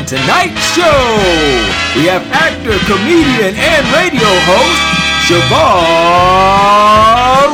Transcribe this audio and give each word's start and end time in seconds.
On 0.00 0.06
tonight's 0.06 0.64
show, 0.72 1.04
we 1.94 2.06
have 2.06 2.24
actor, 2.32 2.72
comedian, 2.88 3.54
and 3.54 3.86
radio 3.92 4.32
host 4.48 4.80
Shuvar 5.28 5.60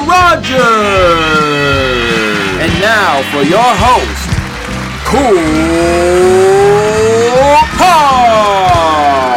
Rodgers. 0.07 0.63
And 2.63 2.71
now 2.81 3.23
for 3.33 3.43
your 3.43 3.75
host, 3.83 4.31
Kool 5.11 5.27
Kard. 7.77 9.36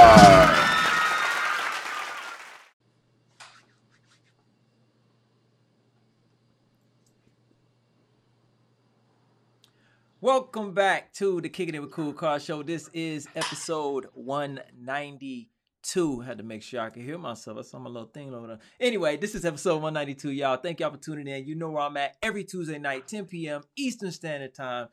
Welcome 10.51 10.73
back 10.73 11.13
to 11.13 11.39
the 11.41 11.47
Kicking 11.47 11.75
It 11.75 11.79
with 11.79 11.91
Kool 11.91 12.11
Kard 12.11 12.41
Show. 12.41 12.63
This 12.63 12.89
is 12.91 13.27
episode 13.35 14.07
192. 14.15 16.19
Had 16.21 16.39
to 16.39 16.43
make 16.43 16.63
sure 16.63 16.81
I 16.81 16.89
could 16.89 17.03
hear 17.03 17.19
myself. 17.19 17.59
I 17.59 17.61
saw 17.61 17.77
my 17.77 17.91
little 17.91 18.09
thing 18.09 18.33
over 18.33 18.47
there. 18.47 18.59
Anyway, 18.79 19.17
this 19.17 19.35
is 19.35 19.45
episode 19.45 19.75
192, 19.75 20.31
y'all. 20.31 20.57
Thank 20.57 20.79
y'all 20.79 20.89
for 20.89 20.97
tuning 20.97 21.27
in. 21.27 21.45
You 21.45 21.53
know 21.53 21.69
where 21.69 21.83
I'm 21.83 21.95
at 21.97 22.15
every 22.23 22.43
Tuesday 22.43 22.79
night, 22.79 23.07
10 23.07 23.27
p.m. 23.27 23.61
Eastern 23.75 24.11
Standard 24.11 24.55
Time, 24.55 24.87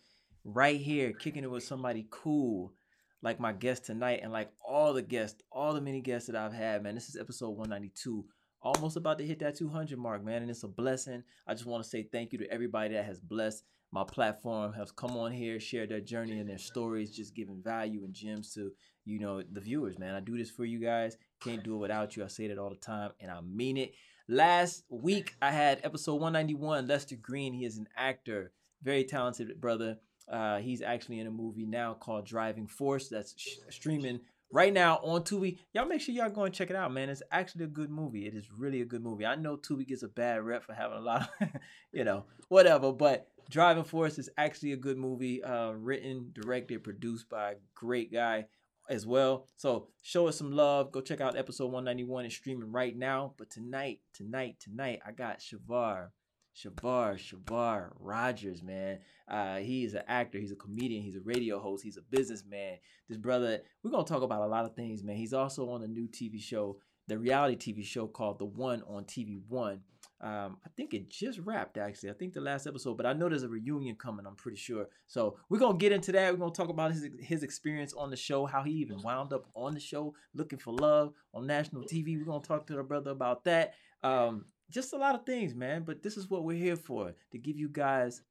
right 0.45 0.79
here, 0.79 1.15
kicking 1.15 1.43
it 1.43 1.51
with 1.51 1.65
somebody 1.65 2.07
cool, 2.11 2.75
like 3.23 3.41
my 3.41 3.55
guest 3.55 3.87
tonight, 3.87 4.21
and 4.23 4.33
like 4.33 4.51
all 4.63 4.93
the 4.93 5.01
guests, 5.01 5.41
all 5.51 5.73
the 5.73 5.81
many 5.81 6.03
guests 6.03 6.27
that 6.27 6.37
I've 6.37 6.53
had, 6.53 6.83
man. 6.83 6.95
This 6.95 7.09
is 7.09 7.17
episode 7.17 7.57
192 7.57 8.27
almost 8.63 8.97
about 8.97 9.19
to 9.19 9.27
hit 9.27 9.39
that 9.39 9.57
200 9.57 9.99
mark, 9.99 10.25
man, 10.25 10.43
and 10.43 10.51
it's 10.51 10.65
a 10.65 10.69
blessing. 10.69 11.23
I 11.47 11.55
just 11.55 11.67
want 11.67 11.85
to 11.85 11.89
say 11.89 12.03
thank 12.03 12.33
you 12.33 12.39
to 12.41 12.51
everybody 12.51 12.95
that 12.95 13.05
has 13.05 13.21
blessed 13.21 13.63
my 13.97 14.05
platform, 14.05 14.75
has 14.75 14.93
come 14.93 15.17
on 15.17 15.33
here, 15.33 15.59
shared 15.59 15.89
their 15.89 16.03
journey 16.03 16.39
and 16.39 16.49
their 16.49 16.59
stories, 16.59 17.17
just 17.17 17.35
giving 17.35 17.63
value 17.63 18.05
and 18.05 18.13
gems 18.13 18.53
to 18.53 18.71
you 19.07 19.19
know 19.19 19.43
the 19.51 19.61
viewers, 19.61 19.99
man. 19.99 20.15
I 20.15 20.21
do 20.21 20.37
this 20.37 20.51
for 20.51 20.67
you 20.67 20.79
guys. 20.79 21.17
Can't 21.41 21.65
do 21.65 21.77
it 21.77 21.79
without 21.79 22.15
you. 22.15 22.23
I 22.23 22.27
say 22.27 22.47
that 22.49 22.59
all 22.59 22.69
the 22.69 22.77
time, 22.77 23.13
and 23.21 23.31
I 23.31 23.41
mean 23.41 23.79
it. 23.79 23.95
Last 24.29 24.85
week 24.91 25.35
I 25.41 25.51
had 25.51 25.81
episode 25.83 26.17
191. 26.17 26.87
Lester 26.87 27.17
Green, 27.17 27.55
he 27.55 27.65
is 27.65 27.79
an 27.79 27.89
actor, 27.97 28.53
very 28.83 29.05
talented 29.05 29.59
brother. 29.63 29.97
Uh, 30.31 30.59
he's 30.59 30.83
actually 30.83 31.21
in 31.21 31.27
a 31.27 31.31
movie 31.31 31.65
now 31.65 31.95
called 31.95 32.27
Driving 32.27 32.67
Force 32.67 33.09
that's 33.09 33.35
sh- 33.39 33.57
streaming 33.71 34.21
right 34.53 34.75
now 34.75 34.97
on 34.97 35.23
Tubi. 35.23 35.59
Y'all 35.73 35.87
make 35.87 36.03
sure 36.03 36.15
y'all 36.15 36.29
go 36.29 36.45
and 36.45 36.55
check 36.55 36.69
it 36.69 36.77
out, 36.77 36.93
man. 36.93 37.09
It's 37.09 37.23
actually 37.31 37.65
a 37.65 37.69
good 37.69 37.91
movie. 37.91 38.27
It 38.27 38.35
is 38.35 38.51
really 38.51 38.83
a 38.83 38.85
good 38.85 39.03
movie. 39.03 39.25
I 39.25 39.37
know 39.37 39.57
Tubi 39.57 39.87
gets 39.87 40.03
a 40.03 40.09
bad 40.09 40.43
rep 40.43 40.65
for 40.65 40.75
having 40.75 40.99
a 40.99 41.01
lot 41.01 41.31
of, 41.41 41.49
you 41.93 42.05
know, 42.05 42.25
whatever, 42.49 42.93
but 42.93 43.29
Driving 43.51 43.85
Force 43.85 44.19
is 44.19 44.31
actually 44.37 44.73
a 44.73 44.77
good 44.77 44.99
movie. 44.99 45.43
Uh, 45.43 45.73
written, 45.73 46.31
directed, 46.33 46.83
produced 46.83 47.29
by 47.29 47.53
a 47.53 47.57
great 47.75 48.13
guy 48.13 48.47
as 48.89 49.07
well. 49.07 49.47
So 49.57 49.89
show 50.03 50.29
us 50.29 50.37
some 50.37 50.53
love. 50.53 50.93
Go 50.93 51.01
check 51.01 51.21
out 51.21 51.37
episode 51.37 51.67
191. 51.67 52.25
It's 52.25 52.35
streaming 52.35 52.73
right 52.73 52.97
now. 52.97 53.35
But 53.39 53.51
tonight, 53.51 54.01
tonight, 54.13 54.57
tonight, 54.61 55.01
I 55.07 55.13
got 55.13 55.41
Shuvar. 55.41 56.09
Shuvar, 56.57 57.19
Shuvar 57.19 57.91
Rodgers, 58.01 58.63
man. 58.63 59.01
Uh, 59.29 59.57
he 59.57 59.85
is 59.85 59.95
an 59.95 60.05
actor. 60.09 60.39
He's 60.39 60.53
a 60.53 60.57
comedian. 60.57 61.03
He's 61.03 61.17
a 61.17 61.21
radio 61.21 61.59
host. 61.59 61.85
He's 61.85 61.99
a 61.99 62.03
businessman. 62.03 62.79
This 63.09 63.19
brother, 63.19 63.61
we're 63.83 63.91
gonna 63.91 64.05
talk 64.05 64.23
about 64.23 64.43
a 64.43 64.47
lot 64.47 64.65
of 64.65 64.75
things, 64.75 65.05
man. 65.05 65.17
He's 65.17 65.35
also 65.35 65.69
on 65.69 65.83
a 65.83 65.87
new 65.87 66.09
TV 66.09 66.41
show, 66.41 66.79
the 67.09 67.19
reality 67.19 67.73
TV 67.73 67.85
show 67.85 68.07
called 68.07 68.39
The 68.39 68.47
One 68.47 68.83
on 68.89 69.05
TV 69.05 69.39
One. 69.49 69.81
Um, 70.21 70.57
I 70.65 70.71
think 70.75 70.95
it 70.95 71.11
just 71.11 71.39
wrapped 71.41 71.77
actually. 71.77 72.09
I 72.09 72.15
think 72.15 72.33
the 72.33 72.41
last 72.41 72.67
episode, 72.67 72.97
but 72.97 73.05
I 73.05 73.13
know 73.13 73.29
there's 73.29 73.43
a 73.43 73.49
reunion 73.49 73.97
coming. 73.97 74.27
I'm 74.27 74.35
pretty 74.35 74.57
sure. 74.57 74.87
So 75.07 75.39
we're 75.51 75.59
gonna 75.59 75.77
get 75.77 75.93
into 75.93 76.11
that. 76.13 76.33
We're 76.33 76.39
gonna 76.39 76.53
talk 76.53 76.71
about 76.71 76.93
his 76.93 77.09
his 77.21 77.43
experience 77.43 77.93
on 77.93 78.11
the 78.11 78.17
show, 78.17 78.47
how 78.47 78.63
he 78.63 78.73
even 78.73 79.03
wound 79.03 79.35
up 79.35 79.47
on 79.55 79.75
the 79.75 79.81
show, 79.81 80.15
looking 80.35 80.59
for 80.59 80.73
love 80.73 81.13
on 81.35 81.47
national 81.47 81.83
TV. 81.83 82.17
We're 82.17 82.25
gonna 82.25 82.43
talk 82.43 82.67
to 82.69 82.75
the 82.75 82.83
brother 82.83 83.11
about 83.11 83.45
that. 83.45 83.75
Um, 84.03 84.47
just 84.71 84.95
a 84.95 84.97
lot 84.97 85.15
of 85.15 85.27
things, 85.27 85.55
man. 85.55 85.83
But 85.83 86.03
this 86.03 86.17
is 86.17 86.31
what 86.31 86.45
we're 86.45 86.57
here 86.59 86.77
for 86.77 87.15
to 87.33 87.39
give 87.39 87.59
you 87.59 87.69
guys 87.69 88.23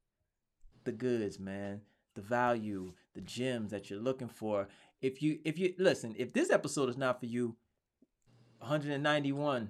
the 0.85 0.91
goods, 0.91 1.39
man, 1.39 1.81
the 2.15 2.21
value, 2.21 2.93
the 3.13 3.21
gems 3.21 3.69
that 3.71 3.91
you're 3.91 3.99
looking 3.99 4.29
for. 4.29 4.67
If 5.01 5.21
you 5.21 5.37
if 5.45 5.59
you 5.59 5.75
listen, 5.77 6.15
if 6.17 6.33
this 6.33 6.49
episode 6.49 6.89
is 6.89 6.97
not 6.97 7.19
for 7.19 7.27
you, 7.27 7.55
191 8.59 9.69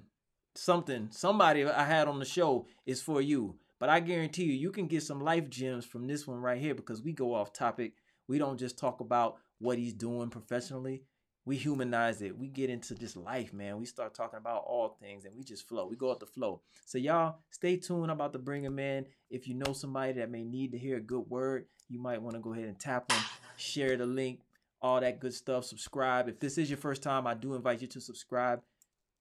something 0.56 1.08
somebody 1.10 1.64
I 1.64 1.84
had 1.84 2.08
on 2.08 2.18
the 2.18 2.24
show 2.24 2.66
is 2.84 3.02
for 3.02 3.20
you. 3.20 3.56
But 3.78 3.88
I 3.88 4.00
guarantee 4.00 4.44
you, 4.44 4.54
you 4.54 4.70
can 4.70 4.86
get 4.86 5.02
some 5.02 5.20
life 5.20 5.50
gems 5.50 5.84
from 5.84 6.06
this 6.06 6.26
one 6.26 6.40
right 6.40 6.60
here 6.60 6.74
because 6.74 7.02
we 7.02 7.12
go 7.12 7.34
off 7.34 7.52
topic. 7.52 7.92
We 8.26 8.38
don't 8.38 8.58
just 8.58 8.78
talk 8.78 9.00
about 9.00 9.36
what 9.58 9.78
he's 9.78 9.92
doing 9.92 10.30
professionally. 10.30 11.02
We 11.44 11.56
humanize 11.56 12.22
it. 12.22 12.36
We 12.36 12.48
get 12.48 12.70
into 12.70 12.96
just 12.96 13.16
life, 13.16 13.52
man. 13.52 13.78
We 13.78 13.86
start 13.86 14.14
talking 14.14 14.38
about 14.38 14.64
all 14.66 14.96
things 15.00 15.24
and 15.24 15.36
we 15.36 15.44
just 15.44 15.68
flow. 15.68 15.86
We 15.86 15.94
go 15.94 16.08
with 16.08 16.18
the 16.18 16.26
flow. 16.26 16.60
So 16.86 16.98
y'all 16.98 17.36
stay 17.50 17.76
tuned. 17.76 18.10
I'm 18.10 18.16
about 18.16 18.32
to 18.32 18.40
bring 18.40 18.64
him 18.64 18.80
in. 18.80 19.06
If 19.30 19.46
you 19.46 19.54
know 19.54 19.72
somebody 19.72 20.14
that 20.14 20.30
may 20.30 20.42
need 20.42 20.72
to 20.72 20.78
hear 20.78 20.96
a 20.96 21.00
good 21.00 21.28
word, 21.28 21.66
you 21.88 22.00
might 22.00 22.20
want 22.20 22.34
to 22.34 22.40
go 22.40 22.52
ahead 22.52 22.64
and 22.64 22.80
tap 22.80 23.08
them, 23.08 23.20
share 23.56 23.96
the 23.96 24.06
link, 24.06 24.40
all 24.82 25.00
that 25.00 25.20
good 25.20 25.34
stuff. 25.34 25.64
Subscribe. 25.64 26.28
If 26.28 26.40
this 26.40 26.58
is 26.58 26.68
your 26.68 26.78
first 26.78 27.02
time, 27.02 27.26
I 27.28 27.34
do 27.34 27.54
invite 27.54 27.80
you 27.80 27.88
to 27.88 28.00
subscribe. 28.00 28.60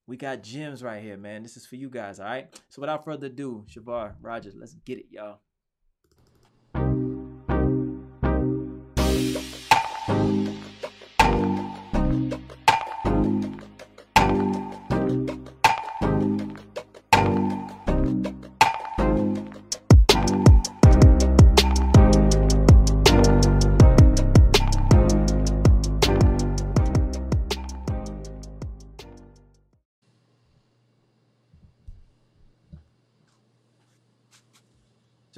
We 0.08 0.18
got 0.18 0.44
gems 0.44 0.84
right 0.84 1.02
here, 1.02 1.18
man. 1.18 1.42
This 1.42 1.58
is 1.58 1.66
for 1.66 1.78
you 1.78 1.90
guys, 1.90 2.20
all 2.20 2.28
right? 2.28 2.62
So 2.70 2.80
without 2.82 3.04
further 3.06 3.28
ado, 3.28 3.66
Shuvar 3.68 4.14
Rodgers, 4.22 4.54
let's 4.56 4.76
get 4.86 5.00
it, 5.00 5.06
y'all. 5.10 5.40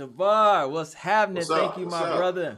Shavar, 0.07 0.69
what's 0.69 0.93
happening? 0.93 1.37
What's 1.37 1.49
Thank 1.49 1.77
you, 1.77 1.85
What's 1.85 1.99
my 1.99 2.07
up? 2.09 2.17
brother. 2.17 2.57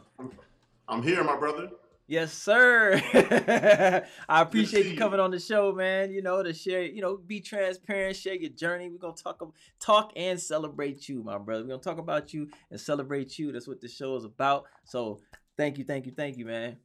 I'm 0.87 1.03
here, 1.03 1.23
my 1.23 1.37
brother. 1.37 1.69
Yes, 2.07 2.33
sir. 2.33 2.99
I 4.29 4.41
appreciate 4.41 4.87
you 4.87 4.97
coming 4.97 5.19
on 5.19 5.29
the 5.29 5.39
show, 5.39 5.71
man. 5.71 6.11
You 6.11 6.23
know, 6.23 6.41
to 6.41 6.53
share, 6.53 6.81
you 6.81 7.01
know, 7.01 7.17
be 7.17 7.39
transparent, 7.39 8.15
share 8.15 8.33
your 8.33 8.49
journey. 8.49 8.89
We're 8.89 8.97
gonna 8.97 9.13
talk 9.13 9.41
talk 9.79 10.11
and 10.15 10.39
celebrate 10.39 11.07
you, 11.07 11.21
my 11.21 11.37
brother. 11.37 11.63
We're 11.63 11.69
gonna 11.69 11.83
talk 11.83 11.99
about 11.99 12.33
you 12.33 12.49
and 12.71 12.79
celebrate 12.79 13.37
you. 13.37 13.51
That's 13.51 13.67
what 13.67 13.79
the 13.79 13.87
show 13.87 14.15
is 14.15 14.25
about. 14.25 14.65
So 14.85 15.21
thank 15.55 15.77
you, 15.77 15.83
thank 15.83 16.07
you, 16.07 16.11
thank 16.11 16.37
you, 16.37 16.45
man. 16.45 16.77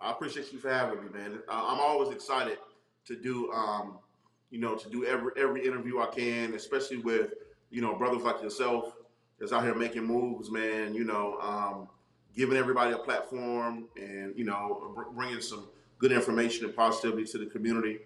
I 0.00 0.10
appreciate 0.10 0.52
you 0.52 0.58
for 0.58 0.72
having 0.72 1.00
me, 1.00 1.10
man. 1.10 1.38
I'm 1.48 1.78
always 1.78 2.10
excited 2.10 2.58
to 3.06 3.14
do, 3.14 3.52
um, 3.52 3.98
you 4.50 4.58
know, 4.58 4.74
to 4.74 4.90
do 4.90 5.04
every 5.04 5.30
every 5.36 5.64
interview 5.64 6.00
I 6.00 6.06
can, 6.06 6.54
especially 6.54 6.98
with 6.98 7.34
you 7.70 7.82
know 7.82 7.94
brothers 7.94 8.22
like 8.22 8.42
yourself 8.42 8.95
that's 9.38 9.52
out 9.52 9.64
here 9.64 9.74
making 9.74 10.04
moves, 10.04 10.50
man. 10.50 10.94
You 10.94 11.04
know, 11.04 11.38
um, 11.40 11.88
giving 12.34 12.56
everybody 12.56 12.92
a 12.92 12.98
platform 12.98 13.88
and 13.96 14.36
you 14.36 14.44
know 14.44 14.94
bringing 15.14 15.40
some 15.40 15.68
good 15.98 16.12
information 16.12 16.64
and 16.66 16.76
positivity 16.76 17.24
to 17.24 17.38
the 17.38 17.46
community. 17.46 17.98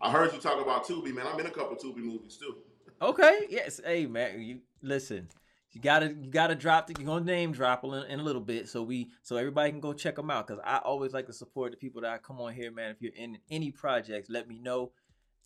I 0.00 0.10
heard 0.10 0.32
you 0.32 0.38
talk 0.38 0.60
about 0.62 0.86
Tubi, 0.86 1.12
man. 1.14 1.26
I'm 1.26 1.40
in 1.40 1.46
a 1.46 1.50
couple 1.50 1.76
Tubi 1.76 1.98
movies 1.98 2.36
too. 2.36 2.56
Okay, 3.00 3.46
yes. 3.48 3.80
Hey, 3.84 4.06
man, 4.06 4.40
you 4.40 4.60
listen. 4.82 5.28
You 5.72 5.80
gotta 5.80 6.06
you 6.08 6.30
gotta 6.30 6.54
drop 6.54 6.86
the, 6.86 6.94
you're 6.98 7.06
gonna 7.06 7.24
name 7.24 7.52
drop 7.52 7.84
in, 7.84 7.92
in 7.92 8.20
a 8.20 8.22
little 8.22 8.40
bit 8.40 8.68
so 8.68 8.82
we 8.82 9.10
so 9.22 9.36
everybody 9.36 9.70
can 9.70 9.80
go 9.80 9.92
check 9.92 10.16
them 10.16 10.30
out 10.30 10.46
because 10.46 10.62
I 10.64 10.78
always 10.78 11.12
like 11.12 11.26
to 11.26 11.32
support 11.32 11.72
the 11.72 11.76
people 11.76 12.00
that 12.02 12.10
I 12.10 12.18
come 12.18 12.40
on 12.40 12.54
here, 12.54 12.72
man. 12.72 12.90
If 12.90 13.02
you're 13.02 13.12
in 13.14 13.38
any 13.50 13.70
projects, 13.70 14.30
let 14.30 14.48
me 14.48 14.58
know. 14.58 14.92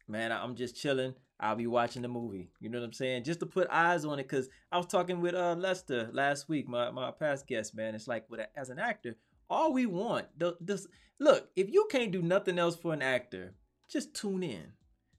Man, 0.08 0.32
I'm 0.32 0.54
just 0.54 0.76
chilling. 0.76 1.14
I'll 1.42 1.56
be 1.56 1.66
watching 1.66 2.02
the 2.02 2.08
movie. 2.08 2.48
You 2.60 2.68
know 2.70 2.78
what 2.78 2.86
I'm 2.86 2.92
saying? 2.92 3.24
Just 3.24 3.40
to 3.40 3.46
put 3.46 3.68
eyes 3.70 4.04
on 4.04 4.18
it, 4.20 4.28
cause 4.28 4.48
I 4.70 4.76
was 4.76 4.86
talking 4.86 5.20
with 5.20 5.34
uh 5.34 5.54
Lester 5.58 6.08
last 6.12 6.48
week, 6.48 6.68
my, 6.68 6.90
my 6.90 7.10
past 7.10 7.46
guest, 7.48 7.74
man. 7.74 7.94
It's 7.94 8.06
like 8.08 8.24
with 8.30 8.40
a, 8.40 8.46
as 8.58 8.70
an 8.70 8.78
actor, 8.78 9.16
all 9.50 9.72
we 9.72 9.84
want, 9.86 10.26
the, 10.38 10.56
this 10.60 10.86
look, 11.18 11.50
if 11.56 11.68
you 11.70 11.86
can't 11.90 12.12
do 12.12 12.22
nothing 12.22 12.58
else 12.58 12.76
for 12.76 12.92
an 12.94 13.02
actor, 13.02 13.54
just 13.88 14.14
tune 14.14 14.42
in. 14.42 14.72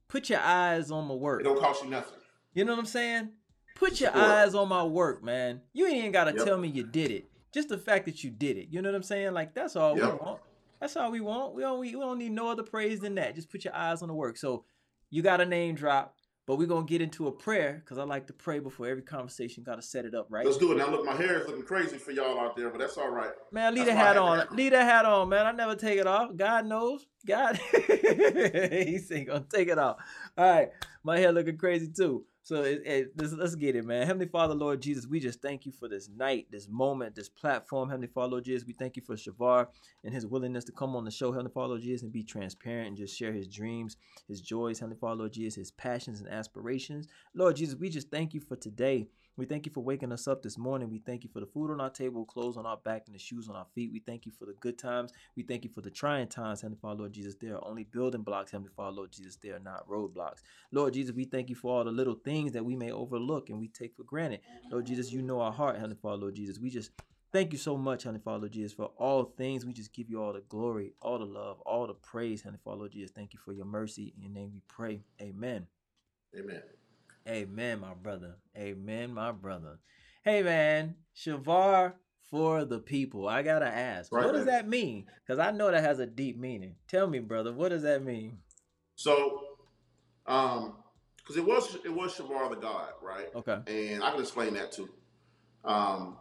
Put 0.08 0.30
your 0.30 0.40
eyes 0.40 0.92
on 0.92 1.08
my 1.08 1.14
work. 1.16 1.42
It 1.42 1.44
don't 1.44 1.60
cost 1.60 1.84
you 1.84 1.90
nothing. 1.90 2.18
You 2.54 2.64
know 2.66 2.72
what 2.74 2.80
I'm 2.80 2.86
saying? 2.86 3.30
Put 3.76 4.00
your 4.00 4.12
Support. 4.12 4.26
eyes 4.30 4.56
on 4.56 4.70
my 4.70 4.84
work, 4.84 5.24
man. 5.24 5.62
You 5.74 5.88
ain't 5.88 5.98
even 5.98 6.12
gotta 6.12 6.34
Yep. 6.36 6.46
tell 6.46 6.58
me 6.58 6.68
you 6.70 6.84
did 6.84 7.12
it. 7.12 7.26
Just 7.54 7.70
the 7.70 7.78
fact 7.78 8.06
that 8.06 8.24
you 8.24 8.30
did 8.30 8.58
it. 8.58 8.68
You 8.72 8.82
know 8.82 8.90
what 8.90 8.96
I'm 8.96 9.04
saying? 9.04 9.34
Like 9.34 9.54
that's 9.54 9.76
all 9.76 9.98
Yep. 9.98 10.06
we 10.06 10.20
want. 10.20 10.42
That's 10.80 10.96
all 10.96 11.12
we 11.12 11.20
want. 11.22 11.56
We 11.56 11.64
don't 11.64 11.80
we, 11.80 11.96
we 11.96 12.02
don't 12.02 12.18
need 12.20 12.32
no 12.32 12.48
other 12.50 12.64
praise 12.64 13.00
than 13.00 13.16
that. 13.16 13.36
Just 13.36 13.50
put 13.50 13.66
your 13.66 13.76
eyes 13.76 14.02
on 14.02 14.08
the 14.08 14.14
work. 14.14 14.38
So 14.38 14.66
you 15.14 15.22
got 15.22 15.40
a 15.40 15.46
name 15.46 15.76
drop. 15.76 16.16
but 16.48 16.58
we're 16.58 16.68
gonna 16.68 16.86
get 16.86 17.02
into 17.02 17.28
a 17.28 17.32
prayer 17.32 17.82
because 17.86 17.98
I 18.00 18.04
like 18.04 18.26
to 18.28 18.34
pray 18.34 18.58
before 18.60 18.88
every 18.88 19.04
conversation. 19.04 19.64
Got 19.64 19.76
to 19.76 19.82
set 19.82 20.06
it 20.06 20.14
up 20.16 20.26
right. 20.30 20.44
Let's 20.46 20.58
do 20.58 20.72
it 20.72 20.78
now. 20.78 20.90
Look, 20.90 21.06
my 21.06 21.14
hair 21.16 21.40
is 21.40 21.48
looking 21.48 21.64
crazy 21.64 21.98
for 21.98 22.12
y'all 22.12 22.40
out 22.40 22.58
there, 22.58 22.70
but 22.70 22.80
that's 22.80 22.98
all 22.98 23.12
right. 23.12 23.32
Man, 23.52 23.76
leave 23.76 23.86
That's 23.86 23.96
the 23.96 24.04
hat 24.04 24.18
on. 24.18 24.40
that. 24.40 24.52
Leave 24.54 24.72
the 24.72 24.84
hat 24.84 25.06
on, 25.06 25.30
man. 25.30 25.46
I 25.46 25.52
never 25.52 25.76
take 25.76 26.00
it 26.00 26.08
off. 26.08 26.36
God 26.36 26.66
knows. 26.66 27.06
God, 27.26 27.58
he's 27.72 29.10
ain't 29.12 29.28
gonna 29.28 29.46
take 29.54 29.70
it 29.70 29.78
off. 29.78 29.98
All 30.38 30.50
right, 30.52 30.70
my 31.04 31.18
hair 31.20 31.32
looking 31.32 31.58
crazy 31.58 31.90
too. 31.96 32.26
So 32.46 32.64
it, 32.64 32.82
it, 32.86 33.12
let's, 33.16 33.32
let's 33.32 33.56
get 33.56 33.78
it, 33.78 33.86
man. 33.86 34.06
Heavenly 34.06 34.26
Father, 34.26 34.54
Lord 34.54 34.82
Jesus, 34.82 35.08
we 35.08 35.22
just 35.22 35.42
thank 35.42 35.66
you 35.66 35.72
for 35.72 35.88
this 35.88 36.10
night, 36.10 36.48
this 36.52 36.68
moment, 36.68 37.16
this 37.16 37.30
platform. 37.30 37.88
Heavenly 37.88 38.10
Father, 38.10 38.32
Lord 38.32 38.44
Jesus, 38.44 38.68
we 38.68 38.74
thank 38.74 38.98
you 38.98 39.02
for 39.02 39.16
Shuvar 39.16 39.68
and 40.04 40.14
his 40.14 40.28
willingness 40.28 40.66
to 40.66 40.74
come 40.74 40.94
on 40.94 41.06
the 41.06 41.12
show, 41.12 41.32
Heavenly 41.32 41.54
Father, 41.54 41.70
Lord 41.70 41.82
Jesus, 41.82 42.04
and 42.04 42.12
be 42.12 42.22
transparent 42.22 42.90
and 42.90 42.98
just 42.98 43.18
share 43.18 43.32
his 43.32 43.48
dreams, 43.48 43.96
his 44.28 44.42
joys, 44.42 44.80
Heavenly 44.80 45.00
Father, 45.00 45.20
Lord 45.20 45.32
Jesus, 45.32 45.56
his 45.56 45.72
passions 45.72 46.20
and 46.20 46.28
aspirations. 46.28 47.08
Lord 47.34 47.56
Jesus, 47.56 47.76
we 47.80 47.90
just 47.90 48.12
thank 48.12 48.34
you 48.34 48.42
for 48.42 48.58
today. 48.58 49.08
We 49.36 49.48
thank 49.48 49.66
you 49.66 49.72
for 49.72 49.84
waking 49.84 50.12
us 50.12 50.28
up 50.28 50.44
this 50.44 50.60
morning. 50.60 50.92
We 50.92 51.00
thank 51.00 51.24
you 51.24 51.30
for 51.34 51.40
the 51.40 51.48
food 51.48 51.72
on 51.72 51.82
our 51.82 51.90
table, 51.90 52.24
clothes 52.24 52.56
on 52.56 52.68
our 52.68 52.78
back, 52.78 53.04
and 53.08 53.16
the 53.16 53.20
shoes 53.20 53.50
on 53.50 53.56
our 53.56 53.66
feet. 53.74 53.92
We 53.92 54.00
thank 54.00 54.28
you 54.28 54.32
for 54.32 54.46
the 54.46 54.54
good 54.60 54.78
times. 54.78 55.12
We 55.36 55.42
thank 55.42 55.64
you 55.64 55.72
for 55.72 55.82
the 55.82 55.90
trying 55.90 56.28
times, 56.28 56.62
Heavenly 56.62 56.78
Father, 56.80 57.00
Lord 57.00 57.14
Jesus. 57.14 57.34
They 57.42 57.48
are 57.48 57.64
only 57.66 57.84
building 57.84 58.22
blocks, 58.22 58.52
Heavenly 58.52 58.72
Father, 58.76 58.96
Lord 58.98 59.12
Jesus. 59.12 59.36
They 59.38 59.50
are 59.50 59.60
not 59.60 59.88
roadblocks. 59.88 60.44
Lord 60.72 60.94
Jesus, 60.94 61.16
we 61.16 61.26
thank 61.26 61.50
you 61.50 61.56
for 61.56 61.76
all 61.76 61.84
the 61.84 61.90
little 61.90 62.14
things 62.14 62.52
that 62.52 62.64
we 62.64 62.76
may 62.76 62.92
overlook 62.92 63.50
and 63.50 63.60
we 63.60 63.70
take 63.70 63.96
for 63.96 64.04
granted. 64.04 64.42
Lord 64.72 64.86
Jesus, 64.86 65.12
you 65.12 65.24
know 65.24 65.42
our 65.42 65.52
heart, 65.52 65.78
Heavenly 65.78 65.98
Father, 66.00 66.18
Lord 66.18 66.36
Jesus. 66.36 66.60
We 66.60 66.70
just 66.70 66.92
thank 67.32 67.54
you 67.54 67.58
so 67.58 67.76
much, 67.76 68.04
Heavenly 68.04 68.22
Father, 68.24 68.42
Lord 68.42 68.52
Jesus, 68.52 68.74
for 68.74 68.92
all 68.98 69.34
things. 69.36 69.66
We 69.66 69.74
just 69.74 69.94
give 69.94 70.12
you 70.12 70.22
all 70.22 70.34
the 70.34 70.42
glory, 70.42 70.94
all 71.02 71.18
the 71.18 71.26
love, 71.26 71.60
all 71.62 71.88
the 71.88 71.96
praise, 71.96 72.44
Heavenly 72.44 72.60
Father, 72.64 72.78
Lord 72.78 72.92
Jesus. 72.92 73.10
Thank 73.10 73.34
you 73.34 73.40
for 73.44 73.52
your 73.52 73.66
mercy. 73.66 74.14
In 74.16 74.22
your 74.22 74.32
name 74.32 74.52
we 74.54 74.62
pray. 74.68 75.02
Amen. 75.20 75.66
Amen. 76.38 76.62
Amen, 77.28 77.80
my 77.80 77.94
brother. 77.94 78.36
Amen, 78.58 79.14
my 79.14 79.32
brother. 79.32 79.80
Hey, 80.24 80.44
man, 80.44 80.96
Shuvar 81.16 81.94
for 82.30 82.66
the 82.66 82.80
people. 82.80 83.28
I 83.28 83.44
gotta 83.44 83.68
ask, 83.68 84.12
Right, 84.12 84.26
what 84.26 84.34
does 84.34 84.46
man. 84.46 84.54
that 84.56 84.68
mean? 84.68 85.06
Because 85.26 85.40
I 85.40 85.52
know 85.52 85.70
that 85.72 85.84
has 85.84 86.00
a 86.00 86.06
deep 86.06 86.38
meaning. 86.38 86.76
Tell 86.88 87.08
me, 87.08 87.20
brother, 87.20 87.54
what 87.54 87.70
does 87.70 87.84
that 87.84 88.04
mean? 88.04 88.40
So, 88.96 89.42
um, 90.26 90.76
because 91.18 91.38
it 91.38 91.46
was 91.46 91.76
it 91.86 91.94
was 91.94 92.14
Shuvar 92.16 92.50
the 92.50 92.56
God, 92.58 92.90
right? 93.02 93.28
Okay. 93.36 93.60
And 93.92 94.04
I 94.04 94.12
can 94.12 94.20
explain 94.20 94.54
that 94.56 94.72
too. 94.72 94.90
Um, 95.64 96.18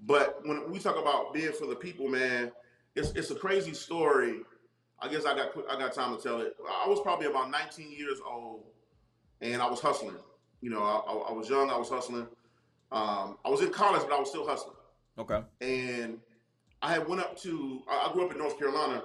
but 0.00 0.40
when 0.44 0.70
we 0.70 0.78
talk 0.80 0.96
about 0.98 1.32
being 1.32 1.52
for 1.52 1.66
the 1.66 1.76
people, 1.76 2.08
man, 2.08 2.50
it's 2.96 3.10
it's 3.12 3.30
a 3.30 3.34
crazy 3.36 3.74
story. 3.74 4.40
I 5.00 5.08
guess 5.08 5.24
I 5.24 5.34
got 5.36 5.52
I 5.70 5.78
got 5.78 5.92
time 5.92 6.16
to 6.16 6.22
tell 6.22 6.40
it. 6.40 6.56
I 6.68 6.88
was 6.88 7.00
probably 7.00 7.26
about 7.26 7.50
19 7.50 7.92
years 7.92 8.18
old, 8.28 8.64
and 9.40 9.60
I 9.62 9.68
was 9.68 9.80
hustling. 9.80 10.16
You 10.60 10.70
know, 10.70 10.82
I, 10.82 10.96
I, 10.96 11.14
I 11.30 11.32
was 11.32 11.48
young. 11.48 11.70
I 11.70 11.76
was 11.76 11.88
hustling. 11.88 12.26
Um, 12.92 13.38
I 13.44 13.48
was 13.50 13.60
in 13.60 13.70
college, 13.70 14.02
but 14.02 14.12
I 14.12 14.18
was 14.20 14.28
still 14.28 14.46
hustling. 14.46 14.76
Okay. 15.18 15.42
and 15.60 16.18
I 16.82 16.92
had 16.92 17.08
went 17.08 17.20
up 17.20 17.38
to. 17.42 17.82
I 17.88 18.08
I 18.08 18.12
grew 18.12 18.26
up 18.26 18.32
in 18.32 18.38
North 18.38 18.58
Carolina, 18.58 19.04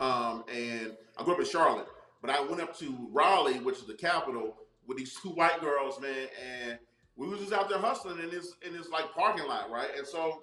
um, 0.00 0.44
and 0.52 0.92
I 1.16 1.24
grew 1.24 1.34
up 1.34 1.40
in 1.40 1.46
Charlotte, 1.46 1.86
but 2.20 2.30
I 2.30 2.40
went 2.42 2.60
up 2.60 2.76
to 2.78 3.08
Raleigh, 3.12 3.60
which 3.60 3.78
is 3.78 3.86
the 3.86 3.94
capital, 3.94 4.56
with 4.86 4.98
these 4.98 5.18
two 5.20 5.30
white 5.30 5.60
girls, 5.60 6.00
man, 6.00 6.28
and 6.44 6.78
we 7.16 7.28
was 7.28 7.40
just 7.40 7.52
out 7.52 7.68
there 7.68 7.78
hustling 7.78 8.18
in 8.18 8.30
this 8.30 8.54
in 8.66 8.72
this 8.72 8.88
like 8.88 9.12
parking 9.14 9.46
lot, 9.46 9.70
right? 9.70 9.88
And 9.96 10.06
so 10.06 10.42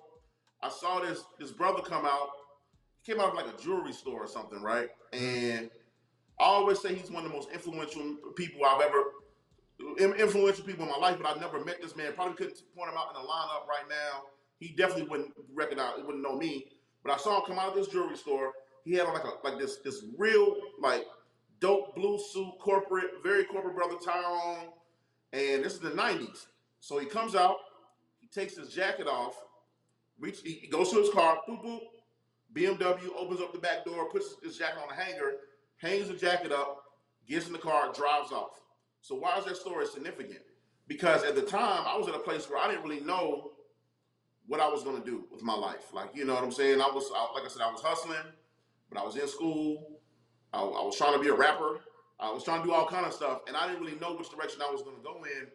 I 0.61 0.69
saw 0.69 0.99
this 0.99 1.23
this 1.39 1.51
brother 1.51 1.81
come 1.81 2.05
out. 2.05 2.29
He 3.01 3.11
came 3.11 3.21
out 3.21 3.29
of 3.29 3.35
like 3.35 3.47
a 3.47 3.61
jewelry 3.61 3.93
store 3.93 4.23
or 4.23 4.27
something, 4.27 4.61
right? 4.61 4.89
And 5.13 5.69
I 6.39 6.45
always 6.45 6.79
say 6.79 6.95
he's 6.95 7.11
one 7.11 7.25
of 7.25 7.31
the 7.31 7.35
most 7.35 7.49
influential 7.51 8.15
people 8.35 8.65
I've 8.65 8.81
ever 8.81 9.03
influential 9.99 10.65
people 10.65 10.85
in 10.85 10.91
my 10.91 10.97
life, 10.97 11.17
but 11.21 11.27
I've 11.27 11.39
never 11.39 11.63
met 11.63 11.81
this 11.81 11.95
man. 11.95 12.13
Probably 12.13 12.35
couldn't 12.35 12.61
point 12.75 12.91
him 12.91 12.97
out 12.97 13.15
in 13.15 13.21
the 13.21 13.27
lineup 13.27 13.67
right 13.67 13.87
now. 13.89 14.23
He 14.59 14.69
definitely 14.69 15.09
wouldn't 15.09 15.33
recognize, 15.53 15.93
wouldn't 15.99 16.23
know 16.23 16.35
me. 16.35 16.65
But 17.03 17.13
I 17.13 17.17
saw 17.17 17.39
him 17.39 17.45
come 17.47 17.59
out 17.59 17.69
of 17.69 17.75
this 17.75 17.87
jewelry 17.87 18.17
store. 18.17 18.51
He 18.83 18.93
had 18.93 19.07
on 19.07 19.13
like 19.13 19.23
a 19.23 19.47
like 19.47 19.59
this 19.59 19.77
this 19.77 20.03
real 20.17 20.55
like 20.81 21.05
dope 21.59 21.95
blue 21.95 22.19
suit, 22.31 22.53
corporate, 22.59 23.11
very 23.23 23.45
corporate 23.45 23.75
brother 23.75 23.95
tie 24.03 24.19
on, 24.19 24.67
and 25.33 25.63
this 25.63 25.73
is 25.73 25.79
the 25.79 25.91
'90s. 25.91 26.47
So 26.79 26.97
he 26.97 27.05
comes 27.05 27.35
out, 27.35 27.57
he 28.19 28.27
takes 28.27 28.57
his 28.57 28.69
jacket 28.69 29.07
off, 29.07 29.35
reach, 30.19 30.39
he 30.43 30.67
goes 30.67 30.91
to 30.91 30.99
his 30.99 31.09
car, 31.09 31.39
boop 31.47 31.63
boop, 31.63 31.79
BMW 32.53 33.09
opens 33.17 33.41
up 33.41 33.53
the 33.53 33.59
back 33.59 33.85
door, 33.85 34.09
puts 34.09 34.35
his 34.43 34.57
jacket 34.57 34.79
on 34.81 34.97
a 34.97 35.01
hanger, 35.01 35.33
hangs 35.79 36.07
the 36.07 36.13
jacket 36.13 36.51
up, 36.51 36.83
gets 37.27 37.47
in 37.47 37.53
the 37.53 37.59
car, 37.59 37.91
drives 37.93 38.31
off. 38.31 38.61
So 39.01 39.15
why 39.15 39.37
is 39.37 39.45
that 39.45 39.57
story 39.57 39.85
significant? 39.85 40.41
Because 40.87 41.23
at 41.23 41.35
the 41.35 41.41
time 41.41 41.83
I 41.85 41.97
was 41.97 42.07
in 42.07 42.15
a 42.15 42.19
place 42.19 42.49
where 42.49 42.59
I 42.59 42.69
didn't 42.69 42.83
really 42.83 43.01
know 43.01 43.51
what 44.47 44.59
I 44.59 44.67
was 44.67 44.83
going 44.83 45.01
to 45.01 45.05
do 45.05 45.25
with 45.31 45.43
my 45.43 45.53
life. 45.53 45.93
Like 45.93 46.09
you 46.15 46.25
know 46.25 46.33
what 46.33 46.43
I'm 46.43 46.51
saying? 46.51 46.81
I 46.81 46.87
was 46.87 47.09
I, 47.15 47.33
like 47.33 47.45
I 47.45 47.47
said, 47.47 47.61
I 47.61 47.71
was 47.71 47.81
hustling, 47.81 48.17
but 48.89 48.99
I 48.99 49.03
was 49.03 49.15
in 49.15 49.27
school. 49.27 49.99
I, 50.51 50.59
I 50.59 50.83
was 50.83 50.97
trying 50.97 51.13
to 51.13 51.19
be 51.19 51.29
a 51.29 51.33
rapper. 51.33 51.81
I 52.19 52.31
was 52.31 52.43
trying 52.43 52.61
to 52.61 52.67
do 52.67 52.73
all 52.73 52.87
kind 52.87 53.05
of 53.05 53.13
stuff, 53.13 53.41
and 53.47 53.55
I 53.55 53.67
didn't 53.67 53.81
really 53.81 53.97
know 53.99 54.15
which 54.15 54.29
direction 54.29 54.61
I 54.67 54.71
was 54.71 54.81
going 54.81 54.97
to 54.97 55.03
go 55.03 55.23
in. 55.23 55.47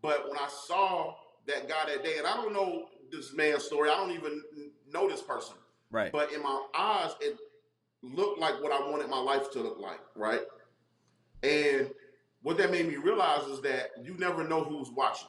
But 0.00 0.28
when 0.30 0.38
I 0.38 0.48
saw 0.48 1.14
that 1.46 1.68
guy 1.68 1.92
that 1.92 2.04
day, 2.04 2.18
and 2.18 2.26
I 2.26 2.36
don't 2.36 2.52
know 2.52 2.86
this 3.10 3.34
man's 3.34 3.64
story, 3.64 3.90
I 3.90 3.96
don't 3.96 4.12
even 4.12 4.42
know 4.90 5.08
this 5.08 5.20
person. 5.20 5.56
Right. 5.90 6.10
But 6.10 6.32
in 6.32 6.42
my 6.42 6.66
eyes, 6.74 7.10
it 7.20 7.36
looked 8.02 8.38
like 8.38 8.62
what 8.62 8.72
I 8.72 8.90
wanted 8.90 9.08
my 9.08 9.18
life 9.18 9.50
to 9.52 9.60
look 9.60 9.78
like, 9.78 10.00
right? 10.14 10.42
And 11.42 11.90
what 12.42 12.56
that 12.58 12.70
made 12.70 12.88
me 12.88 12.96
realize 12.96 13.46
is 13.48 13.60
that 13.62 13.90
you 14.02 14.14
never 14.18 14.46
know 14.46 14.62
who's 14.62 14.90
watching. 14.90 15.28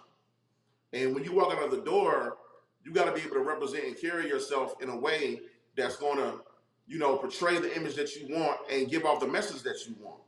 And 0.93 1.13
when 1.13 1.23
you 1.23 1.33
walk 1.33 1.53
out 1.53 1.63
of 1.63 1.71
the 1.71 1.81
door, 1.81 2.37
you 2.83 2.91
got 2.91 3.05
to 3.05 3.11
be 3.11 3.21
able 3.21 3.35
to 3.35 3.41
represent 3.41 3.85
and 3.85 3.99
carry 3.99 4.27
yourself 4.27 4.75
in 4.81 4.89
a 4.89 4.97
way 4.97 5.41
that's 5.75 5.97
going 5.97 6.17
to, 6.17 6.41
you 6.87 6.97
know, 6.97 7.17
portray 7.17 7.59
the 7.59 7.75
image 7.75 7.95
that 7.95 8.15
you 8.15 8.33
want 8.33 8.59
and 8.71 8.89
give 8.89 9.05
off 9.05 9.19
the 9.19 9.27
message 9.27 9.63
that 9.63 9.85
you 9.87 9.95
want. 9.99 10.21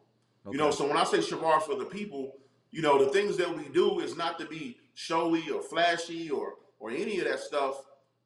You 0.52 0.58
know, 0.58 0.72
so 0.72 0.88
when 0.88 0.98
I 0.98 1.04
say 1.04 1.20
Shuvar 1.20 1.62
for 1.62 1.76
the 1.76 1.86
people, 1.86 2.36
you 2.72 2.82
know, 2.82 3.04
the 3.04 3.12
things 3.12 3.38
that 3.38 3.56
we 3.56 3.70
do 3.70 4.00
is 4.00 4.18
not 4.18 4.40
to 4.40 4.46
be 4.46 4.78
showy 4.96 5.50
or 5.50 5.62
flashy 5.62 6.30
or 6.30 6.56
or 6.80 6.92
any 6.92 7.20
of 7.20 7.26
that 7.26 7.40
stuff. 7.40 7.86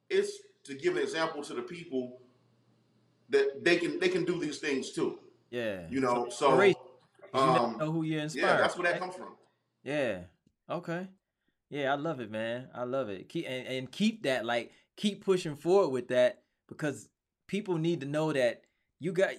It's 0.10 0.31
to 0.65 0.75
give 0.75 0.95
an 0.95 1.04
example 1.04 1.44
to 1.44 1.54
the 1.54 1.62
people 1.62 2.21
that 3.34 3.64
they 3.64 3.76
can 3.78 4.00
they 4.00 4.10
can 4.10 4.24
do 4.26 4.40
these 4.40 4.58
things 4.60 4.92
too. 4.92 5.20
yeah. 5.52 5.82
You 5.90 6.00
know, 6.00 6.30
so 6.30 6.48
inspiration. 6.50 6.82
you 7.34 7.40
um, 7.40 7.78
know 7.78 7.92
who 7.92 8.04
you're 8.04 8.22
inspired. 8.22 8.46
yeah, 8.46 8.58
that's 8.58 8.78
where 8.78 8.86
that 8.86 8.92
right? 8.94 9.02
comes 9.02 9.16
from. 9.16 9.36
Yeah. 9.84 10.20
Okay. 10.70 11.08
Yeah, 11.70 11.92
I 11.92 11.96
love 11.96 12.20
it, 12.22 12.32
man. 12.32 12.70
I 12.74 12.84
love 12.84 13.10
it. 13.10 13.28
Keep 13.30 13.46
and, 13.50 13.68
and 13.68 13.92
keep 13.92 14.24
that 14.24 14.46
like 14.46 14.72
keep 14.96 15.26
pushing 15.26 15.56
forward 15.56 15.90
with 15.90 16.08
that 16.10 16.42
because 16.70 17.10
people 17.48 17.78
need 17.78 18.00
to 18.02 18.08
know 18.08 18.32
that 18.32 18.62
you 19.00 19.12
got 19.12 19.32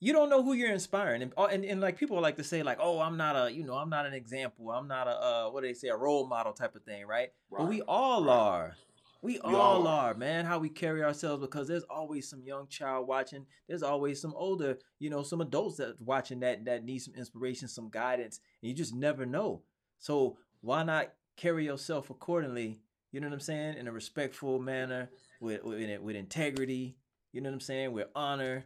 you 0.00 0.12
don't 0.12 0.28
know 0.30 0.42
who 0.42 0.52
you're 0.54 0.72
inspiring 0.72 1.22
and, 1.22 1.32
uh, 1.38 1.44
and 1.52 1.64
and 1.64 1.80
like 1.80 1.96
people 1.96 2.20
like 2.20 2.36
to 2.36 2.44
say 2.44 2.62
like 2.62 2.78
oh 2.80 2.98
I'm 2.98 3.16
not 3.16 3.36
a 3.36 3.52
you 3.52 3.62
know 3.62 3.74
I'm 3.76 3.90
not 3.90 4.04
an 4.06 4.14
example 4.14 4.70
I'm 4.70 4.88
not 4.88 5.06
a 5.06 5.10
uh 5.10 5.50
what 5.50 5.62
do 5.62 5.68
they 5.68 5.74
say 5.74 5.88
a 5.88 5.96
role 5.96 6.26
model 6.26 6.52
type 6.52 6.74
of 6.74 6.82
thing 6.82 7.06
right, 7.06 7.30
but 7.50 7.68
we 7.68 7.76
Right, 7.80 7.84
all 7.88 8.24
right. 8.24 8.30
are 8.32 8.76
we 9.22 9.38
all 9.38 9.56
all 9.56 9.86
are 9.86 10.14
man 10.14 10.44
how 10.44 10.58
we 10.58 10.68
carry 10.68 11.02
ourselves 11.02 11.40
because 11.40 11.68
there's 11.68 11.84
always 11.84 12.28
some 12.28 12.42
young 12.42 12.66
child 12.68 13.06
watching 13.06 13.46
there's 13.68 13.82
always 13.82 14.20
some 14.20 14.34
older 14.34 14.76
you 14.98 15.08
know 15.08 15.22
some 15.22 15.40
adults 15.40 15.76
that 15.76 15.94
watching 16.00 16.40
that 16.40 16.64
that 16.64 16.84
need 16.84 16.98
some 16.98 17.14
inspiration 17.14 17.68
some 17.68 17.88
guidance 17.88 18.40
and 18.62 18.68
you 18.68 18.74
just 18.74 18.94
never 18.94 19.24
know 19.24 19.62
so 19.98 20.36
why 20.60 20.82
not 20.82 21.12
carry 21.36 21.64
yourself 21.64 22.10
accordingly? 22.10 22.80
You 23.10 23.20
know 23.20 23.28
what 23.28 23.34
I'm 23.34 23.40
saying? 23.40 23.76
In 23.76 23.88
a 23.88 23.92
respectful 23.92 24.58
manner, 24.58 25.10
with 25.40 25.62
with, 25.64 26.00
with 26.00 26.16
integrity. 26.16 26.96
You 27.32 27.40
know 27.40 27.50
what 27.50 27.54
I'm 27.54 27.60
saying? 27.60 27.92
With 27.92 28.08
honor, 28.14 28.64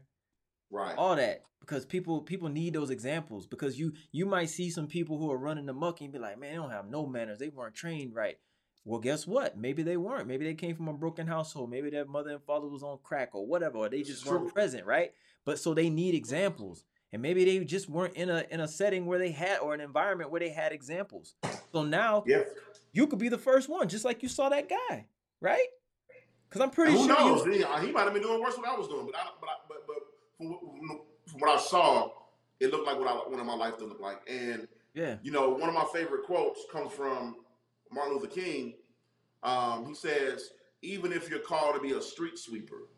Right. 0.71 0.97
all 0.97 1.17
that. 1.17 1.43
Because 1.61 1.85
people 1.85 2.23
people 2.23 2.49
need 2.49 2.75
those 2.75 2.91
examples. 2.91 3.47
Because 3.47 3.79
you 3.79 3.93
you 4.13 4.27
might 4.27 4.51
see 4.51 4.71
some 4.71 4.87
people 4.87 5.19
who 5.19 5.31
are 5.33 5.39
running 5.39 5.69
amok 5.69 6.01
and 6.01 6.13
be 6.13 6.19
like, 6.19 6.39
man, 6.39 6.51
they 6.51 6.57
don't 6.57 6.71
have 6.71 6.89
no 6.89 7.07
manners. 7.07 7.39
They 7.39 7.49
weren't 7.49 7.75
trained 7.75 8.15
right. 8.15 8.37
Well, 8.87 9.01
guess 9.01 9.27
what? 9.27 9.59
Maybe 9.59 9.83
they 9.83 9.97
weren't. 9.97 10.29
Maybe 10.29 10.45
they 10.45 10.55
came 10.55 10.77
from 10.77 10.87
a 10.87 10.93
broken 10.93 11.27
household. 11.27 11.71
Maybe 11.71 11.91
their 11.91 12.05
mother 12.05 12.31
and 12.31 12.43
father 12.45 12.69
was 12.69 12.85
on 12.85 12.99
crack 13.03 13.31
or 13.35 13.45
whatever, 13.45 13.79
or 13.79 13.89
they 13.89 14.03
just 14.03 14.25
weren't 14.25 14.55
present, 14.55 14.87
right? 14.87 15.13
But 15.45 15.59
so 15.59 15.75
they 15.75 15.91
need 15.91 16.15
examples. 16.15 16.85
And 17.13 17.21
maybe 17.21 17.45
they 17.45 17.65
just 17.65 17.89
weren't 17.91 18.15
in 18.15 18.31
a 18.31 18.45
in 18.49 18.61
a 18.61 18.69
setting 18.69 19.05
where 19.07 19.19
they 19.19 19.33
had 19.33 19.59
or 19.59 19.75
an 19.75 19.81
environment 19.81 20.31
where 20.31 20.39
they 20.39 20.51
had 20.51 20.73
examples. 20.73 21.35
So 21.73 21.83
now 21.83 22.23
Yeah. 22.29 22.45
you 22.93 23.09
could 23.09 23.19
be 23.19 23.29
the 23.29 23.39
first 23.39 23.69
one, 23.69 23.89
just 23.89 24.05
like 24.05 24.23
you 24.23 24.29
saw 24.29 24.49
that 24.51 24.69
guy, 24.69 25.09
right? 25.41 25.67
Because 26.49 26.61
I'm 26.63 26.71
pretty 26.71 26.93
who 26.93 27.07
sure 27.07 27.09
knows? 27.09 27.45
He, 27.45 27.65
uh, 27.65 27.79
he 27.79 27.91
might 27.91 28.05
have 28.05 28.13
been 28.13 28.23
doing 28.23 28.41
worse 28.41 28.55
than 28.55 28.65
I 28.67 28.75
was 28.77 28.87
doing, 28.87 29.05
but 29.07 29.17
I, 29.17 29.25
but 29.41 29.49
I, 29.49 29.55
but, 29.69 29.87
but 29.89 29.97
from, 30.39 30.51
what- 30.51 31.01
from 31.27 31.41
what 31.41 31.59
I 31.59 31.61
saw, 31.61 32.11
it 32.61 32.71
looked 32.71 32.87
like 32.87 32.99
what 33.01 33.09
I 33.09 33.15
wanted 33.29 33.45
my 33.45 33.55
life 33.57 33.79
to 33.79 33.85
look 33.85 33.99
like. 34.01 34.21
And 34.29 34.69
Yeah. 34.95 35.17
you 35.25 35.33
know, 35.33 35.51
one 35.51 35.69
of 35.69 35.75
my 35.75 35.87
favorite 35.93 36.25
quotes 36.25 36.61
comes 36.71 36.93
from 36.93 37.37
Martin 37.91 38.15
Luther 38.15 38.29
King. 38.29 38.75
Um, 39.43 39.87
he 39.87 39.95
says, 39.95 40.51
"Even 40.83 41.13
if 41.13 41.29
you're 41.29 41.39
called 41.39 41.75
to 41.75 41.81
be 41.81 41.93
a 41.93 42.03
street 42.03 42.39
sweeper, 42.39 42.89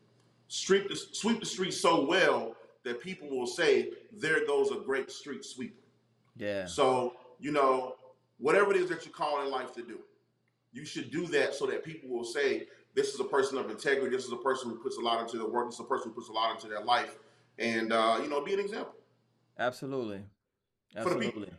sweep 0.47 0.89
the 0.89 0.95
sweep 0.95 1.39
the 1.39 1.45
street 1.45 1.73
so 1.73 2.05
well 2.05 2.55
that 2.83 3.01
people 3.01 3.29
will 3.29 3.47
say, 3.47 3.91
there 4.11 4.45
goes 4.45 4.71
a 4.71 4.75
great 4.75 5.11
street 5.11 5.45
sweeper." 5.45 5.83
Yeah. 6.37 6.65
So, 6.65 7.13
you 7.39 7.51
know, 7.51 7.95
whatever 8.37 8.71
it 8.71 8.77
is 8.77 8.89
that 8.89 9.05
you're 9.05 9.13
called 9.13 9.45
in 9.45 9.51
life 9.51 9.73
to 9.73 9.81
do, 9.81 9.99
you 10.71 10.85
should 10.85 11.11
do 11.11 11.27
that 11.27 11.53
so 11.53 11.65
that 11.67 11.83
people 11.83 12.09
will 12.09 12.23
say, 12.23 12.67
this 12.95 13.13
is 13.13 13.19
a 13.19 13.25
person 13.25 13.57
of 13.57 13.69
integrity. 13.69 14.15
This 14.15 14.25
is 14.25 14.31
a 14.31 14.37
person 14.37 14.69
who 14.69 14.77
puts 14.77 14.97
a 14.97 15.01
lot 15.01 15.21
into 15.21 15.37
their 15.37 15.47
work. 15.47 15.67
This 15.67 15.75
is 15.75 15.81
a 15.81 15.83
person 15.83 16.09
who 16.09 16.15
puts 16.15 16.29
a 16.29 16.31
lot 16.31 16.55
into 16.55 16.67
their 16.67 16.81
life. 16.81 17.17
And, 17.57 17.91
uh, 17.91 18.19
you 18.21 18.29
know, 18.29 18.41
be 18.41 18.53
an 18.53 18.59
example. 18.59 18.95
Absolutely. 19.57 20.23
For 20.93 21.09
the 21.09 21.19
people. 21.19 21.43
Absolutely. 21.43 21.53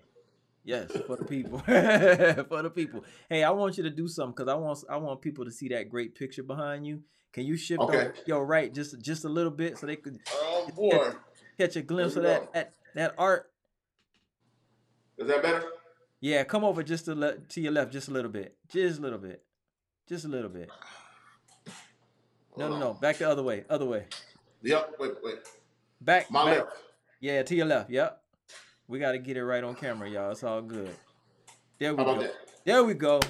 Yes, 0.65 0.91
for 1.07 1.17
the 1.17 1.25
people. 1.25 1.59
for 1.61 2.63
the 2.63 2.71
people. 2.75 3.05
Hey, 3.29 3.43
I 3.45 3.51
want 3.51 3.77
you 3.79 3.83
to 3.85 3.91
do 3.91 4.07
something 4.09 4.33
because 4.37 4.49
I 4.49 4.55
want 4.55 4.79
I 4.91 4.97
want 4.99 5.21
people 5.23 5.45
to 5.45 5.51
see 5.51 5.69
that 5.69 5.89
great 5.89 6.15
picture 6.15 6.43
behind 6.43 6.87
you. 6.87 7.03
Can 7.33 7.47
you 7.47 7.57
shift 7.57 7.81
Okay. 7.81 8.11
your 8.27 8.45
right 8.45 8.73
just 8.75 9.01
just 9.01 9.25
a 9.25 9.29
little 9.29 9.51
bit 9.53 9.79
so 9.79 9.87
they 9.87 9.97
could 9.97 10.19
Oh, 10.33 10.69
boy. 10.77 11.13
catch 11.59 11.77
a 11.77 11.83
glimpse 11.83 12.17
of 12.17 12.25
that, 12.25 12.53
that 12.53 12.75
that 12.95 13.15
art? 13.17 13.51
Is 15.17 15.29
that 15.29 15.43
better? 15.43 15.65
Yeah, 16.21 16.45
come 16.45 16.65
over 16.65 16.83
just 16.83 17.07
to 17.07 17.15
le- 17.15 17.39
to 17.39 17.61
your 17.61 17.73
left 17.73 17.93
just 17.93 18.09
a 18.09 18.11
little 18.11 18.31
bit. 18.31 18.57
Just 18.69 18.99
a 18.99 19.03
little 19.03 19.19
bit. 19.19 19.43
Just 20.09 20.25
a 20.25 20.29
little 20.29 20.51
bit. 20.51 20.69
No, 22.57 22.69
no, 22.69 22.79
no. 22.79 22.95
Back 22.95 23.17
the 23.19 23.29
other 23.31 23.43
way. 23.43 23.65
Other 23.71 23.87
way. 23.87 24.07
Yep. 24.63 24.97
Wait, 24.99 25.13
wait. 25.23 25.39
Back. 26.01 26.31
My 26.31 26.45
back. 26.45 26.59
left. 26.65 26.77
Yeah, 27.21 27.43
to 27.43 27.55
your 27.55 27.67
left. 27.67 27.91
Yep. 27.91 28.20
We 28.91 28.99
got 28.99 29.13
to 29.13 29.19
get 29.19 29.37
it 29.37 29.45
right 29.45 29.63
on 29.63 29.77
camera, 29.77 30.11
y'all. 30.11 30.33
It's 30.33 30.43
all 30.43 30.61
good. 30.63 30.91
There 31.79 31.95
we 31.95 32.05
go. 32.05 32.21
that? 32.21 32.33
There 32.65 32.83
we 32.85 32.95
go. 32.95 33.21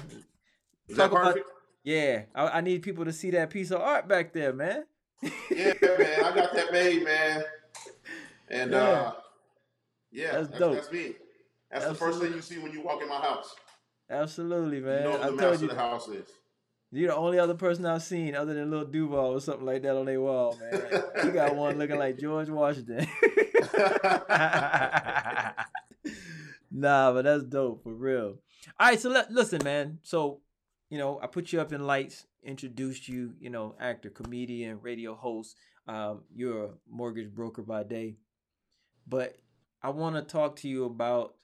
Is 0.89 0.97
Talk 0.97 1.11
that 1.11 1.21
about- 1.21 1.37
Yeah, 1.83 2.23
I, 2.33 2.47
I 2.47 2.61
need 2.61 2.81
people 2.81 3.05
to 3.05 3.13
see 3.13 3.29
that 3.31 3.51
piece 3.51 3.69
of 3.69 3.79
art 3.79 4.07
back 4.07 4.33
there, 4.33 4.53
man. 4.53 4.85
yeah, 5.21 5.73
man. 5.81 6.23
I 6.25 6.31
got 6.35 6.53
that 6.55 6.71
made, 6.73 7.03
man. 7.03 7.43
And 8.49 8.71
Yeah. 8.71 8.77
uh 8.79 9.13
yeah, 10.11 10.31
That's 10.31 10.47
that's, 10.47 10.59
dope. 10.59 10.73
that's 10.75 10.91
me. 10.91 11.13
That's 11.71 11.85
the 11.85 11.93
first 11.95 12.19
thing 12.19 12.33
you 12.33 12.41
see 12.41 12.57
when 12.57 12.71
you 12.73 12.81
walk 12.81 13.01
in 13.03 13.07
my 13.07 13.21
house. 13.21 13.55
Absolutely, 14.09 14.81
man. 14.81 15.03
you 15.03 15.09
know 15.09 15.17
who 15.17 15.23
I 15.23 15.27
told 15.27 15.37
master 15.37 15.65
you, 15.65 15.69
of 15.71 15.77
the 15.77 15.81
house 15.81 16.07
is. 16.09 16.27
you're 16.91 17.09
the 17.11 17.15
only 17.15 17.37
other 17.39 17.53
person 17.53 17.85
I've 17.85 18.01
seen 18.03 18.35
other 18.35 18.53
than 18.55 18.69
Little 18.71 18.87
Duval 18.87 19.35
or 19.35 19.39
something 19.39 19.65
like 19.65 19.83
that 19.83 19.95
on 19.95 20.05
their 20.07 20.19
wall, 20.19 20.57
man. 20.59 21.03
you 21.23 21.31
got 21.31 21.55
one 21.55 21.77
looking 21.77 21.97
like 21.99 22.17
George 22.19 22.49
Washington. 22.49 23.07
nah, 26.71 27.13
but 27.13 27.23
that's 27.23 27.43
dope 27.43 27.83
for 27.83 27.93
real. 27.93 28.39
All 28.79 28.89
right, 28.89 28.99
so 28.99 29.09
let, 29.09 29.31
listen, 29.31 29.61
man. 29.63 29.99
So, 30.03 30.41
you 30.89 30.97
know, 30.97 31.19
I 31.21 31.27
put 31.27 31.53
you 31.53 31.61
up 31.61 31.73
in 31.73 31.85
lights, 31.85 32.25
introduced 32.43 33.07
you, 33.07 33.33
you 33.39 33.49
know, 33.49 33.75
actor, 33.79 34.09
comedian, 34.09 34.79
radio 34.81 35.15
host. 35.15 35.55
Um, 35.87 36.21
you're 36.33 36.65
a 36.65 36.69
mortgage 36.89 37.33
broker 37.33 37.63
by 37.63 37.83
day, 37.83 38.17
but 39.07 39.35
I 39.81 39.89
want 39.89 40.15
to 40.15 40.21
talk 40.21 40.57
to 40.57 40.67
you 40.67 40.85
about 40.85 41.35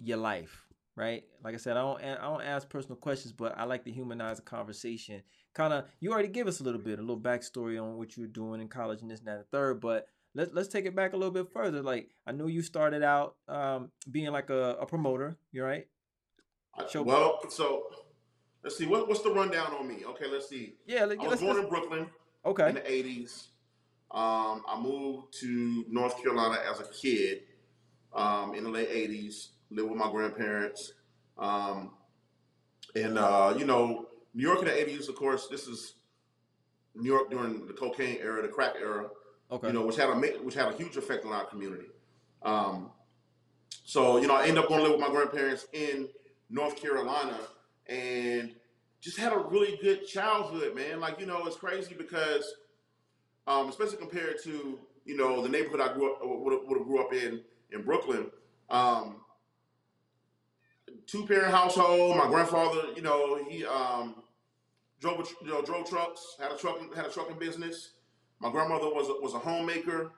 your 0.00 0.16
life, 0.16 0.66
right? 0.96 1.22
Like 1.44 1.54
I 1.54 1.58
said, 1.58 1.76
I 1.76 1.82
don't, 1.82 2.02
I 2.02 2.22
don't 2.22 2.42
ask 2.42 2.68
personal 2.68 2.96
questions, 2.96 3.32
but 3.32 3.56
I 3.56 3.64
like 3.64 3.84
to 3.84 3.92
humanize 3.92 4.38
the 4.38 4.42
conversation. 4.42 5.22
Kind 5.54 5.72
of, 5.72 5.84
you 6.00 6.12
already 6.12 6.28
gave 6.28 6.48
us 6.48 6.60
a 6.60 6.64
little 6.64 6.80
bit, 6.80 6.98
a 6.98 7.02
little 7.02 7.20
backstory 7.20 7.80
on 7.80 7.96
what 7.96 8.16
you 8.16 8.24
were 8.24 8.28
doing 8.28 8.60
in 8.60 8.68
college 8.68 9.00
and 9.00 9.10
this 9.10 9.20
and 9.20 9.28
that 9.28 9.36
and 9.36 9.40
the 9.42 9.56
third, 9.56 9.80
but 9.80 10.08
let's 10.34 10.52
let's 10.52 10.68
take 10.68 10.84
it 10.86 10.94
back 10.94 11.12
a 11.12 11.16
little 11.16 11.32
bit 11.32 11.52
further. 11.52 11.82
Like 11.82 12.10
I 12.26 12.32
know 12.32 12.46
you 12.46 12.62
started 12.62 13.02
out 13.02 13.36
um, 13.48 13.90
being 14.10 14.30
like 14.32 14.50
a, 14.50 14.76
a 14.80 14.86
promoter, 14.86 15.36
You're 15.52 15.66
right? 15.66 15.86
I- 16.76 16.86
Show- 16.88 17.02
well, 17.02 17.38
so 17.50 17.84
let's 18.62 18.76
see. 18.76 18.86
What, 18.86 19.08
what's 19.08 19.22
the 19.22 19.30
rundown 19.30 19.72
on 19.74 19.86
me? 19.86 20.04
Okay, 20.04 20.26
let's 20.30 20.48
see. 20.48 20.74
Yeah, 20.86 21.04
let, 21.04 21.20
I 21.20 21.28
was 21.28 21.40
born 21.40 21.58
in 21.58 21.68
Brooklyn 21.68 22.08
Okay. 22.44 22.68
in 22.68 22.74
the 22.74 22.80
80s. 22.80 23.48
Um, 24.10 24.62
I 24.68 24.78
moved 24.80 25.32
to 25.40 25.84
North 25.88 26.20
Carolina 26.22 26.58
as 26.70 26.80
a 26.80 26.84
kid 26.84 27.42
um, 28.12 28.54
in 28.54 28.64
the 28.64 28.70
late 28.70 28.88
80s, 28.90 29.48
lived 29.70 29.88
with 29.90 29.98
my 29.98 30.10
grandparents. 30.10 30.92
Um, 31.38 31.92
and, 32.94 33.18
uh, 33.18 33.54
you 33.58 33.64
know, 33.64 34.06
New 34.34 34.42
York 34.46 34.60
in 34.60 34.66
the 34.66 34.70
80s, 34.72 35.08
of 35.08 35.16
course, 35.16 35.48
this 35.48 35.66
is 35.66 35.94
New 36.94 37.10
York 37.10 37.30
during 37.30 37.66
the 37.66 37.72
cocaine 37.72 38.18
era, 38.20 38.42
the 38.42 38.48
crack 38.48 38.74
era. 38.80 39.08
Okay, 39.54 39.68
you 39.68 39.72
know, 39.72 39.86
which 39.86 39.96
had 39.96 40.10
a 40.10 40.14
which 40.14 40.54
had 40.54 40.72
a 40.72 40.76
huge 40.76 40.96
effect 40.96 41.24
on 41.24 41.32
our 41.32 41.44
community. 41.44 41.86
Um, 42.42 42.90
so 43.84 44.18
you 44.18 44.26
know, 44.26 44.34
I 44.34 44.42
ended 44.42 44.58
up 44.58 44.68
going 44.68 44.80
to 44.80 44.88
live 44.88 44.98
with 44.98 45.08
my 45.08 45.14
grandparents 45.14 45.66
in 45.72 46.08
North 46.50 46.80
Carolina, 46.80 47.38
and 47.86 48.54
just 49.00 49.18
had 49.18 49.32
a 49.32 49.38
really 49.38 49.78
good 49.82 50.06
childhood, 50.06 50.74
man. 50.74 51.00
Like 51.00 51.20
you 51.20 51.26
know, 51.26 51.46
it's 51.46 51.56
crazy 51.56 51.94
because, 51.96 52.44
um, 53.46 53.68
especially 53.68 53.98
compared 53.98 54.42
to 54.44 54.78
you 55.04 55.16
know 55.16 55.42
the 55.42 55.48
neighborhood 55.48 55.80
I 55.80 55.92
grew 55.92 56.12
up 56.12 56.20
would 56.22 56.52
have, 56.52 56.86
grew 56.86 57.00
up 57.00 57.12
in 57.12 57.40
in 57.70 57.82
Brooklyn. 57.82 58.30
Um, 58.70 59.16
Two 61.06 61.26
parent 61.26 61.50
household. 61.50 62.16
My 62.16 62.28
grandfather, 62.28 62.88
you 62.96 63.02
know, 63.02 63.44
he 63.44 63.64
um, 63.66 64.22
drove 65.00 65.30
you 65.42 65.48
know 65.48 65.60
drove 65.60 65.88
trucks, 65.88 66.36
had 66.40 66.50
a 66.50 66.56
trucking 66.56 66.90
had 66.94 67.06
a 67.06 67.10
trucking 67.10 67.38
business. 67.38 67.90
My 68.40 68.50
grandmother 68.50 68.86
was 68.86 69.08
a, 69.08 69.14
was 69.22 69.34
a 69.34 69.38
homemaker. 69.38 70.10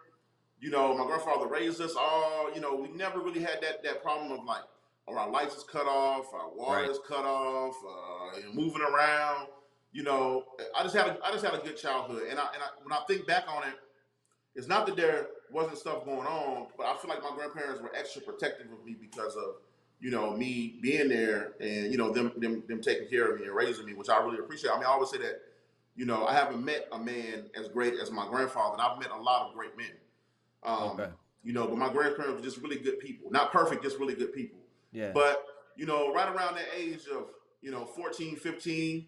You 0.61 0.71
know, 0.71 0.97
my 0.97 1.05
grandfather 1.07 1.47
raised 1.47 1.81
us 1.81 1.95
all. 1.99 2.51
You 2.55 2.61
know, 2.61 2.75
we 2.75 2.89
never 2.89 3.21
really 3.21 3.41
had 3.41 3.61
that 3.63 3.83
that 3.85 4.03
problem 4.03 4.33
of 4.33 4.45
like, 4.45 4.63
oh, 5.07 5.17
our 5.17 5.31
lights 5.31 5.55
is 5.55 5.65
cut 5.65 5.87
off, 5.87 6.33
our 6.33 6.49
water 6.55 6.83
Right. 6.83 6.91
is 6.91 6.99
cut 7.07 7.25
off, 7.25 7.75
uh, 7.85 8.41
moving 8.55 8.83
around. 8.83 9.49
You 9.93 10.03
know, 10.03 10.45
I 10.77 10.83
just 10.83 10.97
had 10.97 11.07
a, 11.07 11.19
I 11.25 11.31
just 11.31 11.45
had 11.45 11.55
a 11.55 11.59
good 11.59 11.77
childhood, 11.77 12.25
and 12.29 12.39
I 12.39 12.47
and 12.55 12.63
I, 12.63 12.69
when 12.83 12.93
I 12.93 13.01
think 13.07 13.27
back 13.27 13.45
on 13.49 13.63
it, 13.65 13.75
it's 14.55 14.67
not 14.67 14.87
that 14.87 14.97
there 14.97 15.29
wasn't 15.53 15.79
stuff 15.79 16.05
going 16.05 16.27
on, 16.27 16.67
but 16.77 16.87
I 16.87 16.97
feel 16.97 17.09
like 17.11 17.23
my 17.23 17.31
grandparents 17.35 17.81
were 17.81 17.95
extra 17.95 18.23
protective 18.23 18.67
of 18.73 18.85
me 18.85 18.97
because 18.99 19.37
of 19.37 19.57
you 20.01 20.11
know 20.11 20.37
me 20.37 20.79
being 20.83 21.09
there 21.09 21.53
and 21.61 21.91
you 21.93 21.97
know 21.99 22.11
them 22.13 22.33
them 22.39 22.63
them 22.67 22.81
taking 22.83 23.09
care 23.09 23.31
of 23.33 23.41
me 23.41 23.47
and 23.47 23.55
raising 23.55 23.87
me, 23.87 23.95
which 23.95 24.09
I 24.09 24.19
really 24.23 24.39
appreciate. 24.39 24.71
I 24.71 24.77
mean, 24.77 24.85
I 24.85 24.89
always 24.89 25.11
say 25.11 25.19
that 25.19 25.41
you 25.97 26.05
know 26.07 26.27
I 26.27 26.35
haven't 26.35 26.65
met 26.65 26.87
a 26.93 26.99
man 26.99 27.51
as 27.59 27.69
great 27.69 27.95
as 27.95 28.11
my 28.11 28.27
grandfather, 28.29 28.75
and 28.75 28.83
I've 28.83 28.99
met 28.99 29.11
a 29.11 29.21
lot 29.21 29.49
of 29.49 29.55
great 29.55 29.77
men. 29.77 29.93
Um, 30.63 30.91
okay, 30.91 31.09
You 31.43 31.53
know, 31.53 31.67
but 31.67 31.79
my 31.79 31.93
grandparents 31.93 32.37
were 32.41 32.45
just 32.45 32.59
really 32.59 32.79
good 32.79 32.99
people. 32.99 33.31
Not 33.31 33.53
perfect, 33.53 33.83
just 33.83 33.99
really 33.99 34.15
good 34.15 34.33
people. 34.33 34.59
yeah, 34.93 35.13
But, 35.13 35.45
you 35.77 35.87
know, 35.87 36.13
right 36.13 36.29
around 36.29 36.57
that 36.57 36.67
age 36.77 37.03
of, 37.15 37.27
you 37.61 37.71
know, 37.71 37.85
14, 37.85 38.35
15, 38.37 39.07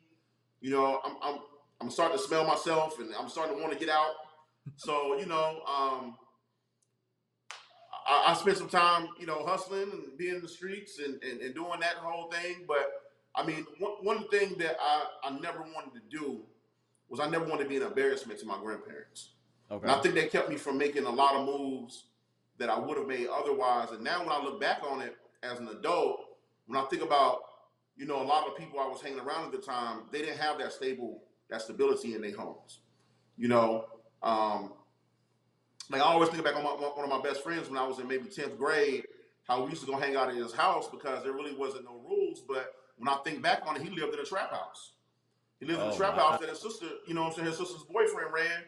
you 0.61 0.71
know, 0.71 1.00
I'm, 1.04 1.16
I'm, 1.21 1.40
I'm 1.80 1.90
starting 1.90 2.16
to 2.16 2.23
smell 2.23 2.45
myself 2.47 3.00
and 3.00 3.11
I'm 3.18 3.28
starting 3.28 3.57
to 3.57 3.61
want 3.61 3.73
to 3.73 3.78
get 3.78 3.88
out. 3.88 4.12
So, 4.76 5.18
you 5.18 5.26
know, 5.26 5.62
um, 5.66 6.16
I, 8.07 8.26
I 8.28 8.35
spent 8.35 8.57
some 8.59 8.68
time, 8.68 9.09
you 9.18 9.26
know, 9.26 9.45
hustling 9.45 9.90
and 9.90 10.16
being 10.16 10.37
in 10.37 10.42
the 10.42 10.49
streets 10.49 11.00
and, 11.00 11.21
and, 11.23 11.40
and 11.40 11.54
doing 11.54 11.80
that 11.80 11.95
whole 11.97 12.30
thing. 12.30 12.64
But, 12.68 12.88
I 13.35 13.45
mean, 13.45 13.66
one, 13.78 13.92
one 14.02 14.28
thing 14.28 14.54
that 14.59 14.76
I, 14.80 15.04
I 15.25 15.30
never 15.40 15.61
wanted 15.61 15.95
to 15.95 16.18
do 16.18 16.42
was 17.08 17.20
I 17.20 17.28
never 17.28 17.44
wanted 17.44 17.64
to 17.64 17.68
be 17.68 17.76
an 17.76 17.82
embarrassment 17.82 18.38
to 18.40 18.46
my 18.46 18.58
grandparents. 18.60 19.30
And 19.70 19.90
I 19.90 20.00
think 20.00 20.14
that 20.14 20.30
kept 20.30 20.48
me 20.48 20.56
from 20.56 20.78
making 20.78 21.04
a 21.04 21.10
lot 21.10 21.34
of 21.34 21.46
moves 21.46 22.04
that 22.58 22.68
I 22.68 22.78
would 22.78 22.96
have 22.96 23.06
made 23.06 23.28
otherwise. 23.28 23.90
And 23.92 24.02
now 24.02 24.20
when 24.20 24.30
I 24.30 24.42
look 24.42 24.60
back 24.60 24.82
on 24.88 25.00
it 25.00 25.16
as 25.42 25.58
an 25.58 25.68
adult, 25.68 26.20
when 26.66 26.78
I 26.78 26.84
think 26.86 27.02
about, 27.02 27.40
you 27.96 28.06
know, 28.06 28.22
a 28.22 28.24
lot 28.24 28.46
of 28.46 28.56
people 28.56 28.80
I 28.80 28.86
was 28.86 29.00
hanging 29.00 29.20
around 29.20 29.46
at 29.46 29.52
the 29.52 29.58
time, 29.58 30.02
they 30.10 30.20
didn't 30.20 30.38
have 30.38 30.58
that 30.58 30.72
stable, 30.72 31.22
that 31.50 31.62
stability 31.62 32.14
in 32.14 32.22
their 32.22 32.36
homes. 32.36 32.80
You 33.36 33.48
know, 33.48 33.84
um, 34.22 34.72
like 35.90 36.02
I 36.02 36.04
always 36.04 36.28
think 36.28 36.44
back 36.44 36.56
on 36.56 36.64
my, 36.64 36.70
one 36.70 37.04
of 37.04 37.10
my 37.10 37.22
best 37.22 37.42
friends 37.42 37.68
when 37.68 37.78
I 37.78 37.86
was 37.86 37.98
in 37.98 38.08
maybe 38.08 38.24
10th 38.24 38.58
grade, 38.58 39.04
how 39.44 39.62
we 39.62 39.70
used 39.70 39.82
to 39.82 39.90
go 39.90 39.96
hang 39.96 40.16
out 40.16 40.28
at 40.28 40.34
his 40.34 40.52
house 40.52 40.88
because 40.88 41.22
there 41.22 41.32
really 41.32 41.54
wasn't 41.54 41.84
no 41.84 42.00
rules. 42.08 42.42
But 42.46 42.74
when 42.96 43.08
I 43.08 43.16
think 43.24 43.42
back 43.42 43.62
on 43.66 43.76
it, 43.76 43.82
he 43.82 43.90
lived 43.90 44.12
in 44.14 44.20
a 44.20 44.24
trap 44.24 44.50
house. 44.50 44.92
He 45.60 45.66
lived 45.66 45.80
in 45.80 45.88
a 45.88 45.92
Oh, 45.92 45.96
trap 45.96 46.14
house 46.14 46.40
that 46.40 46.48
his 46.48 46.60
sister, 46.60 46.86
you 47.06 47.14
know 47.14 47.22
what 47.22 47.30
I'm 47.30 47.34
saying, 47.34 47.48
his 47.48 47.58
sister's 47.58 47.82
boyfriend 47.82 48.32
ran. 48.32 48.62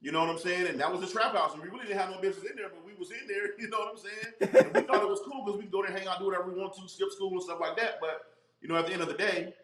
You 0.00 0.10
know 0.10 0.20
what 0.20 0.30
I'm 0.30 0.38
saying? 0.38 0.66
And 0.66 0.80
that 0.80 0.90
was 0.90 1.00
the 1.00 1.06
trap 1.06 1.34
house. 1.34 1.54
And 1.54 1.62
we 1.62 1.68
really 1.68 1.86
didn't 1.86 2.00
have 2.00 2.10
no 2.10 2.20
business 2.20 2.50
in 2.50 2.56
there, 2.56 2.68
but 2.68 2.84
we 2.84 2.92
was 2.98 3.10
in 3.10 3.26
there. 3.28 3.50
You 3.58 3.68
know 3.68 3.78
what 3.78 3.94
I'm 3.94 3.98
saying? 3.98 4.64
And 4.64 4.74
we 4.74 4.80
thought 4.82 5.02
it 5.02 5.08
was 5.08 5.20
cool 5.24 5.44
because 5.44 5.58
we 5.58 5.64
could 5.64 5.72
go 5.72 5.82
there, 5.82 5.96
hang 5.96 6.08
out, 6.08 6.18
do 6.18 6.26
whatever 6.26 6.50
we 6.50 6.58
want 6.58 6.74
to, 6.74 6.88
skip 6.88 7.10
school 7.12 7.30
and 7.32 7.42
stuff 7.42 7.58
like 7.60 7.76
that. 7.76 7.98
But 8.00 8.34
you 8.60 8.68
know, 8.68 8.76
at 8.76 8.86
the 8.86 8.92
end 8.92 9.02
of 9.02 9.08
the 9.08 9.14
day, 9.14 9.54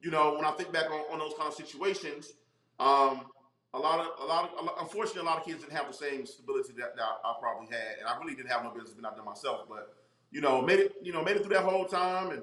you 0.00 0.10
know, 0.10 0.34
when 0.34 0.44
I 0.44 0.52
think 0.52 0.72
back 0.72 0.90
on, 0.90 1.00
on 1.12 1.18
those 1.18 1.32
kind 1.36 1.48
of 1.48 1.54
situations, 1.54 2.32
um, 2.78 3.26
a 3.72 3.78
lot 3.78 4.00
of, 4.00 4.06
a 4.20 4.24
lot 4.24 4.44
of, 4.44 4.58
a 4.60 4.64
lot, 4.64 4.76
unfortunately, 4.80 5.22
a 5.22 5.24
lot 5.24 5.38
of 5.38 5.44
kids 5.44 5.60
didn't 5.62 5.76
have 5.76 5.88
the 5.88 5.94
same 5.94 6.24
stability 6.26 6.72
that, 6.78 6.94
that 6.96 7.04
I 7.24 7.34
probably 7.40 7.66
had, 7.74 7.98
and 7.98 8.08
I 8.08 8.16
really 8.18 8.34
didn't 8.34 8.50
have 8.50 8.62
no 8.62 8.70
business 8.70 8.92
being 8.92 9.04
out 9.04 9.16
there 9.16 9.24
myself. 9.24 9.62
But 9.68 9.94
you 10.30 10.40
know, 10.40 10.62
made 10.62 10.78
it, 10.80 10.94
you 11.02 11.12
know, 11.12 11.22
made 11.22 11.36
it 11.36 11.44
through 11.44 11.54
that 11.54 11.64
whole 11.64 11.84
time, 11.84 12.30
and 12.30 12.42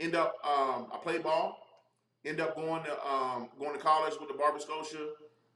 end 0.00 0.14
up, 0.14 0.34
um, 0.44 0.86
I 0.92 0.98
played 1.02 1.22
ball, 1.22 1.59
end 2.24 2.40
up 2.40 2.54
going 2.56 2.82
to, 2.84 3.06
um, 3.06 3.48
going 3.58 3.72
to 3.72 3.78
college 3.78 4.14
with 4.20 4.28
the 4.28 4.34
Barber 4.34 4.58
Scotia. 4.58 5.10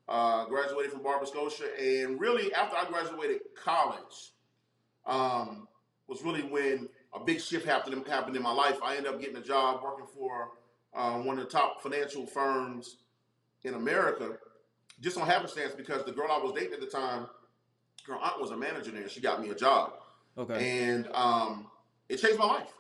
Uh, 0.07 0.45
graduated 0.45 0.93
from 0.93 1.03
Barber 1.03 1.25
Scotia, 1.25 1.65
and 1.81 2.21
really 2.21 2.53
after 2.53 2.77
I 2.77 2.85
graduated 2.85 3.41
college, 3.57 4.33
um, 5.07 5.67
was 6.09 6.23
really 6.23 6.43
when 6.43 6.91
a 7.15 7.21
big 7.25 7.41
shift 7.41 7.65
happened 7.65 8.07
happened 8.07 8.37
in 8.37 8.43
my 8.43 8.53
life. 8.53 8.77
I 8.85 8.97
ended 8.97 9.15
up 9.15 9.19
getting 9.19 9.37
a 9.37 9.43
job 9.43 9.81
working 9.83 10.07
for 10.07 10.51
uh, 10.93 11.15
one 11.21 11.39
of 11.39 11.45
the 11.45 11.51
top 11.51 11.83
financial 11.83 12.27
firms 12.27 12.99
in 13.63 13.73
America, 13.73 14.37
just 15.01 15.17
on 15.17 15.27
happenstance 15.27 15.73
because 15.75 16.05
the 16.05 16.13
girl 16.13 16.31
I 16.31 16.37
was 16.37 16.53
dating 16.53 16.75
at 16.75 16.81
the 16.81 16.87
time, 16.87 17.27
her 18.07 18.17
aunt 18.17 18.39
was 18.39 18.51
a 18.51 18.57
manager 18.59 18.91
there. 18.91 19.09
She 19.09 19.23
got 19.23 19.41
me 19.41 19.49
a 19.49 19.55
job, 19.55 19.95
okay, 20.37 20.83
and 20.83 21.09
um, 21.15 21.69
it 22.11 22.19
changed 22.19 22.39
my 22.39 22.45
life. 22.47 22.73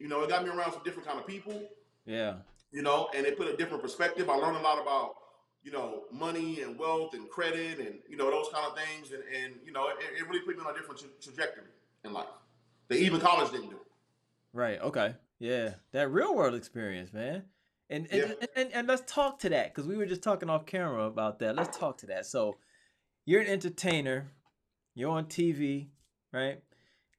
You 0.00 0.08
know, 0.08 0.22
it 0.22 0.28
got 0.28 0.42
me 0.42 0.50
around 0.50 0.72
some 0.72 0.82
different 0.82 1.06
kind 1.06 1.20
of 1.20 1.26
people. 1.28 1.68
Yeah. 2.04 2.38
You 2.72 2.82
know, 2.82 3.08
and 3.14 3.26
it 3.26 3.36
put 3.36 3.48
a 3.48 3.56
different 3.56 3.82
perspective. 3.82 4.28
I 4.30 4.34
learned 4.36 4.56
a 4.56 4.60
lot 4.60 4.80
about 4.80 5.14
you 5.62 5.70
know 5.70 6.02
money 6.10 6.62
and 6.62 6.78
wealth 6.78 7.14
and 7.14 7.28
credit 7.28 7.78
and 7.78 7.98
you 8.08 8.16
know 8.16 8.30
those 8.30 8.48
kind 8.52 8.66
of 8.66 8.76
things, 8.76 9.12
and, 9.12 9.22
and 9.34 9.54
you 9.64 9.72
know 9.72 9.88
it, 9.88 9.96
it 10.18 10.28
really 10.28 10.40
put 10.40 10.56
me 10.56 10.64
on 10.66 10.74
a 10.74 10.78
different 10.78 11.00
tra- 11.00 11.08
trajectory 11.20 11.64
in 12.04 12.12
life 12.12 12.26
that 12.88 12.98
even 12.98 13.20
college 13.20 13.50
didn't 13.50 13.70
do. 13.70 13.78
Right. 14.52 14.80
Okay. 14.80 15.14
Yeah. 15.38 15.74
That 15.92 16.10
real 16.10 16.34
world 16.34 16.54
experience, 16.54 17.12
man. 17.12 17.44
And 17.90 18.06
and, 18.10 18.22
Yeah. 18.22 18.34
and, 18.40 18.48
and, 18.56 18.72
and 18.72 18.88
let's 18.88 19.02
talk 19.12 19.38
to 19.40 19.48
that 19.50 19.74
because 19.74 19.86
we 19.88 19.96
were 19.96 20.06
just 20.06 20.22
talking 20.22 20.48
off 20.50 20.66
camera 20.66 21.04
about 21.04 21.38
that. 21.40 21.56
Let's 21.56 21.76
talk 21.76 21.98
to 21.98 22.06
that. 22.06 22.26
So 22.26 22.56
you're 23.24 23.40
an 23.40 23.46
entertainer, 23.48 24.30
you're 24.94 25.10
on 25.10 25.26
TV, 25.26 25.88
right? 26.32 26.60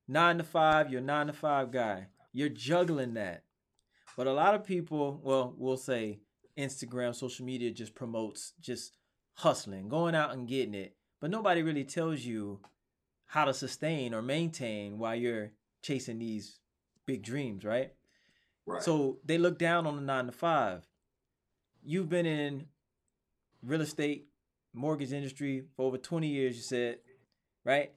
Nine 0.08 0.38
to 0.38 0.44
five, 0.44 0.92
you're 0.92 1.02
a 1.02 1.04
nine 1.04 1.28
to 1.28 1.34
five 1.34 1.72
guy. 1.72 2.08
You're 2.34 2.50
juggling 2.50 3.14
that. 3.14 3.44
But 4.16 4.28
a 4.28 4.34
lot 4.34 4.56
of 4.56 4.64
people, 4.64 5.20
well, 5.24 5.54
we'll 5.58 5.78
say 5.78 6.20
Instagram, 6.58 7.16
social 7.16 7.46
media 7.46 7.72
just 7.72 7.96
promotes 7.96 8.54
just 8.62 8.98
hustling, 9.36 9.90
going 9.90 10.16
out 10.16 10.34
and 10.34 10.48
getting 10.48 10.76
it. 10.76 10.96
But 11.20 11.32
nobody 11.32 11.64
really 11.64 11.84
tells 11.84 12.22
you 12.22 12.60
how 13.26 13.46
to 13.46 13.54
sustain 13.54 14.14
or 14.14 14.22
maintain 14.22 14.98
while 14.98 15.16
you're 15.16 15.52
chasing 15.82 16.20
these 16.20 16.60
big 17.06 17.24
dreams, 17.24 17.64
right? 17.66 17.92
Right. 18.66 18.84
So 18.84 19.18
they 19.26 19.38
look 19.38 19.58
down 19.58 19.88
on 19.88 19.96
the 19.96 20.02
nine 20.02 20.28
to 20.28 20.32
five. 20.32 20.88
You've 21.84 22.10
been 22.10 22.26
in 22.26 22.66
real 23.62 23.82
estate, 23.82 24.28
mortgage 24.74 25.12
industry 25.12 25.64
for 25.76 25.86
over 25.86 25.98
20 25.98 26.28
years, 26.28 26.56
you 26.56 26.62
said, 26.62 27.00
right? 27.66 27.92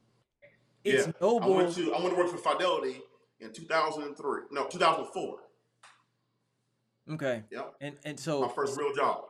It's 0.84 1.06
yeah. 1.06 1.12
noble. 1.20 1.52
I 1.52 1.56
went 1.56 1.74
to 1.74 1.94
I 1.94 2.00
went 2.00 2.14
to 2.14 2.16
work 2.16 2.30
for 2.30 2.38
Fidelity 2.38 3.02
in 3.40 3.52
2003. 3.52 4.42
No, 4.52 4.66
2004. 4.66 5.38
Okay. 7.12 7.44
Yep. 7.50 7.74
And 7.80 7.96
and 8.04 8.20
so 8.20 8.42
My 8.42 8.48
first 8.48 8.78
real 8.78 8.94
job. 8.94 9.24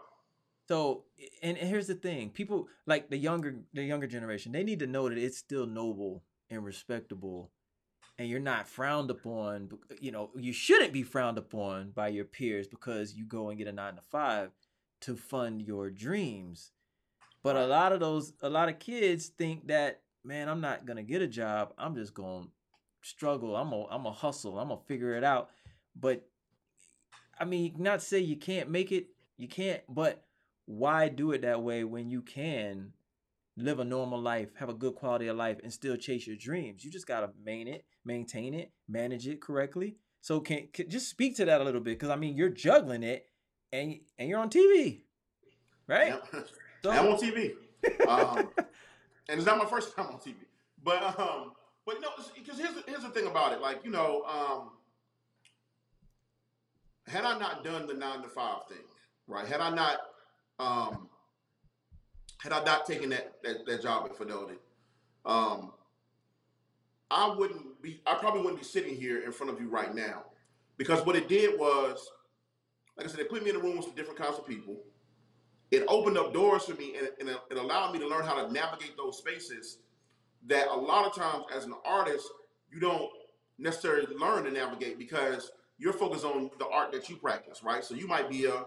so 0.69 1.05
and, 1.43 1.57
and 1.59 1.69
here's 1.69 1.87
the 1.87 1.95
thing. 1.95 2.31
People 2.31 2.69
like 2.87 3.11
the 3.11 3.17
younger 3.17 3.57
the 3.73 3.83
younger 3.83 4.07
generation, 4.07 4.53
they 4.53 4.65
need 4.65 4.81
to 4.81 4.87
know 4.87 5.09
that 5.09 5.19
it's 5.19 5.39
still 5.39 5.67
noble 5.67 6.23
and 6.51 6.65
respectable 6.65 7.51
and 8.19 8.29
you're 8.29 8.41
not 8.41 8.67
frowned 8.67 9.11
upon, 9.11 9.71
you 10.01 10.11
know, 10.11 10.31
you 10.37 10.53
shouldn't 10.53 10.93
be 10.93 11.03
frowned 11.03 11.39
upon 11.39 11.91
by 11.91 12.09
your 12.09 12.25
peers 12.25 12.67
because 12.67 13.15
you 13.15 13.27
go 13.27 13.51
and 13.51 13.59
get 13.59 13.69
a 13.69 13.73
9 13.73 13.97
to 13.97 14.01
5 14.01 14.51
to 15.03 15.17
fund 15.17 15.63
your 15.63 15.91
dreams. 15.91 16.73
But 17.43 17.57
a 17.57 17.67
lot 17.67 17.93
of 17.93 18.01
those 18.01 18.33
a 18.43 18.49
lot 18.49 18.69
of 18.69 18.79
kids 18.79 19.27
think 19.27 19.69
that 19.69 20.01
man, 20.25 20.49
I'm 20.49 20.61
not 20.61 20.87
going 20.87 20.97
to 20.97 21.03
get 21.03 21.23
a 21.23 21.29
job. 21.29 21.73
I'm 21.79 21.95
just 21.95 22.13
going 22.13 22.45
to 22.45 22.51
struggle. 23.03 23.55
I'm 23.55 23.71
to 23.71 23.87
I'm 23.91 24.05
to 24.05 24.11
hustle. 24.11 24.59
I'm 24.59 24.69
going 24.69 24.81
to 24.81 24.87
figure 24.87 25.15
it 25.15 25.23
out. 25.23 25.51
But 25.95 26.27
I 27.39 27.45
mean, 27.45 27.75
not 27.79 28.03
say 28.03 28.21
you 28.21 28.37
can't 28.37 28.71
make 28.71 28.93
it. 28.93 29.09
You 29.37 29.49
can't, 29.49 29.83
but 29.89 30.25
why 30.65 31.09
do 31.09 31.33
it 31.33 31.43
that 31.43 31.63
way 31.63 31.85
when 31.85 32.09
you 32.11 32.23
can 32.23 32.93
live 33.57 33.79
a 33.79 33.85
normal 33.85 34.21
life, 34.21 34.49
have 34.57 34.69
a 34.69 34.75
good 34.75 34.95
quality 34.95 35.29
of 35.29 35.37
life, 35.37 35.59
and 35.63 35.73
still 35.73 35.97
chase 35.97 36.27
your 36.27 36.37
dreams? 36.37 36.85
You 36.85 36.91
just 36.91 37.07
gotta 37.07 37.31
maintain 37.45 37.69
it, 37.69 37.85
maintain 38.05 38.55
it, 38.55 38.73
manage 38.89 39.29
it 39.29 39.41
correctly. 39.41 39.97
So 40.23 40.41
can, 40.41 40.69
can 40.73 40.89
just 40.89 41.09
speak 41.09 41.37
to 41.37 41.45
that 41.45 41.61
a 41.61 41.65
little 41.65 41.81
bit, 41.81 41.99
because 41.99 42.11
I 42.11 42.17
mean 42.17 42.37
you're 42.37 42.49
juggling 42.49 43.03
it, 43.03 43.29
and 43.73 44.01
and 44.19 44.29
you're 44.29 44.41
on 44.41 44.51
TV, 44.51 45.03
right? 45.87 46.09
Yep. 46.33 46.47
So 46.83 46.93
I'm 46.93 47.07
on 47.09 47.19
TV. 47.19 47.55
Um, 48.09 48.49
and 49.29 49.39
it's 49.39 49.47
not 49.47 49.59
my 49.59 49.65
first 49.67 49.95
time 49.95 50.07
on 50.07 50.19
TV. 50.19 50.35
But 50.83 51.03
um, 51.19 51.53
but 51.85 52.01
no, 52.01 52.09
because 52.35 52.59
here's 52.59 52.75
here's 52.87 53.03
the 53.03 53.11
thing 53.11 53.27
about 53.27 53.53
it. 53.53 53.61
Like 53.61 53.81
you 53.85 53.91
know, 53.91 54.23
um, 54.25 54.71
had 57.07 57.25
I 57.25 57.39
not 57.39 57.65
done 57.65 57.87
the 57.87 57.95
nine 57.95 58.23
to 58.23 58.29
five 58.29 58.67
thing, 58.69 58.85
right? 59.27 59.47
Had 59.47 59.61
I 59.61 59.71
not 59.71 59.99
um, 60.59 61.09
had 62.39 62.53
I 62.53 62.65
not 62.65 62.87
taken 62.87 63.11
that 63.11 63.35
that, 63.43 63.67
that 63.67 63.83
job 63.83 64.07
at 64.07 64.17
Fidelity, 64.17 64.59
um, 65.25 65.73
I 67.11 67.35
wouldn't 67.35 67.83
be. 67.83 68.01
I 68.07 68.15
probably 68.15 68.41
wouldn't 68.41 68.61
be 68.61 68.67
sitting 68.67 68.97
here 68.97 69.21
in 69.21 69.33
front 69.33 69.53
of 69.53 69.61
you 69.61 69.69
right 69.69 69.95
now, 69.95 70.25
because 70.77 71.05
what 71.05 71.17
it 71.17 71.29
did 71.29 71.59
was, 71.59 72.11
like 72.97 73.07
I 73.07 73.11
said, 73.11 73.21
it 73.21 73.31
put 73.31 73.43
me 73.43 73.51
in 73.51 73.57
the 73.57 73.63
rooms 73.63 73.87
with 73.87 73.97
different 73.97 74.19
kinds 74.19 74.39
of 74.39 74.47
people 74.47 74.77
it 75.71 75.85
opened 75.89 76.17
up 76.17 76.33
doors 76.33 76.65
for 76.65 76.75
me 76.75 76.95
and, 76.97 77.09
and 77.21 77.29
it 77.29 77.57
allowed 77.57 77.93
me 77.93 77.99
to 77.99 78.07
learn 78.07 78.25
how 78.25 78.35
to 78.41 78.53
navigate 78.53 78.97
those 78.97 79.19
spaces 79.19 79.79
that 80.47 80.69
a 80.69 80.75
lot 80.75 81.07
of 81.07 81.15
times 81.15 81.45
as 81.55 81.65
an 81.65 81.75
artist 81.85 82.29
you 82.73 82.81
don't 82.81 83.11
necessarily 83.59 84.07
learn 84.17 84.45
to 84.45 84.51
navigate 84.51 84.99
because 84.99 85.51
you're 85.79 85.93
focused 85.93 86.25
on 86.25 86.51
the 86.59 86.67
art 86.69 86.93
that 86.93 87.09
you 87.09 87.17
practice 87.17 87.63
right? 87.63 87.85
So 87.85 87.95
you 87.95 88.07
might 88.07 88.29
be 88.29 88.47
a 88.47 88.65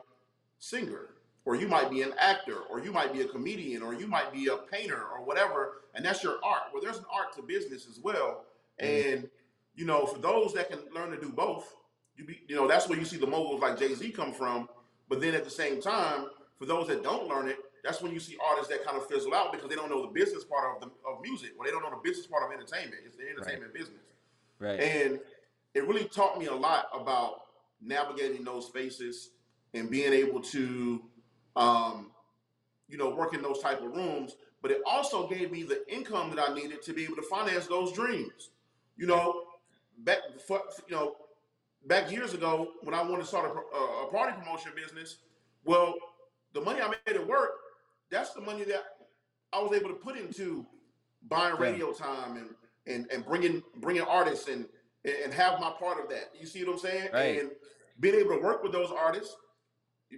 singer 0.60 1.10
or 1.46 1.56
you 1.56 1.68
might 1.68 1.90
be 1.90 2.02
an 2.02 2.14
actor 2.20 2.58
or 2.70 2.80
you 2.80 2.92
might 2.92 3.14
be 3.14 3.22
a 3.22 3.28
comedian 3.28 3.82
or 3.82 3.94
you 3.94 4.08
might 4.08 4.32
be 4.32 4.48
a 4.48 4.58
painter 4.58 5.02
or 5.14 5.24
whatever 5.24 5.82
and 5.96 6.06
that's 6.06 6.24
your 6.24 6.38
art. 6.44 6.64
Well 6.74 6.82
there's 6.82 6.98
an 6.98 7.06
art 7.14 7.36
to 7.36 7.42
business 7.42 7.88
as 7.90 8.00
well 8.00 8.46
mm. 8.82 9.14
and 9.14 9.30
you 9.76 9.86
know 9.86 10.06
for 10.06 10.20
those 10.20 10.54
that 10.54 10.70
can 10.70 10.80
learn 10.94 11.12
to 11.12 11.20
do 11.20 11.30
both 11.30 11.76
you 12.18 12.26
be 12.26 12.42
you 12.48 12.56
know 12.56 12.68
that's 12.68 12.90
where 12.90 13.00
you 13.00 13.06
see 13.06 13.18
the 13.18 13.28
moguls 13.28 13.62
like 13.62 13.80
jay-z 13.80 14.10
come 14.12 14.34
from 14.34 14.68
but 15.08 15.22
then 15.22 15.34
at 15.34 15.44
the 15.44 15.50
same 15.50 15.82
time 15.82 16.28
for 16.60 16.66
those 16.66 16.88
that 16.88 17.02
don't 17.02 17.28
learn 17.28 17.48
it, 17.48 17.58
that's 17.84 18.02
when 18.02 18.12
you 18.12 18.20
see 18.20 18.38
artists 18.46 18.70
that 18.70 18.86
kind 18.86 18.98
of 18.98 19.08
fizzle 19.08 19.34
out 19.34 19.54
because 19.54 19.70
they 19.70 19.76
don't 19.76 19.90
know 19.90 20.02
the 20.02 20.12
business 20.12 20.44
part 20.44 20.76
of 20.76 20.82
the, 20.82 20.88
of 21.10 21.22
music 21.22 21.52
or 21.58 21.66
they 21.66 21.72
don't 21.72 21.82
know 21.82 21.90
the 21.90 22.04
business 22.04 22.28
part 22.28 22.44
of 22.44 22.52
entertainment. 22.52 23.02
It's 23.06 23.16
the 23.16 23.30
entertainment 23.30 23.74
business. 23.74 24.02
right, 24.60 24.80
And 24.80 25.20
it 25.74 25.88
really 25.88 26.06
taught 26.06 26.40
me 26.40 26.48
a 26.48 26.56
lot 26.56 26.88
about 26.94 27.42
navigating 27.82 28.44
those 28.44 28.68
spaces 28.68 29.32
and 29.74 29.90
being 29.90 30.14
able 30.14 30.42
to, 30.42 31.02
um, 31.56 32.12
you 32.88 32.98
know, 32.98 33.10
work 33.10 33.34
in 33.34 33.42
those 33.42 33.60
type 33.60 33.82
of 33.82 33.96
rooms. 33.96 34.36
But 34.62 34.72
it 34.72 34.82
also 34.86 35.28
gave 35.28 35.52
me 35.52 35.64
the 35.64 35.82
income 35.94 36.36
that 36.36 36.50
I 36.50 36.54
needed 36.54 36.82
to 36.84 36.94
be 36.94 37.04
able 37.06 37.16
to 37.16 37.22
finance 37.22 37.68
those 37.68 37.94
dreams. 37.94 38.50
You 38.98 39.08
know, 39.08 39.44
back, 40.00 40.18
for, 40.46 40.62
you 40.88 40.96
know, 40.96 41.16
back 41.86 42.12
years 42.12 42.34
ago 42.34 42.72
when 42.82 42.94
I 42.94 43.02
wanted 43.02 43.22
to 43.22 43.28
start 43.28 43.46
a, 43.46 43.78
a 43.78 44.12
party 44.12 44.38
promotion 44.38 44.72
business, 44.76 45.18
well, 45.64 45.96
the 46.54 46.62
money 46.62 46.82
I 46.82 46.90
made 46.90 47.16
at 47.16 47.26
work, 47.26 47.52
that's 48.10 48.34
the 48.34 48.42
money 48.42 48.64
that 48.66 48.84
I 49.54 49.62
was 49.62 49.72
able 49.74 49.90
to 49.90 49.96
put 49.96 50.18
into 50.18 50.66
buying 51.28 51.56
radio 51.58 51.92
time 51.92 52.38
and 52.38 52.50
and 52.88 53.12
and 53.12 53.26
bringing 53.26 53.62
bringing 53.78 54.02
artists 54.04 54.48
and 54.48 54.66
and 55.06 55.34
have 55.34 55.60
my 55.60 55.72
part 55.80 56.04
of 56.04 56.10
that. 56.10 56.32
You 56.40 56.46
see 56.46 56.64
what 56.64 56.74
I'm 56.74 56.80
saying? 56.80 57.10
Right. 57.14 57.42
And 57.42 57.52
being 58.00 58.16
able 58.16 58.36
to 58.36 58.42
work 58.42 58.64
with 58.64 58.72
those 58.72 58.92
artists, 58.92 59.36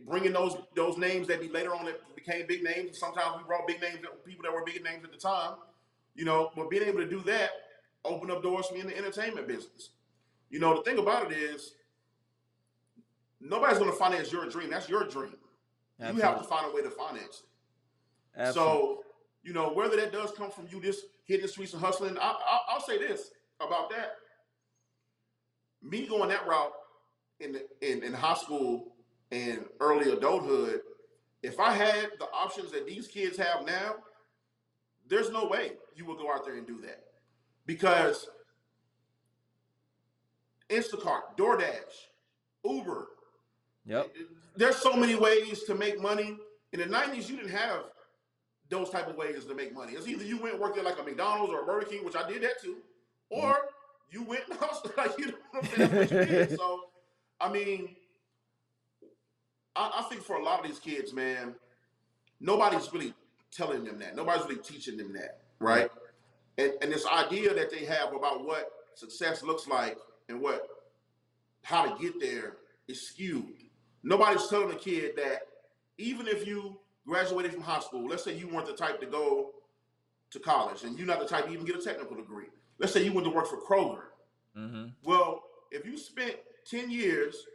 bringing 0.06 0.34
those 0.34 0.56
those 0.76 0.98
names 0.98 1.28
that 1.28 1.42
be 1.42 1.50
later 1.50 1.76
on 1.76 1.86
that 1.86 2.00
became 2.16 2.46
big 2.48 2.64
names. 2.64 2.98
Sometimes 2.98 3.38
we 3.38 3.44
brought 3.44 3.68
big 3.68 3.82
names, 3.82 4.00
people 4.26 4.44
that 4.44 4.54
were 4.54 4.64
big 4.66 4.84
names 4.84 5.04
at 5.04 5.12
the 5.12 5.18
time. 5.18 5.56
You 6.16 6.26
know, 6.26 6.52
but 6.56 6.70
being 6.70 6.84
able 6.84 7.00
to 7.00 7.10
do 7.10 7.22
that 7.22 7.52
opened 8.04 8.32
up 8.32 8.44
doors 8.44 8.68
for 8.68 8.74
me 8.74 8.82
in 8.82 8.88
the 8.88 8.98
entertainment 8.98 9.48
business. 9.48 9.92
You 10.50 10.60
know, 10.60 10.76
the 10.76 10.82
thing 10.82 10.98
about 10.98 11.32
it 11.32 11.38
is, 11.38 11.76
nobody's 13.40 13.78
going 13.78 13.90
to 13.90 13.96
finance 13.96 14.32
your 14.32 14.50
dream. 14.50 14.70
That's 14.70 14.90
your 14.90 15.06
dream. 15.06 15.38
You 16.00 16.22
have 16.22 16.40
to 16.40 16.44
find 16.44 16.66
a 16.70 16.76
way 16.76 16.82
to 16.82 16.90
finance 16.90 17.44
it. 17.44 18.42
absolutely. 18.42 18.74
So, 18.74 19.04
you 19.44 19.54
know, 19.54 19.72
whether 19.72 19.96
that 19.98 20.12
does 20.12 20.32
come 20.32 20.50
from 20.52 20.68
you 20.72 20.82
just 20.82 21.06
hitting 21.26 21.44
the 21.44 21.48
streets 21.48 21.74
and 21.74 21.82
hustling, 21.82 22.18
I, 22.18 22.32
I, 22.32 22.60
I'll 22.70 22.82
say 22.82 22.98
this 22.98 23.32
about 23.60 23.90
that. 23.92 24.16
Me 25.84 26.06
going 26.06 26.30
that 26.30 26.48
route 26.48 26.74
in, 27.40 27.58
in 27.82 28.04
in 28.04 28.14
high 28.14 28.36
school 28.36 28.94
and 29.32 29.66
early 29.80 30.12
adulthood, 30.12 30.82
if 31.44 31.60
I 31.60 31.74
had 31.74 32.12
the 32.20 32.26
options 32.26 32.72
that 32.72 32.86
these 32.86 33.08
kids 33.08 33.38
have 33.38 33.66
now, 33.66 33.96
there's 35.08 35.32
no 35.32 35.46
way 35.48 35.72
you 35.96 36.06
would 36.06 36.18
go 36.18 36.32
out 36.32 36.46
there 36.46 36.56
and 36.56 36.68
do 36.68 36.80
that 36.82 37.04
because 37.66 38.28
Instacart, 40.70 41.38
DoorDash, 41.38 42.08
Uber, 42.64 43.08
yep, 43.86 44.10
there's 44.56 44.78
so 44.78 44.94
many 44.94 45.16
ways 45.16 45.64
to 45.64 45.76
make 45.76 46.00
money. 46.00 46.38
In 46.74 46.80
the 46.80 46.86
'90s, 46.86 47.30
you 47.30 47.38
didn't 47.38 47.52
have 47.52 47.86
those 48.70 48.90
type 48.90 49.08
of 49.08 49.16
ways 49.18 49.46
to 49.46 49.56
make 49.56 49.74
money. 49.74 49.94
It's 49.94 50.08
either 50.08 50.24
you 50.24 50.40
went 50.40 50.54
and 50.54 50.62
worked 50.62 50.78
at 50.78 50.86
like 50.86 51.00
a 51.00 51.04
McDonald's 51.04 51.52
or 51.52 51.64
a 51.64 51.66
Burger 51.66 51.88
King, 51.88 52.06
which 52.06 52.16
I 52.16 52.28
did 52.28 52.42
that 52.44 52.62
too, 52.62 52.78
or 53.30 53.56
you 54.12 54.24
went 54.24 54.44
and 54.50 54.60
hustled. 54.60 54.94
Like 54.98 55.18
you 55.18 55.28
know 55.28 55.34
what 55.52 55.64
I'm 55.64 55.90
saying? 55.90 56.30
What. 56.30 56.52
So, 56.52 56.82
I 57.40 57.52
mean, 57.52 57.96
I, 59.76 59.92
I 60.00 60.02
think 60.10 60.22
for 60.22 60.36
a 60.36 60.44
lot 60.44 60.60
of 60.60 60.68
these 60.68 60.80
kids, 60.80 61.14
man, 61.14 61.56
nobody's 62.40 62.92
really 62.94 63.14
telling 63.52 63.84
them 63.84 64.00
that. 64.00 64.16
Nobody's 64.16 64.44
really 64.44 64.62
teaching 64.62 64.98
them 64.98 65.14
that, 65.14 65.40
right? 65.60 65.90
And 66.58 66.74
and 66.82 66.92
this 66.92 67.06
idea 67.06 67.54
that 67.54 67.72
they 67.72 67.86
have 67.86 68.14
about 68.14 68.46
what 68.46 68.70
success 68.96 69.44
looks 69.44 69.68
like 69.68 69.98
and 70.30 70.42
what 70.42 70.68
how 71.64 71.86
to 71.86 72.02
get 72.02 72.20
there 72.20 72.58
is 72.88 73.08
skewed. 73.08 73.64
Nobody's 74.04 74.48
telling 74.48 74.72
a 74.72 74.76
kid 74.76 75.14
that 75.18 75.42
even 75.98 76.28
if 76.28 76.46
you 76.48 76.80
graduated 77.08 77.54
from 77.54 77.62
high 77.62 77.80
school, 77.80 78.08
let's 78.08 78.24
say 78.24 78.36
you 78.36 78.48
weren't 78.48 78.68
the 78.68 78.74
type 78.74 79.00
to 79.00 79.06
go 79.06 79.52
to 80.32 80.40
college 80.40 80.84
and 80.84 80.98
you're 80.98 81.08
not 81.08 81.20
the 81.20 81.28
type 81.28 81.46
to 81.46 81.52
even 81.52 81.66
get 81.66 81.76
a 81.76 81.82
technical 81.82 82.16
degree. 82.16 82.48
Let's 82.82 82.94
say 82.94 83.06
you 83.06 83.14
went 83.14 83.26
to 83.26 83.32
work 83.32 83.48
for 83.48 83.58
Kroger 83.62 84.02
Mm-hmm. 84.58 84.88
Well, 85.04 85.44
if 85.72 85.86
you 85.86 85.98
spent 85.98 86.36
10 86.70 86.92
years 86.92 87.46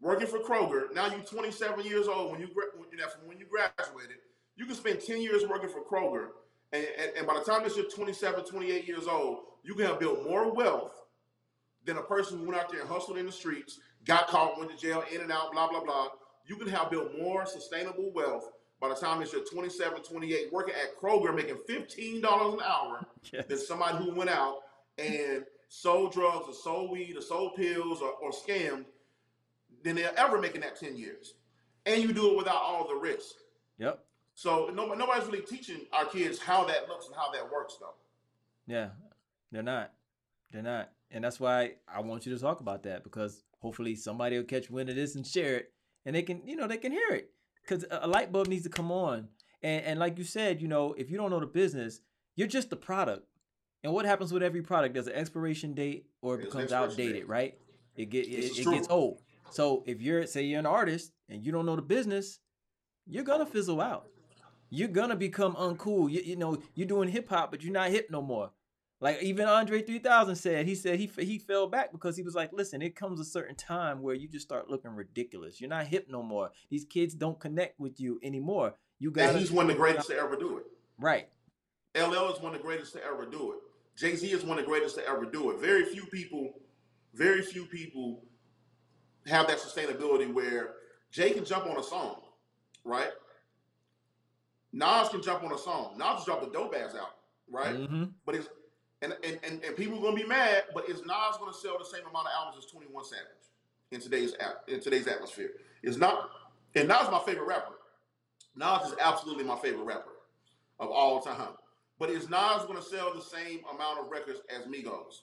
working 0.00 0.26
for 0.26 0.38
Kroger, 0.38 0.92
now 0.94 1.08
you're 1.08 1.20
27 1.20 1.84
years 1.84 2.08
old 2.08 2.32
when 2.32 2.40
you, 2.40 2.48
gra- 2.48 2.64
when, 2.76 2.88
you 2.90 2.98
from 2.98 3.26
when 3.26 3.38
you 3.38 3.46
graduated, 3.46 4.18
you 4.56 4.66
can 4.66 4.74
spend 4.74 5.00
10 5.00 5.20
years 5.20 5.46
working 5.46 5.68
for 5.68 5.82
Kroger. 5.82 6.28
And, 6.72 6.86
and, 6.98 7.10
and 7.18 7.26
by 7.26 7.34
the 7.34 7.44
time 7.44 7.64
that 7.64 7.76
you're 7.76 7.90
27, 7.90 8.44
28 8.44 8.86
years 8.86 9.06
old, 9.06 9.38
you 9.64 9.74
can 9.74 9.86
have 9.86 9.98
built 9.98 10.24
more 10.28 10.52
wealth 10.52 10.92
than 11.84 11.96
a 11.96 12.02
person 12.02 12.38
who 12.38 12.44
went 12.46 12.60
out 12.60 12.70
there 12.70 12.80
and 12.80 12.88
hustled 12.88 13.18
in 13.18 13.26
the 13.26 13.32
streets, 13.32 13.80
got 14.04 14.28
caught, 14.28 14.58
went 14.58 14.70
to 14.70 14.76
jail, 14.76 15.02
in 15.12 15.20
and 15.20 15.32
out, 15.32 15.52
blah, 15.52 15.68
blah, 15.68 15.82
blah. 15.82 16.08
You 16.46 16.56
can 16.56 16.68
have 16.68 16.90
built 16.90 17.10
more 17.18 17.44
sustainable 17.46 18.12
wealth 18.12 18.48
by 18.80 18.88
the 18.88 18.94
time 18.94 19.20
that 19.20 19.32
you're 19.32 19.44
27, 19.44 20.02
28, 20.02 20.52
working 20.52 20.74
at 20.74 20.98
Kroger, 20.98 21.34
making 21.34 21.56
$15 21.68 22.54
an 22.54 22.60
hour 22.64 23.06
Yes. 23.32 23.46
than 23.46 23.58
somebody 23.58 23.98
who 24.02 24.14
went 24.14 24.30
out 24.30 24.60
and 24.98 25.44
sold 25.68 26.12
drugs 26.12 26.46
or 26.48 26.54
sold 26.54 26.90
weed 26.90 27.16
or 27.16 27.20
sold 27.20 27.54
pills 27.56 28.00
or, 28.00 28.12
or 28.12 28.30
scammed 28.30 28.86
than 29.84 29.96
they're 29.96 30.18
ever 30.18 30.38
making 30.40 30.62
that 30.62 30.78
10 30.80 30.96
years. 30.96 31.34
And 31.86 32.02
you 32.02 32.12
do 32.12 32.30
it 32.32 32.36
without 32.36 32.60
all 32.62 32.88
the 32.88 32.94
risk. 32.94 33.34
Yep. 33.78 34.02
So 34.34 34.70
no, 34.74 34.92
nobody's 34.94 35.26
really 35.26 35.42
teaching 35.44 35.82
our 35.92 36.06
kids 36.06 36.38
how 36.38 36.64
that 36.64 36.88
looks 36.88 37.06
and 37.06 37.14
how 37.16 37.30
that 37.32 37.50
works, 37.52 37.76
though. 37.80 37.94
Yeah, 38.66 38.88
they're 39.52 39.62
not. 39.62 39.92
They're 40.52 40.62
not. 40.62 40.90
And 41.10 41.24
that's 41.24 41.38
why 41.40 41.74
I 41.92 42.00
want 42.00 42.24
you 42.26 42.34
to 42.34 42.40
talk 42.40 42.60
about 42.60 42.84
that 42.84 43.02
because 43.04 43.42
hopefully 43.60 43.94
somebody 43.96 44.36
will 44.38 44.44
catch 44.44 44.70
wind 44.70 44.88
of 44.88 44.96
this 44.96 45.14
and 45.16 45.26
share 45.26 45.56
it 45.56 45.72
and 46.06 46.14
they 46.16 46.22
can, 46.22 46.42
you 46.46 46.56
know, 46.56 46.66
they 46.66 46.76
can 46.78 46.92
hear 46.92 47.10
it. 47.10 47.30
Because 47.62 47.84
a 47.90 48.08
light 48.08 48.32
bulb 48.32 48.48
needs 48.48 48.64
to 48.64 48.70
come 48.70 48.90
on. 48.90 49.28
And, 49.62 49.84
and 49.84 50.00
like 50.00 50.18
you 50.18 50.24
said, 50.24 50.60
you 50.60 50.68
know, 50.68 50.94
if 50.94 51.10
you 51.10 51.16
don't 51.16 51.30
know 51.30 51.40
the 51.40 51.46
business, 51.46 52.00
you're 52.36 52.48
just 52.48 52.70
the 52.70 52.76
product. 52.76 53.26
And 53.82 53.92
what 53.92 54.04
happens 54.04 54.32
with 54.32 54.42
every 54.42 54.62
product? 54.62 54.94
There's 54.94 55.06
an 55.06 55.14
expiration 55.14 55.74
date 55.74 56.06
or 56.22 56.36
it 56.36 56.44
becomes 56.44 56.72
outdated, 56.72 57.14
date. 57.14 57.28
right? 57.28 57.58
It 57.96 58.10
get 58.10 58.26
it, 58.26 58.58
it 58.58 58.64
gets 58.64 58.88
old. 58.88 59.20
So 59.50 59.82
if 59.86 60.00
you're 60.00 60.26
say 60.26 60.44
you're 60.44 60.60
an 60.60 60.66
artist 60.66 61.12
and 61.28 61.44
you 61.44 61.50
don't 61.52 61.66
know 61.66 61.76
the 61.76 61.82
business, 61.82 62.40
you're 63.06 63.24
gonna 63.24 63.46
fizzle 63.46 63.80
out. 63.80 64.06
You're 64.68 64.88
gonna 64.88 65.16
become 65.16 65.54
uncool. 65.54 66.10
You, 66.10 66.20
you 66.24 66.36
know, 66.36 66.58
you're 66.74 66.86
doing 66.86 67.08
hip 67.08 67.28
hop, 67.28 67.50
but 67.50 67.62
you're 67.62 67.72
not 67.72 67.90
hip 67.90 68.08
no 68.10 68.22
more. 68.22 68.50
Like 69.00 69.22
even 69.22 69.46
Andre 69.46 69.80
3000 69.80 70.36
said, 70.36 70.66
he 70.66 70.74
said 70.74 70.98
he 70.98 71.10
he 71.18 71.38
fell 71.38 71.66
back 71.66 71.90
because 71.90 72.16
he 72.16 72.22
was 72.22 72.34
like, 72.34 72.52
listen, 72.52 72.82
it 72.82 72.94
comes 72.94 73.18
a 73.18 73.24
certain 73.24 73.56
time 73.56 74.02
where 74.02 74.14
you 74.14 74.28
just 74.28 74.46
start 74.46 74.68
looking 74.68 74.90
ridiculous. 74.90 75.60
You're 75.60 75.70
not 75.70 75.86
hip 75.86 76.06
no 76.10 76.22
more. 76.22 76.50
These 76.68 76.84
kids 76.84 77.14
don't 77.14 77.40
connect 77.40 77.80
with 77.80 77.98
you 77.98 78.20
anymore. 78.22 78.74
You 78.98 79.10
got 79.10 79.30
And 79.30 79.38
he's 79.38 79.50
one 79.50 79.70
of 79.70 79.76
the 79.76 79.80
greatest 79.80 80.08
to 80.08 80.16
ever 80.18 80.36
do 80.36 80.58
it. 80.58 80.64
right. 80.98 81.28
LL 81.96 82.30
is 82.32 82.40
one 82.40 82.54
of 82.54 82.58
the 82.58 82.62
greatest 82.62 82.92
to 82.92 83.04
ever 83.04 83.26
do 83.26 83.52
it. 83.52 83.58
Jay 83.96 84.14
Z 84.14 84.30
is 84.30 84.44
one 84.44 84.58
of 84.58 84.64
the 84.64 84.70
greatest 84.70 84.94
to 84.96 85.06
ever 85.08 85.24
do 85.24 85.50
it. 85.50 85.58
Very 85.58 85.84
few 85.84 86.04
people, 86.06 86.52
very 87.14 87.42
few 87.42 87.64
people 87.64 88.22
have 89.26 89.48
that 89.48 89.58
sustainability 89.58 90.32
where 90.32 90.74
Jay 91.10 91.32
can 91.32 91.44
jump 91.44 91.66
on 91.66 91.78
a 91.78 91.82
song, 91.82 92.20
right? 92.84 93.10
Nas 94.72 95.08
can 95.08 95.20
jump 95.20 95.42
on 95.42 95.52
a 95.52 95.58
song. 95.58 95.96
Nas 95.98 96.24
dropped 96.24 96.44
the 96.44 96.50
dope 96.50 96.74
ass 96.76 96.94
out, 96.94 97.16
right? 97.50 97.74
Mm-hmm. 97.74 98.04
But 98.24 98.36
it's 98.36 98.48
and, 99.02 99.14
and, 99.24 99.38
and, 99.42 99.64
and 99.64 99.76
people 99.76 99.98
are 99.98 100.02
gonna 100.02 100.16
be 100.16 100.26
mad, 100.26 100.64
but 100.74 100.88
is 100.88 100.98
Nas 101.00 101.36
gonna 101.38 101.54
sell 101.54 101.78
the 101.78 101.84
same 101.84 102.02
amount 102.08 102.26
of 102.26 102.32
albums 102.38 102.64
as 102.64 102.70
21 102.70 103.04
Savage 103.04 103.24
in 103.92 104.00
today's 104.00 104.34
in 104.68 104.80
today's 104.80 105.06
atmosphere? 105.06 105.50
Is 105.82 105.96
not 105.96 106.30
and 106.74 106.86
Nas 106.88 107.02
is 107.04 107.10
my 107.10 107.20
favorite 107.24 107.46
rapper. 107.46 107.74
Nas 108.56 108.88
is 108.92 108.94
absolutely 109.00 109.44
my 109.44 109.56
favorite 109.56 109.84
rapper 109.84 110.10
of 110.78 110.90
all 110.90 111.20
time. 111.20 111.52
But 111.98 112.10
is 112.10 112.28
Nas 112.28 112.64
gonna 112.66 112.82
sell 112.82 113.14
the 113.14 113.22
same 113.22 113.60
amount 113.72 113.98
of 114.00 114.10
records 114.10 114.40
as 114.54 114.64
Migos? 114.66 115.22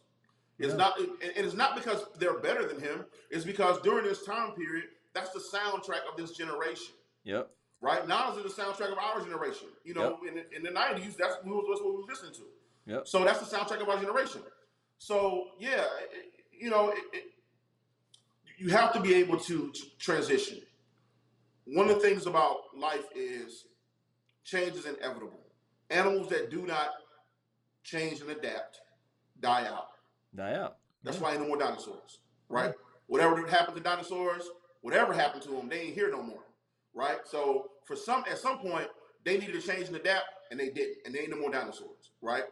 It's 0.59 0.71
Yeah. 0.71 0.77
not 0.77 0.99
and 0.99 1.11
it's 1.21 1.53
not 1.55 1.75
because 1.75 2.05
they're 2.17 2.39
better 2.39 2.67
than 2.67 2.79
him, 2.79 3.05
it's 3.29 3.45
because 3.45 3.79
during 3.81 4.05
this 4.05 4.25
time 4.25 4.53
period, 4.53 4.85
that's 5.13 5.29
the 5.31 5.39
soundtrack 5.39 6.01
of 6.11 6.17
this 6.17 6.31
generation 6.31 6.93
Yep. 7.25 7.49
right? 7.81 8.07
Nas 8.07 8.37
is 8.43 8.55
the 8.55 8.61
soundtrack 8.61 8.91
of 8.91 8.97
our 8.97 9.21
generation. 9.21 9.67
You 9.83 9.93
know, 9.93 10.19
in, 10.27 10.35
the- 10.35 10.55
in 10.55 10.63
the 10.63 10.71
nineties, 10.71 11.15
that's, 11.15 11.35
what 11.43 11.45
we- 11.45 11.69
that's 11.71 11.81
what 11.81 11.93
we 11.95 12.01
were 12.01 12.07
listening 12.07 12.33
to. 12.33 12.41
Yep. 12.87 13.07
So 13.07 13.23
that's 13.23 13.39
the 13.39 13.55
soundtrack 13.57 13.81
of 13.81 13.89
our 13.89 13.99
generation. 13.99 14.41
So 14.97 15.49
yeah, 15.59 15.85
it- 16.13 16.33
you 16.59 16.71
know, 16.71 16.89
it, 16.89 16.97
it, 17.13 17.23
you 18.57 18.69
have 18.71 18.91
to 18.93 18.99
be 18.99 19.13
able 19.13 19.37
to 19.41 19.71
transition. 19.99 20.59
One 21.65 21.87
of 21.87 21.95
the 21.95 22.01
things 22.01 22.25
about 22.25 22.57
life 22.75 23.05
is 23.15 23.65
change 24.43 24.73
is 24.75 24.87
inevitable. 24.87 25.39
Animals 25.91 26.29
that 26.29 26.49
do 26.49 26.65
not 26.65 26.89
change 27.83 28.21
and 28.21 28.31
adapt 28.31 28.79
die 29.39 29.67
out. 29.67 29.89
Die 30.35 30.55
out. 30.55 30.77
That's 31.03 31.17
Yeah. 31.17 31.23
why 31.23 31.31
ain't 31.33 31.41
no 31.41 31.47
more 31.47 31.57
dinosaurs, 31.57 32.21
right? 32.49 32.73
Whatever 33.05 33.45
happened 33.45 33.77
to 33.77 33.83
dinosaurs, 33.83 34.49
whatever 34.81 35.13
happened 35.13 35.43
to 35.43 35.49
them, 35.51 35.69
they 35.69 35.81
ain't 35.81 35.93
here 35.93 36.09
no 36.09 36.23
more, 36.23 36.43
right? 36.95 37.19
So 37.25 37.69
for 37.85 37.95
some, 37.95 38.23
at 38.31 38.39
some 38.39 38.57
point, 38.57 38.87
they 39.25 39.37
needed 39.37 39.61
to 39.61 39.65
change 39.67 39.87
and 39.87 39.95
adapt, 39.95 40.25
and 40.49 40.59
they 40.59 40.69
didn't, 40.69 40.97
and 41.05 41.13
they 41.13 41.19
ain't 41.19 41.29
no 41.29 41.37
more 41.37 41.51
dinosaurs, 41.51 42.09
right? 42.21 42.45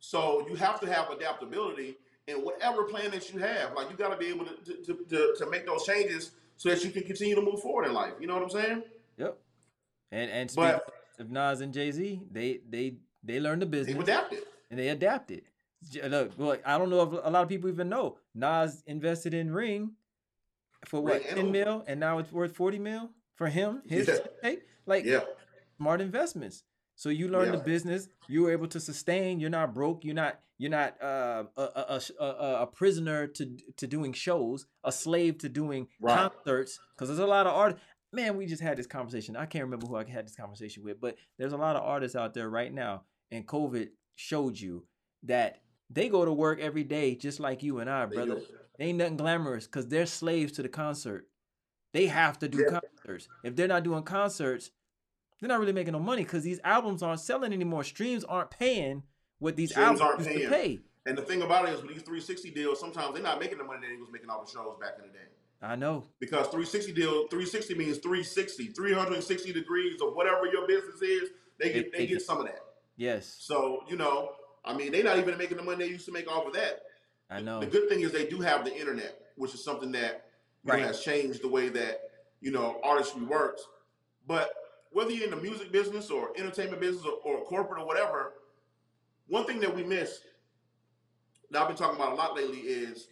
So 0.00 0.46
you 0.48 0.54
have 0.56 0.80
to 0.80 0.86
have 0.92 1.10
adaptability 1.10 1.96
in 2.26 2.36
whatever 2.38 2.84
plan 2.84 3.10
that 3.10 3.32
you 3.32 3.40
have. 3.40 3.74
Like 3.74 3.90
you 3.90 3.96
got 3.96 4.10
to 4.10 4.16
be 4.16 4.26
able 4.26 4.44
to 4.46 4.54
to, 4.84 4.94
to, 5.08 5.34
to 5.38 5.50
make 5.50 5.66
those 5.66 5.84
changes 5.84 6.32
so 6.56 6.68
that 6.70 6.84
you 6.84 6.90
can 6.90 7.02
continue 7.04 7.34
to 7.34 7.40
move 7.42 7.60
forward 7.60 7.86
in 7.86 7.92
life. 7.94 8.12
You 8.20 8.26
know 8.26 8.34
what 8.34 8.42
I'm 8.44 8.50
saying? 8.50 8.82
Yep. 9.16 9.38
And 10.12 10.30
and 10.30 10.50
speaking 10.50 10.78
But 11.16 11.20
of 11.24 11.30
Nas 11.30 11.60
and 11.60 11.72
Jay 11.72 11.90
Z, 11.90 12.22
they 12.30 12.60
they 12.68 12.94
they 13.24 13.40
learned 13.40 13.62
the 13.62 13.66
business. 13.66 13.94
they've 13.94 14.02
adapted. 14.02 14.40
and 14.70 14.78
they 14.78 14.88
adapted. 14.88 15.42
Look, 16.08 16.32
look, 16.38 16.60
I 16.66 16.76
don't 16.76 16.90
know 16.90 17.02
if 17.02 17.12
a 17.24 17.30
lot 17.30 17.42
of 17.42 17.48
people 17.48 17.68
even 17.70 17.88
know 17.88 18.18
Nas 18.34 18.82
invested 18.86 19.32
in 19.34 19.52
Ring 19.52 19.92
for 20.86 21.00
what 21.00 21.14
Ring 21.14 21.22
ten 21.28 21.36
Uber. 21.46 21.50
mil, 21.50 21.84
and 21.86 22.00
now 22.00 22.18
it's 22.18 22.32
worth 22.32 22.54
forty 22.56 22.78
mil 22.78 23.10
for 23.36 23.48
him. 23.48 23.82
His 23.86 24.08
Yeah. 24.42 24.54
like 24.86 25.04
Yeah, 25.04 25.20
smart 25.76 26.00
investments. 26.00 26.64
So 26.98 27.10
you 27.10 27.28
learn 27.28 27.52
the 27.52 27.58
business. 27.58 28.08
You 28.28 28.42
were 28.42 28.50
able 28.50 28.66
to 28.68 28.80
sustain. 28.80 29.38
You're 29.38 29.50
not 29.50 29.72
broke. 29.72 30.04
You're 30.04 30.16
not. 30.16 30.40
You're 30.58 30.72
not 30.72 31.00
uh, 31.00 31.44
a, 31.56 31.62
a, 31.62 31.84
a 31.88 32.00
a 32.18 32.24
a 32.26 32.62
a 32.62 32.66
prisoner 32.66 33.28
to 33.28 33.56
to 33.76 33.86
doing 33.86 34.12
shows, 34.12 34.66
a 34.82 34.90
slave 34.90 35.38
to 35.38 35.48
doing 35.48 35.86
Right. 36.00 36.28
concerts. 36.32 36.80
Because 36.94 37.08
there's 37.08 37.20
a 37.20 37.26
lot 37.26 37.46
of 37.46 37.54
art. 37.54 37.78
Man, 38.12 38.36
we 38.36 38.46
just 38.46 38.60
had 38.62 38.76
this 38.76 38.88
conversation. 38.88 39.36
I 39.36 39.46
can't 39.46 39.64
remember 39.64 39.86
who 39.86 39.94
I 39.94 40.04
had 40.10 40.26
this 40.26 40.34
conversation 40.34 40.82
with, 40.82 41.00
but 41.00 41.16
there's 41.38 41.52
a 41.52 41.56
lot 41.56 41.76
of 41.76 41.82
artists 41.84 42.16
out 42.16 42.34
there 42.34 42.50
right 42.50 42.72
now, 42.74 43.04
and 43.30 43.46
COVID 43.46 43.90
showed 44.16 44.58
you 44.58 44.84
that 45.22 45.60
they 45.90 46.08
go 46.08 46.24
to 46.24 46.32
work 46.32 46.58
every 46.58 46.82
day 46.84 47.14
just 47.14 47.38
like 47.38 47.62
you 47.62 47.78
and 47.78 47.88
I, 47.88 48.06
They 48.06 48.16
brother. 48.16 48.34
do. 48.36 48.46
They 48.76 48.86
ain't 48.86 48.98
nothing 48.98 49.18
glamorous 49.18 49.66
because 49.66 49.86
they're 49.86 50.06
slaves 50.06 50.52
to 50.52 50.62
the 50.62 50.68
concert. 50.68 51.28
They 51.92 52.06
have 52.08 52.38
to 52.40 52.48
do 52.48 52.58
Yeah. 52.58 52.80
concerts. 52.80 53.28
If 53.44 53.54
they're 53.54 53.68
not 53.68 53.84
doing 53.84 54.02
concerts, 54.02 54.70
they're 55.40 55.48
not 55.48 55.60
really 55.60 55.72
making 55.72 55.92
no 55.92 56.00
money 56.00 56.22
because 56.22 56.42
these 56.42 56.60
albums 56.64 57.02
aren't 57.02 57.20
selling 57.20 57.52
anymore. 57.52 57.84
Streams 57.84 58.24
aren't 58.24 58.50
paying 58.50 59.02
what 59.38 59.56
these 59.56 59.70
Streams 59.70 60.00
albums 60.00 60.26
used 60.26 60.36
paying. 60.38 60.48
to 60.50 60.54
pay. 60.54 60.80
And 61.06 61.16
the 61.16 61.22
thing 61.22 61.42
about 61.42 61.68
it 61.68 61.72
is, 61.74 61.80
with 61.82 61.92
these 61.92 62.02
360 62.02 62.50
deals, 62.50 62.78
sometimes 62.80 63.14
they're 63.14 63.22
not 63.22 63.40
making 63.40 63.58
the 63.58 63.64
money 63.64 63.80
that 63.80 63.86
they 63.88 63.96
was 64.00 64.10
making 64.12 64.28
off 64.30 64.44
the 64.46 64.52
shows 64.52 64.76
back 64.80 64.94
in 64.98 65.06
the 65.06 65.12
day. 65.12 65.24
I 65.60 65.74
know. 65.74 66.04
because 66.20 66.46
360 66.48 66.92
deal 66.92 67.26
360 67.28 67.74
means 67.74 67.98
360 67.98 68.68
360 68.68 69.52
degrees 69.52 70.00
of 70.00 70.14
whatever 70.14 70.46
your 70.46 70.68
business 70.68 71.02
is 71.02 71.30
they 71.58 71.72
get 71.72 71.90
They- 71.90 71.98
they 71.98 72.04
they 72.04 72.06
get 72.12 72.22
some 72.22 72.38
of 72.38 72.46
that 72.46 72.60
Yes, 72.96 73.36
so 73.40 73.82
you 73.88 73.96
know 73.96 74.30
i 74.64 74.72
mean 74.72 74.92
they're 74.92 75.02
not 75.02 75.18
even 75.18 75.36
making 75.36 75.56
the 75.56 75.64
money 75.64 75.84
they 75.84 75.90
used 75.90 76.06
to 76.06 76.12
make 76.12 76.30
off 76.30 76.46
of 76.46 76.52
that 76.52 76.82
I 77.28 77.40
know. 77.40 77.58
the 77.58 77.66
good 77.66 77.88
thing 77.88 78.02
is 78.02 78.12
they 78.12 78.26
do 78.28 78.38
have 78.40 78.64
the 78.64 78.72
internet 78.72 79.20
which 79.34 79.52
is 79.52 79.64
something 79.64 79.90
that 79.92 80.26
you 80.64 80.72
know, 80.74 80.78
has 80.78 81.00
changed 81.00 81.42
the 81.42 81.48
way 81.48 81.68
that 81.70 82.02
you 82.40 82.52
know 82.52 82.80
artistry 82.84 83.22
works 83.22 83.62
but 84.28 84.52
whether 84.92 85.10
you're 85.10 85.24
in 85.24 85.30
the 85.30 85.36
music 85.36 85.70
business 85.72 86.10
or 86.10 86.30
entertainment 86.36 86.80
business 86.80 87.04
or, 87.04 87.12
or 87.24 87.44
corporate 87.44 87.80
or 87.80 87.86
whatever 87.86 88.34
one 89.28 89.44
thing 89.44 89.60
that 89.60 89.74
we 89.74 89.82
miss 89.82 90.20
that 91.50 91.62
i've 91.62 91.68
been 91.68 91.76
talking 91.76 91.96
about 91.96 92.12
a 92.12 92.16
lot 92.16 92.34
lately 92.34 92.58
is 92.58 93.08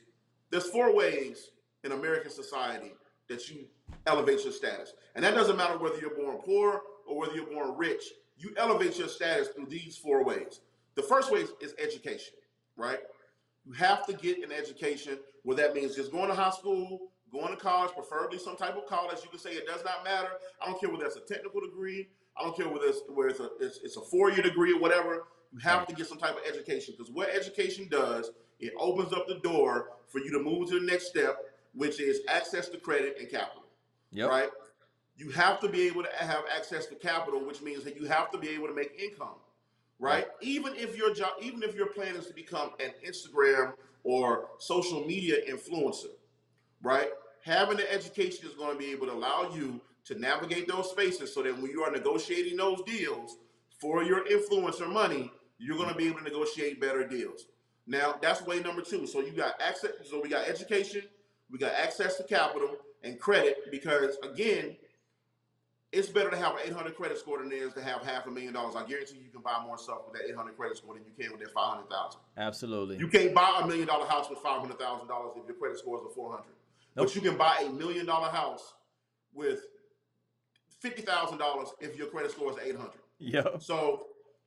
there's 0.50 0.70
four 0.70 0.94
ways 0.94 1.50
in 1.84 1.92
American 1.92 2.30
society 2.30 2.92
that 3.28 3.48
you 3.48 3.66
elevate 4.06 4.44
your 4.44 4.52
status. 4.52 4.92
And 5.14 5.24
that 5.24 5.34
doesn't 5.34 5.56
matter 5.56 5.78
whether 5.78 5.98
you're 5.98 6.14
born 6.14 6.38
poor 6.38 6.82
or 7.06 7.18
whether 7.18 7.34
you're 7.34 7.46
born 7.46 7.76
rich. 7.76 8.02
You 8.38 8.52
elevate 8.56 8.98
your 8.98 9.08
status 9.08 9.48
through 9.48 9.66
these 9.66 9.96
four 9.96 10.24
ways. 10.24 10.60
The 10.94 11.02
first 11.02 11.32
way 11.32 11.44
is, 11.60 11.74
education, 11.78 12.34
right? 12.76 13.00
You 13.64 13.72
have 13.72 14.06
to 14.06 14.12
get 14.12 14.42
an 14.42 14.52
education, 14.52 15.18
where 15.42 15.56
that 15.56 15.74
means 15.74 15.96
just 15.96 16.12
going 16.12 16.28
to 16.28 16.34
high 16.34 16.50
school, 16.50 17.10
going 17.32 17.48
to 17.50 17.56
college, 17.56 17.92
preferably 17.92 18.38
some 18.38 18.56
type 18.56 18.76
of 18.76 18.86
college. 18.86 19.18
You 19.22 19.28
can 19.30 19.38
say 19.38 19.50
it 19.50 19.66
does 19.66 19.84
not 19.84 20.04
matter. 20.04 20.30
I 20.60 20.66
don't 20.66 20.80
care 20.80 20.90
whether 20.90 21.04
it's 21.06 21.16
a 21.16 21.20
technical 21.20 21.60
degree. 21.60 22.08
I 22.38 22.42
don't 22.42 22.56
care 22.56 22.68
whether 22.68 22.86
it's 22.86 23.00
where 23.08 23.28
it's 23.28 23.40
a 23.40 23.50
it's, 23.60 23.78
it's 23.82 23.96
a 23.96 24.00
four 24.00 24.30
year 24.30 24.42
degree 24.42 24.72
or 24.72 24.80
whatever. 24.80 25.24
You 25.52 25.58
have 25.60 25.80
Right. 25.80 25.88
to 25.88 25.94
get 25.94 26.06
some 26.06 26.18
type 26.18 26.36
of 26.36 26.42
education 26.46 26.94
because 26.96 27.12
what 27.12 27.28
education 27.30 27.88
does, 27.88 28.30
it 28.60 28.72
opens 28.78 29.12
up 29.12 29.26
the 29.26 29.36
door 29.36 29.90
for 30.08 30.18
you 30.20 30.30
to 30.32 30.38
move 30.40 30.68
to 30.70 30.80
the 30.80 30.86
next 30.86 31.06
step, 31.06 31.36
which 31.74 32.00
is 32.00 32.20
access 32.28 32.68
to 32.70 32.78
credit 32.78 33.16
and 33.20 33.30
capital 33.30 33.62
Yep. 34.12 34.28
right? 34.30 34.50
You 35.16 35.30
have 35.30 35.60
to 35.60 35.68
be 35.68 35.86
able 35.86 36.02
to 36.02 36.10
have 36.18 36.44
access 36.54 36.86
to 36.86 36.94
capital, 36.94 37.40
which 37.44 37.62
means 37.62 37.84
that 37.84 37.96
you 37.96 38.06
have 38.06 38.30
to 38.32 38.38
be 38.38 38.50
able 38.50 38.66
to 38.68 38.74
make 38.74 38.92
income. 39.00 39.36
right? 39.98 40.26
Even 40.42 40.74
if 40.76 40.94
your 40.94 41.14
job, 41.14 41.30
even 41.40 41.62
if 41.62 41.74
your 41.74 41.86
plan 41.86 42.16
is 42.16 42.26
to 42.26 42.34
become 42.34 42.72
an 42.80 42.90
Instagram 43.02 43.72
or 44.04 44.50
social 44.58 45.06
media 45.06 45.36
influencer, 45.50 46.10
right? 46.82 47.08
Having 47.44 47.78
the 47.78 47.92
education 47.92 48.48
is 48.48 48.54
going 48.54 48.72
to 48.72 48.78
be 48.78 48.90
able 48.92 49.06
to 49.06 49.12
allow 49.12 49.50
you 49.54 49.80
to 50.06 50.18
navigate 50.18 50.68
those 50.68 50.90
spaces 50.90 51.32
so 51.32 51.42
that 51.42 51.56
when 51.60 51.70
you 51.70 51.82
are 51.82 51.90
negotiating 51.90 52.56
those 52.56 52.82
deals 52.82 53.36
for 53.80 54.02
your 54.02 54.24
influencer 54.26 54.88
money, 54.90 55.30
you're 55.58 55.76
going 55.76 55.88
to 55.88 55.94
be 55.94 56.06
able 56.06 56.18
to 56.18 56.24
negotiate 56.24 56.80
better 56.80 57.06
deals. 57.06 57.46
Now, 57.86 58.16
that's 58.20 58.42
way 58.42 58.60
number 58.60 58.82
two. 58.82 59.06
So 59.06 59.20
you 59.20 59.32
got 59.32 59.60
access. 59.60 59.92
So 60.10 60.20
we 60.20 60.28
got 60.28 60.48
education, 60.48 61.02
we 61.50 61.58
got 61.58 61.72
access 61.72 62.16
to 62.16 62.24
capital 62.24 62.70
and 63.02 63.18
credit 63.18 63.70
because 63.70 64.16
again, 64.22 64.76
it's 65.92 66.08
better 66.08 66.30
to 66.30 66.36
have 66.36 66.54
an 66.54 66.60
800 66.64 66.96
credit 66.96 67.16
score 67.16 67.38
than 67.38 67.50
it 67.52 67.54
is 67.54 67.72
to 67.74 67.82
have 67.82 68.02
half 68.02 68.26
a 68.26 68.30
million 68.30 68.52
dollars. 68.52 68.74
I 68.76 68.84
guarantee 68.84 69.16
you, 69.16 69.22
you 69.24 69.30
can 69.30 69.40
buy 69.40 69.62
more 69.64 69.78
stuff 69.78 69.98
with 70.04 70.20
that 70.20 70.28
800 70.28 70.56
credit 70.56 70.76
score 70.76 70.94
than 70.94 71.04
you 71.04 71.12
can 71.18 71.32
with 71.32 71.40
that 71.40 71.52
500,000. 71.52 72.20
Absolutely. 72.36 72.98
You 72.98 73.08
can't 73.08 73.32
buy 73.32 73.60
a 73.62 73.66
million 73.66 73.86
dollar 73.86 74.06
house 74.06 74.28
with 74.28 74.40
$500,000 74.40 75.38
if 75.38 75.46
your 75.46 75.56
credit 75.56 75.78
score 75.78 75.98
is 75.98 76.04
a 76.10 76.14
400. 76.14 76.44
Nope. 76.96 77.06
But 77.06 77.14
you 77.14 77.20
can 77.20 77.36
buy 77.36 77.64
a 77.66 77.70
million 77.70 78.06
dollar 78.06 78.28
house 78.28 78.74
with 79.34 79.60
$50,000 80.82 81.68
if 81.80 81.96
your 81.96 82.08
credit 82.08 82.30
score 82.32 82.50
is 82.52 82.58
800. 82.58 82.90
Yep. 83.18 83.62
So, 83.62 84.06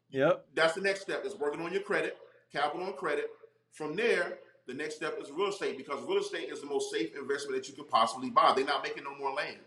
yep. 0.09 0.45
That's 0.55 0.73
the 0.73 0.81
next 0.81 1.01
step 1.01 1.25
is 1.25 1.35
working 1.35 1.61
on 1.61 1.71
your 1.71 1.81
credit, 1.81 2.17
capital 2.51 2.87
and 2.87 2.95
credit. 2.95 3.27
From 3.71 3.95
there, 3.95 4.39
the 4.67 4.73
next 4.73 4.95
step 4.95 5.17
is 5.21 5.31
real 5.31 5.49
estate 5.49 5.77
because 5.77 6.01
real 6.03 6.19
estate 6.19 6.49
is 6.49 6.61
the 6.61 6.67
most 6.67 6.91
safe 6.91 7.15
investment 7.15 7.61
that 7.61 7.69
you 7.69 7.75
could 7.75 7.89
possibly 7.89 8.29
buy. 8.29 8.53
They're 8.55 8.65
not 8.65 8.83
making 8.83 9.03
no 9.03 9.15
more 9.17 9.31
land 9.31 9.59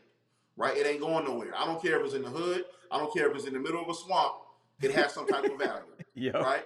right? 0.57 0.77
It 0.77 0.87
ain't 0.87 1.01
going 1.01 1.25
nowhere. 1.25 1.53
I 1.57 1.65
don't 1.67 1.83
care 1.83 1.99
if 1.99 2.05
it's 2.05 2.15
in 2.15 2.23
the 2.23 2.31
hood. 2.31 2.65
I 2.91 2.99
don't 2.99 3.13
care 3.15 3.31
if 3.31 3.37
it's 3.37 3.47
in 3.47 3.55
the 3.55 3.59
middle 3.61 3.83
of 3.83 3.89
a 3.89 3.95
swamp. 3.95 4.35
It 4.81 4.93
has 4.93 5.13
some 5.13 5.27
type 5.27 5.45
of 5.45 5.59
value. 5.59 5.83
Yeah. 6.15 6.33
Right. 6.33 6.65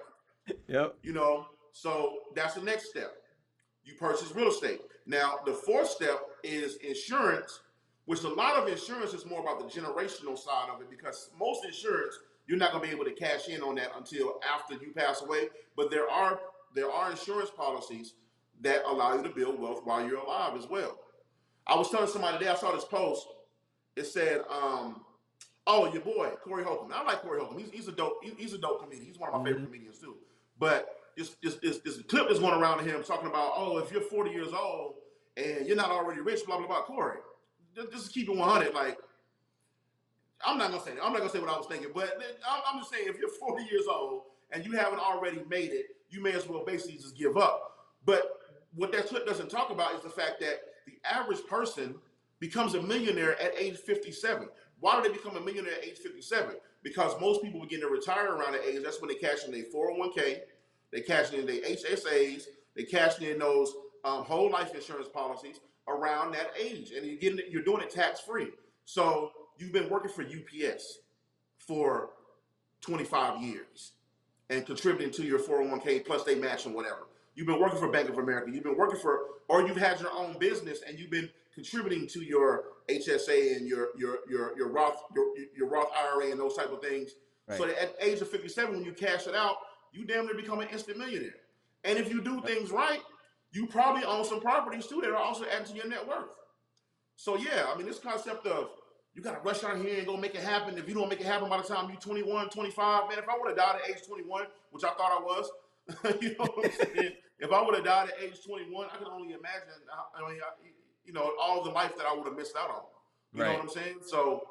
Yep. 0.67 0.95
You 1.03 1.13
know, 1.13 1.45
so 1.71 2.15
that's 2.35 2.55
the 2.55 2.61
next 2.61 2.89
step. 2.89 3.13
You 3.87 3.93
purchase 3.93 4.35
real 4.35 4.49
estate. 4.49 4.81
Now, 5.05 5.35
the 5.45 5.53
fourth 5.53 5.89
step 5.89 6.19
is 6.43 6.75
insurance, 6.77 7.61
which 8.05 8.23
a 8.23 8.29
lot 8.29 8.55
of 8.55 8.67
insurance 8.67 9.13
is 9.13 9.25
more 9.25 9.39
about 9.39 9.59
the 9.59 9.79
generational 9.79 10.37
side 10.37 10.69
of 10.73 10.81
it 10.81 10.89
because 10.89 11.29
most 11.39 11.63
insurance 11.65 12.19
you're 12.47 12.57
not 12.57 12.71
going 12.71 12.83
to 12.83 12.89
be 12.89 12.93
able 12.93 13.05
to 13.05 13.11
cash 13.11 13.47
in 13.49 13.61
on 13.61 13.75
that 13.75 13.91
until 13.97 14.39
after 14.53 14.73
you 14.75 14.91
pass 14.95 15.21
away. 15.21 15.47
But 15.77 15.89
there 15.89 16.09
are 16.09 16.39
there 16.75 16.91
are 16.91 17.11
insurance 17.11 17.49
policies 17.49 18.13
that 18.61 18.83
allow 18.85 19.15
you 19.15 19.23
to 19.23 19.29
build 19.29 19.59
wealth 19.59 19.81
while 19.85 20.05
you're 20.05 20.19
alive 20.19 20.57
as 20.57 20.67
well. 20.67 20.99
I 21.65 21.75
was 21.75 21.89
telling 21.89 22.07
somebody 22.07 22.37
today, 22.37 22.49
I 22.51 22.55
saw 22.55 22.73
this 22.73 22.85
post 22.85 23.25
it 23.97 24.05
said, 24.05 24.41
um, 24.49 25.01
"Oh, 25.65 25.91
your 25.91 26.03
boy 26.03 26.29
Corey 26.43 26.63
Holcomb." 26.63 26.91
I 26.93 27.03
like 27.03 27.21
Corey 27.21 27.39
Holcomb. 27.39 27.57
He's, 27.57 27.71
he's 27.71 27.87
a 27.87 27.91
dope. 27.91 28.23
He's 28.23 28.53
a 28.53 28.57
dope 28.59 28.83
comedian. 28.83 29.07
He's 29.07 29.17
one 29.17 29.29
of 29.29 29.33
my 29.33 29.39
mm-hmm. 29.39 29.47
favorite 29.47 29.65
comedians 29.65 29.97
too. 29.97 30.15
But 30.59 30.87
this, 31.17 31.35
this 31.41 31.55
this 31.55 31.79
this 31.79 32.01
clip 32.03 32.29
is 32.31 32.39
going 32.39 32.53
around 32.53 32.85
him 32.87 33.03
talking 33.03 33.27
about, 33.27 33.53
"Oh, 33.55 33.79
if 33.79 33.91
you're 33.91 34.01
40 34.01 34.31
years 34.31 34.53
old 34.53 34.95
and 35.35 35.65
you're 35.65 35.75
not 35.75 35.89
already 35.89 36.21
rich, 36.21 36.45
blah 36.45 36.57
blah 36.57 36.67
blah." 36.67 36.83
Corey, 36.83 37.17
just 37.91 38.13
keep 38.13 38.29
it 38.29 38.35
100. 38.35 38.73
Like, 38.73 38.97
I'm 40.45 40.57
not 40.57 40.71
gonna 40.71 40.83
say. 40.83 40.91
I'm 40.91 41.11
not 41.11 41.19
gonna 41.19 41.31
say 41.31 41.39
what 41.39 41.49
I 41.49 41.57
was 41.57 41.67
thinking, 41.67 41.89
but 41.93 42.21
I'm 42.47 42.79
just 42.79 42.91
saying, 42.91 43.05
if 43.07 43.17
you're 43.17 43.29
40 43.29 43.63
years 43.65 43.85
old 43.89 44.23
and 44.51 44.63
you 44.65 44.73
haven't 44.73 44.99
already 44.99 45.41
made 45.49 45.71
it, 45.71 45.87
you 46.09 46.21
may 46.21 46.33
as 46.33 46.47
well 46.47 46.63
basically 46.63 46.97
just 46.97 47.17
give 47.17 47.35
up. 47.35 47.87
But 48.05 48.39
what 48.75 48.91
that 48.91 49.07
clip 49.07 49.25
doesn't 49.25 49.49
talk 49.49 49.71
about 49.71 49.95
is 49.95 50.01
the 50.01 50.09
fact 50.09 50.39
that 50.41 50.59
the 50.85 50.93
average 51.03 51.45
person 51.47 51.95
becomes 52.39 52.75
a 52.75 52.81
millionaire 52.81 53.39
at 53.41 53.53
age 53.57 53.77
57. 53.77 54.47
Why 54.79 55.01
do 55.01 55.07
they 55.07 55.15
become 55.15 55.35
a 55.35 55.41
millionaire 55.41 55.73
at 55.73 55.83
age 55.83 55.97
57? 55.97 56.55
Because 56.83 57.19
most 57.19 57.41
people 57.41 57.59
begin 57.59 57.81
to 57.81 57.87
retire 57.87 58.35
around 58.35 58.53
that 58.53 58.63
age. 58.63 58.81
That's 58.83 59.01
when 59.01 59.09
they 59.09 59.15
cash 59.15 59.45
in 59.45 59.51
their 59.51 59.63
401k, 59.63 60.41
they 60.91 61.01
cash 61.01 61.33
in 61.33 61.45
their 61.45 61.61
HSAs, 61.61 62.43
they 62.75 62.83
cash 62.83 63.19
in 63.19 63.39
those 63.39 63.73
um, 64.05 64.23
whole 64.23 64.49
life 64.51 64.73
insurance 64.73 65.09
policies 65.09 65.59
around 65.87 66.33
that 66.33 66.51
age, 66.59 66.91
and 66.91 67.05
you're 67.05 67.17
getting 67.17 67.39
it, 67.39 67.45
you're 67.49 67.63
doing 67.63 67.81
it 67.81 67.89
tax 67.89 68.19
free. 68.19 68.49
So 68.85 69.31
you've 69.57 69.73
been 69.73 69.89
working 69.89 70.11
for 70.11 70.23
UPS 70.23 70.99
for 71.57 72.09
25 72.81 73.41
years 73.41 73.93
and 74.49 74.65
contributing 74.65 75.11
to 75.13 75.23
your 75.23 75.39
401k 75.39 76.05
plus 76.05 76.23
they 76.23 76.35
match 76.35 76.65
and 76.65 76.73
whatever. 76.73 77.07
You've 77.35 77.47
been 77.47 77.59
working 77.59 77.79
for 77.79 77.91
Bank 77.91 78.09
of 78.09 78.17
America. 78.17 78.49
You've 78.51 78.63
been 78.63 78.77
working 78.77 78.99
for, 78.99 79.19
or 79.47 79.67
you've 79.67 79.77
had 79.77 79.99
your 79.99 80.11
own 80.11 80.37
business 80.39 80.79
and 80.87 80.97
you've 80.97 81.11
been 81.11 81.29
contributing 81.53 82.07
to 82.07 82.23
your 82.23 82.63
HSA 82.89 83.57
and 83.57 83.67
your 83.67 83.89
your 83.97 84.19
your 84.29 84.57
your 84.57 84.69
Roth 84.69 85.03
your, 85.15 85.33
your 85.55 85.67
Roth 85.67 85.89
IRA 85.95 86.31
and 86.31 86.39
those 86.39 86.55
type 86.55 86.71
of 86.71 86.81
things. 86.81 87.11
Right. 87.47 87.57
So 87.57 87.65
at 87.65 87.95
age 88.01 88.21
of 88.21 88.29
57, 88.29 88.73
when 88.73 88.83
you 88.83 88.91
cash 88.91 89.27
it 89.27 89.35
out, 89.35 89.57
you 89.91 90.05
damn 90.05 90.25
near 90.25 90.35
become 90.35 90.59
an 90.59 90.67
instant 90.69 90.97
millionaire. 90.97 91.35
And 91.83 91.97
if 91.97 92.09
you 92.09 92.21
do 92.21 92.41
things 92.41 92.71
right, 92.71 93.01
you 93.51 93.67
probably 93.67 94.03
own 94.03 94.25
some 94.25 94.41
properties 94.41 94.87
too 94.87 95.01
that 95.01 95.09
are 95.09 95.15
also 95.15 95.45
adding 95.45 95.67
to 95.67 95.73
your 95.73 95.87
net 95.87 96.07
worth. 96.07 96.35
So 97.15 97.37
yeah, 97.37 97.65
I 97.73 97.77
mean 97.77 97.87
this 97.87 97.99
concept 97.99 98.45
of 98.45 98.69
you 99.13 99.21
gotta 99.23 99.39
rush 99.39 99.63
out 99.63 99.77
here 99.77 99.97
and 99.97 100.05
go 100.05 100.17
make 100.17 100.35
it 100.35 100.43
happen. 100.43 100.77
If 100.77 100.87
you 100.87 100.93
don't 100.93 101.09
make 101.09 101.21
it 101.21 101.25
happen 101.25 101.49
by 101.49 101.57
the 101.57 101.63
time 101.63 101.89
you're 101.89 101.99
21, 101.99 102.49
25, 102.49 103.09
man, 103.09 103.17
if 103.17 103.27
I 103.27 103.37
would 103.37 103.47
have 103.47 103.57
died 103.57 103.79
at 103.83 103.89
age 103.89 104.05
21, 104.07 104.43
which 104.71 104.83
I 104.83 104.89
thought 104.89 105.11
I 105.11 105.23
was, 105.23 105.49
you 106.21 106.35
know 106.37 106.45
what 106.45 106.65
I'm 106.65 106.71
saying? 106.71 107.13
if 107.39 107.51
I 107.51 107.61
would 107.61 107.75
have 107.75 107.83
died 107.83 108.09
at 108.09 108.23
age 108.23 108.43
21, 108.45 108.87
I 108.93 108.97
can 108.97 109.07
only 109.07 109.33
imagine. 109.33 109.81
I 110.15 110.29
mean, 110.29 110.39
I, 110.41 110.67
you 111.05 111.13
know, 111.13 111.31
all 111.41 111.63
the 111.63 111.71
life 111.71 111.95
that 111.97 112.05
I 112.05 112.15
would 112.15 112.27
have 112.27 112.35
missed 112.35 112.55
out 112.55 112.69
on. 112.69 112.81
You 113.33 113.41
right. 113.41 113.47
know 113.47 113.53
what 113.55 113.63
I'm 113.63 113.69
saying? 113.69 113.95
So 114.05 114.43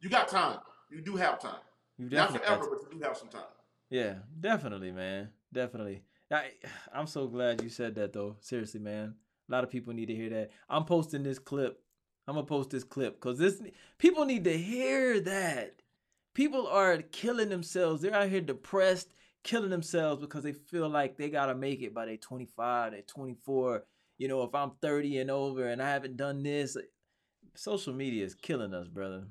you 0.00 0.10
got 0.10 0.28
time. 0.28 0.58
You 0.90 1.00
do 1.00 1.16
have 1.16 1.38
time. 1.38 1.60
Not 1.98 2.32
forever, 2.32 2.66
but 2.70 2.92
you 2.92 2.98
do 2.98 3.04
have 3.04 3.16
some 3.16 3.28
time. 3.28 3.42
Yeah, 3.90 4.14
definitely, 4.38 4.92
man. 4.92 5.30
Definitely. 5.52 6.02
I, 6.30 6.52
I'm 6.94 7.06
so 7.06 7.26
glad 7.26 7.62
you 7.62 7.68
said 7.68 7.94
that, 7.96 8.12
though. 8.12 8.36
Seriously, 8.40 8.80
man. 8.80 9.14
A 9.48 9.52
lot 9.52 9.64
of 9.64 9.70
people 9.70 9.92
need 9.92 10.06
to 10.06 10.14
hear 10.14 10.30
that. 10.30 10.50
I'm 10.68 10.84
posting 10.84 11.22
this 11.22 11.38
clip. 11.38 11.82
I'm 12.28 12.36
gonna 12.36 12.46
post 12.46 12.70
this 12.70 12.84
clip 12.84 13.14
because 13.14 13.38
this 13.38 13.60
people 13.98 14.24
need 14.24 14.44
to 14.44 14.56
hear 14.56 15.20
that. 15.20 15.82
People 16.34 16.68
are 16.68 16.98
killing 16.98 17.48
themselves. 17.48 18.00
They're 18.00 18.14
out 18.14 18.28
here 18.28 18.40
depressed, 18.40 19.08
killing 19.42 19.70
themselves 19.70 20.20
because 20.20 20.44
they 20.44 20.52
feel 20.52 20.88
like 20.88 21.16
they 21.16 21.28
gotta 21.28 21.56
make 21.56 21.82
it 21.82 21.92
by 21.92 22.06
their 22.06 22.16
25, 22.16 22.92
their 22.92 23.02
24 23.02 23.82
you 24.20 24.28
know, 24.28 24.42
if 24.42 24.54
I'm 24.54 24.72
30 24.82 25.20
and 25.20 25.30
over 25.30 25.66
and 25.66 25.82
I 25.82 25.88
haven't 25.88 26.18
done 26.18 26.42
this, 26.42 26.76
social 27.54 27.94
media 27.94 28.22
is 28.22 28.34
killing 28.34 28.74
us, 28.74 28.86
brother. 28.86 29.24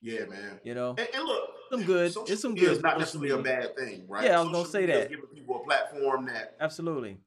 Yeah, 0.00 0.24
man. 0.24 0.58
You 0.64 0.74
know, 0.74 0.94
and, 0.96 1.06
and 1.14 1.24
look, 1.26 1.50
some 1.72 1.82
good. 1.84 2.12
It's 2.26 2.42
some 2.42 2.54
good. 2.54 2.72
It's 2.72 2.82
not 2.82 2.98
necessarily 2.98 3.30
a 3.30 3.38
bad 3.38 3.74
thing, 3.76 4.04
right? 4.08 4.24
Yeah, 4.24 4.38
I 4.38 4.42
was 4.42 4.52
social 4.52 4.52
gonna 4.52 4.68
say 4.68 4.86
that. 4.86 5.08
Giving 5.08 5.26
people 5.26 5.56
a 5.56 5.64
platform 5.64 6.26
that 6.26 6.56
absolutely. 6.60 7.18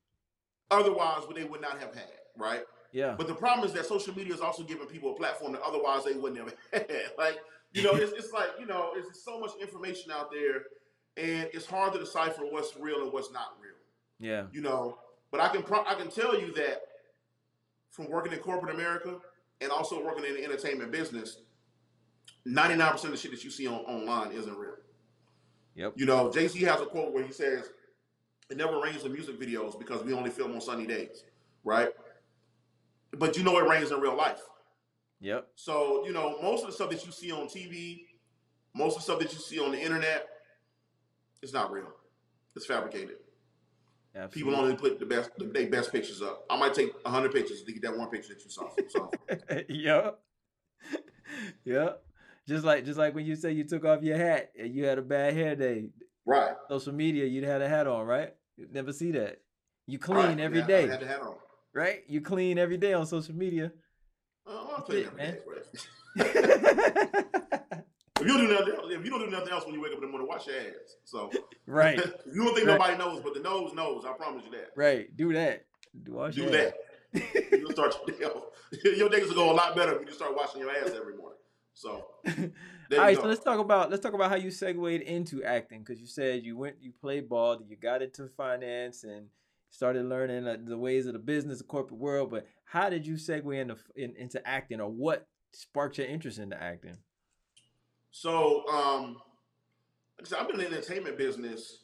Otherwise, 0.69 1.23
they 1.35 1.43
would 1.43 1.61
not 1.61 1.79
have 1.79 1.93
had, 1.93 2.11
right? 2.37 2.63
Yeah. 2.91 3.15
But 3.17 3.27
the 3.27 3.35
problem 3.35 3.67
is 3.67 3.73
that 3.73 3.85
social 3.85 4.15
media 4.15 4.33
is 4.33 4.41
also 4.41 4.63
giving 4.63 4.87
people 4.87 5.11
a 5.11 5.15
platform 5.15 5.51
that 5.53 5.61
otherwise 5.61 6.05
they 6.05 6.13
wouldn't 6.13 6.39
have 6.39 6.55
had. 6.73 7.11
like, 7.17 7.39
you 7.73 7.83
know, 7.83 7.93
it's, 7.93 8.11
it's 8.13 8.31
like 8.31 8.49
you 8.59 8.65
know, 8.65 8.91
there's 8.93 9.23
so 9.23 9.39
much 9.39 9.51
information 9.59 10.11
out 10.11 10.31
there, 10.31 10.63
and 11.17 11.49
it's 11.53 11.65
hard 11.65 11.93
to 11.93 11.99
decipher 11.99 12.43
what's 12.49 12.77
real 12.77 13.01
and 13.03 13.11
what's 13.11 13.31
not 13.31 13.57
real. 13.61 13.73
Yeah. 14.19 14.45
You 14.51 14.61
know, 14.61 14.97
but 15.31 15.41
I 15.41 15.49
can 15.49 15.63
pro- 15.63 15.85
I 15.85 15.95
can 15.95 16.09
tell 16.09 16.39
you 16.39 16.53
that 16.53 16.81
from 17.91 18.09
working 18.09 18.33
in 18.33 18.39
corporate 18.39 18.73
America 18.75 19.17
and 19.61 19.71
also 19.71 20.03
working 20.03 20.25
in 20.25 20.35
the 20.35 20.43
entertainment 20.43 20.91
business, 20.91 21.39
99% 22.47 23.03
of 23.05 23.11
the 23.11 23.17
shit 23.17 23.31
that 23.31 23.43
you 23.43 23.49
see 23.49 23.67
on, 23.67 23.79
online 23.81 24.31
isn't 24.31 24.55
real. 24.57 24.75
Yep. 25.75 25.93
You 25.95 26.05
know, 26.05 26.31
Jay 26.31 26.47
Z 26.47 26.61
has 26.63 26.81
a 26.81 26.85
quote 26.85 27.13
where 27.13 27.23
he 27.23 27.33
says, 27.33 27.69
It 28.49 28.57
never 28.57 28.79
rains 28.79 29.03
in 29.03 29.11
music 29.11 29.39
videos 29.39 29.77
because 29.77 30.03
we 30.03 30.13
only 30.13 30.29
film 30.29 30.53
on 30.53 30.61
sunny 30.61 30.85
days, 30.85 31.23
right? 31.63 31.89
But 33.11 33.37
you 33.37 33.43
know 33.43 33.57
it 33.57 33.67
rains 33.67 33.91
in 33.91 33.99
real 33.99 34.15
life. 34.15 34.41
Yep. 35.21 35.47
So, 35.55 36.05
you 36.05 36.13
know, 36.13 36.37
most 36.41 36.61
of 36.61 36.67
the 36.67 36.73
stuff 36.73 36.89
that 36.91 37.05
you 37.05 37.11
see 37.11 37.31
on 37.31 37.47
TV, 37.47 38.01
most 38.73 38.93
of 38.93 38.99
the 38.99 39.03
stuff 39.03 39.19
that 39.19 39.33
you 39.33 39.39
see 39.39 39.59
on 39.59 39.71
the 39.71 39.81
internet, 39.81 40.27
it's 41.41 41.53
not 41.53 41.71
real. 41.71 41.91
It's 42.55 42.65
fabricated. 42.65 43.17
Absolutely. 44.15 44.51
People 44.51 44.55
only 44.55 44.75
put 44.75 44.99
the 44.99 45.05
best, 45.05 45.31
the, 45.37 45.45
their 45.45 45.67
best 45.67 45.91
pictures 45.91 46.21
up. 46.21 46.45
I 46.49 46.57
might 46.57 46.73
take 46.73 46.91
hundred 47.05 47.33
pictures 47.33 47.63
to 47.63 47.71
get 47.71 47.81
that 47.81 47.97
one 47.97 48.09
picture 48.09 48.33
that 48.33 48.43
you 48.43 48.49
saw. 48.49 48.69
So. 48.87 49.11
yeah, 49.69 50.11
yeah. 51.65 51.89
Just 52.47 52.63
like, 52.63 52.85
just 52.85 52.99
like 52.99 53.15
when 53.15 53.25
you 53.25 53.35
say 53.35 53.51
you 53.51 53.63
took 53.63 53.85
off 53.85 54.03
your 54.03 54.17
hat 54.17 54.51
and 54.59 54.73
you 54.73 54.85
had 54.85 54.97
a 54.97 55.01
bad 55.01 55.33
hair 55.33 55.55
day. 55.55 55.89
Right. 56.25 56.55
Social 56.69 56.93
media, 56.93 57.25
you'd 57.25 57.43
had 57.43 57.61
a 57.61 57.69
hat 57.69 57.87
on, 57.87 58.05
right? 58.05 58.33
You'd 58.57 58.73
never 58.73 58.93
see 58.93 59.11
that. 59.11 59.41
You 59.87 59.99
clean 59.99 60.17
right. 60.17 60.39
every 60.39 60.59
yeah, 60.59 60.67
day. 60.67 60.83
I 60.85 60.91
had 60.91 60.99
the 61.01 61.07
hat 61.07 61.21
on. 61.21 61.35
Right? 61.73 62.03
You 62.07 62.21
clean 62.21 62.57
every 62.57 62.77
day 62.77 62.93
on 62.93 63.05
social 63.05 63.35
media. 63.35 63.71
Oh, 64.47 64.83
I'm 64.87 65.15
man. 65.17 65.37
If 68.21 68.27
you 68.27 68.37
do 68.37 68.47
nothing, 68.47 68.73
if 68.91 69.03
you 69.03 69.11
don't 69.11 69.19
do 69.19 69.29
nothing 69.29 69.51
else 69.51 69.65
when 69.65 69.75
you 69.75 69.81
wake 69.81 69.91
up 69.91 69.97
in 69.97 70.05
the 70.05 70.07
morning, 70.07 70.27
wash 70.27 70.47
your 70.47 70.55
ass. 70.55 70.95
So 71.03 71.29
right, 71.67 71.97
you 72.33 72.43
don't 72.45 72.55
think 72.55 72.67
right. 72.67 72.77
nobody 72.77 72.97
knows, 72.97 73.21
but 73.21 73.33
the 73.33 73.41
nose 73.41 73.73
knows. 73.73 74.05
I 74.05 74.13
promise 74.13 74.45
you 74.45 74.51
that. 74.51 74.69
Right, 74.75 75.15
do 75.17 75.33
that. 75.33 75.65
Do, 76.03 76.31
do 76.31 76.49
that. 76.49 76.75
You'll 77.51 77.71
start 77.71 77.95
your 78.07 78.17
day. 78.17 78.97
Your 78.97 79.09
days 79.09 79.27
will 79.27 79.35
go 79.35 79.51
a 79.51 79.53
lot 79.53 79.75
better 79.75 79.99
if 79.99 80.07
you 80.07 80.13
start 80.13 80.35
washing 80.35 80.61
your 80.61 80.71
ass 80.71 80.91
every 80.95 81.15
morning. 81.15 81.37
So, 81.75 82.05
All 82.25 82.33
right, 82.97 83.15
go. 83.15 83.21
so 83.21 83.27
let's 83.27 83.43
talk 83.43 83.59
about 83.59 83.91
let's 83.91 84.01
talk 84.01 84.13
about 84.13 84.29
how 84.29 84.37
you 84.37 84.49
segued 84.49 85.01
into 85.01 85.43
acting 85.43 85.79
because 85.79 85.99
you 85.99 86.07
said 86.07 86.43
you 86.43 86.57
went 86.57 86.77
you 86.81 86.93
played 86.99 87.27
ball, 87.27 87.61
you 87.67 87.75
got 87.75 88.01
into 88.01 88.29
finance 88.29 89.03
and 89.03 89.27
started 89.69 90.05
learning 90.05 90.47
uh, 90.47 90.55
the 90.65 90.77
ways 90.77 91.05
of 91.05 91.13
the 91.13 91.19
business, 91.19 91.57
the 91.57 91.65
corporate 91.65 91.99
world. 91.99 92.31
But 92.31 92.47
how 92.63 92.89
did 92.89 93.05
you 93.05 93.15
segue 93.15 93.59
into 93.59 93.75
in, 93.97 94.15
into 94.15 94.45
acting, 94.47 94.79
or 94.79 94.89
what 94.89 95.27
sparked 95.51 95.97
your 95.97 96.07
interest 96.07 96.39
into 96.39 96.61
acting? 96.61 96.97
So, 98.11 98.65
um, 98.69 99.17
like 100.17 100.25
I 100.25 100.29
said, 100.29 100.39
I've 100.39 100.47
been 100.47 100.61
in 100.61 100.71
the 100.71 100.77
entertainment 100.77 101.17
business 101.17 101.79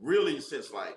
really 0.00 0.40
since 0.40 0.72
like 0.72 0.96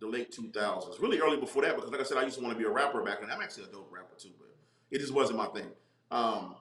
the 0.00 0.08
late 0.08 0.36
2000s, 0.36 1.00
really 1.00 1.20
early 1.20 1.36
before 1.36 1.62
that, 1.62 1.76
because 1.76 1.92
like 1.92 2.00
I 2.00 2.04
said, 2.04 2.18
I 2.18 2.24
used 2.24 2.36
to 2.38 2.42
want 2.42 2.56
to 2.56 2.58
be 2.58 2.68
a 2.68 2.72
rapper 2.72 3.00
back 3.04 3.20
then. 3.20 3.30
I'm 3.30 3.40
actually 3.40 3.64
a 3.64 3.68
dope 3.68 3.92
rapper 3.92 4.16
too, 4.18 4.30
but 4.40 4.48
it 4.90 4.98
just 4.98 5.14
wasn't 5.14 5.38
my 5.38 5.46
thing. 5.46 5.68
Um, 6.10 6.56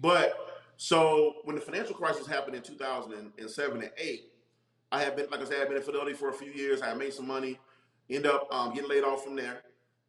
but 0.00 0.62
so 0.76 1.36
when 1.44 1.56
the 1.56 1.62
financial 1.62 1.94
crisis 1.94 2.26
happened 2.26 2.56
in 2.56 2.62
2007 2.62 3.80
and 3.80 3.90
8, 3.96 4.22
I 4.92 5.00
had 5.02 5.16
been, 5.16 5.26
like 5.30 5.40
I 5.40 5.44
said, 5.44 5.56
I 5.56 5.58
had 5.60 5.68
been 5.68 5.76
in 5.78 5.82
Philadelphia 5.82 6.14
for 6.14 6.28
a 6.28 6.32
few 6.32 6.52
years. 6.52 6.82
I 6.82 6.88
had 6.88 6.98
made 6.98 7.12
some 7.12 7.26
money, 7.26 7.58
end 8.10 8.26
up 8.26 8.46
um, 8.52 8.72
getting 8.74 8.88
laid 8.90 9.02
off 9.04 9.24
from 9.24 9.36
there. 9.36 9.62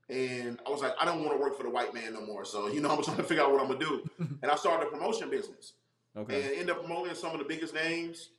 And 0.09 0.59
I 0.65 0.69
was 0.69 0.81
like, 0.81 0.93
I 1.01 1.05
don't 1.05 1.19
want 1.23 1.31
to 1.37 1.41
work 1.41 1.57
for 1.57 1.63
the 1.63 1.69
white 1.69 1.93
man 1.93 2.13
no 2.13 2.21
more. 2.25 2.45
So, 2.45 2.67
you 2.67 2.79
know, 2.81 2.89
I'm 2.95 3.03
trying 3.03 3.17
to 3.17 3.23
figure 3.23 3.43
out 3.43 3.51
what 3.51 3.61
I'm 3.61 3.67
going 3.67 3.79
to 3.79 3.85
do. 3.85 4.09
And 4.41 4.51
I 4.51 4.55
started 4.55 4.87
a 4.87 4.89
promotion 4.91 5.29
business 5.29 5.73
Okay. 6.15 6.43
and 6.43 6.53
end 6.59 6.69
up 6.69 6.79
promoting 6.79 7.15
some 7.15 7.31
of 7.31 7.39
the 7.39 7.45
biggest 7.45 7.73
names, 7.73 8.29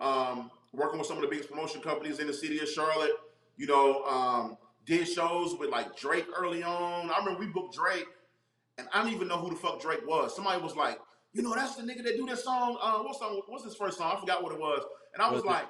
um, 0.00 0.50
working 0.72 0.98
with 0.98 1.08
some 1.08 1.16
of 1.16 1.22
the 1.22 1.28
biggest 1.28 1.50
promotion 1.50 1.80
companies 1.80 2.18
in 2.20 2.26
the 2.26 2.32
city 2.32 2.58
of 2.60 2.68
Charlotte. 2.68 3.12
You 3.56 3.66
know, 3.66 4.04
um, 4.04 4.56
did 4.86 5.06
shows 5.08 5.54
with 5.58 5.70
like 5.70 5.96
Drake 5.98 6.26
early 6.36 6.62
on. 6.62 7.10
I 7.10 7.18
remember 7.18 7.40
we 7.40 7.46
booked 7.46 7.74
Drake, 7.74 8.06
and 8.78 8.88
I 8.92 9.02
don't 9.02 9.12
even 9.12 9.28
know 9.28 9.36
who 9.38 9.50
the 9.50 9.56
fuck 9.56 9.80
Drake 9.80 10.06
was. 10.06 10.34
Somebody 10.34 10.62
was 10.62 10.74
like, 10.76 10.98
you 11.32 11.42
know, 11.42 11.54
that's 11.54 11.76
the 11.76 11.82
nigga 11.82 12.02
that 12.04 12.16
do 12.16 12.26
that 12.26 12.38
song. 12.38 12.78
Uh, 12.80 12.98
what 13.00 13.18
song? 13.18 13.42
What's 13.48 13.64
his 13.64 13.74
first 13.74 13.98
song? 13.98 14.14
I 14.16 14.20
forgot 14.20 14.42
what 14.42 14.52
it 14.52 14.58
was. 14.58 14.82
And 15.14 15.22
I 15.22 15.30
was 15.30 15.44
like, 15.44 15.64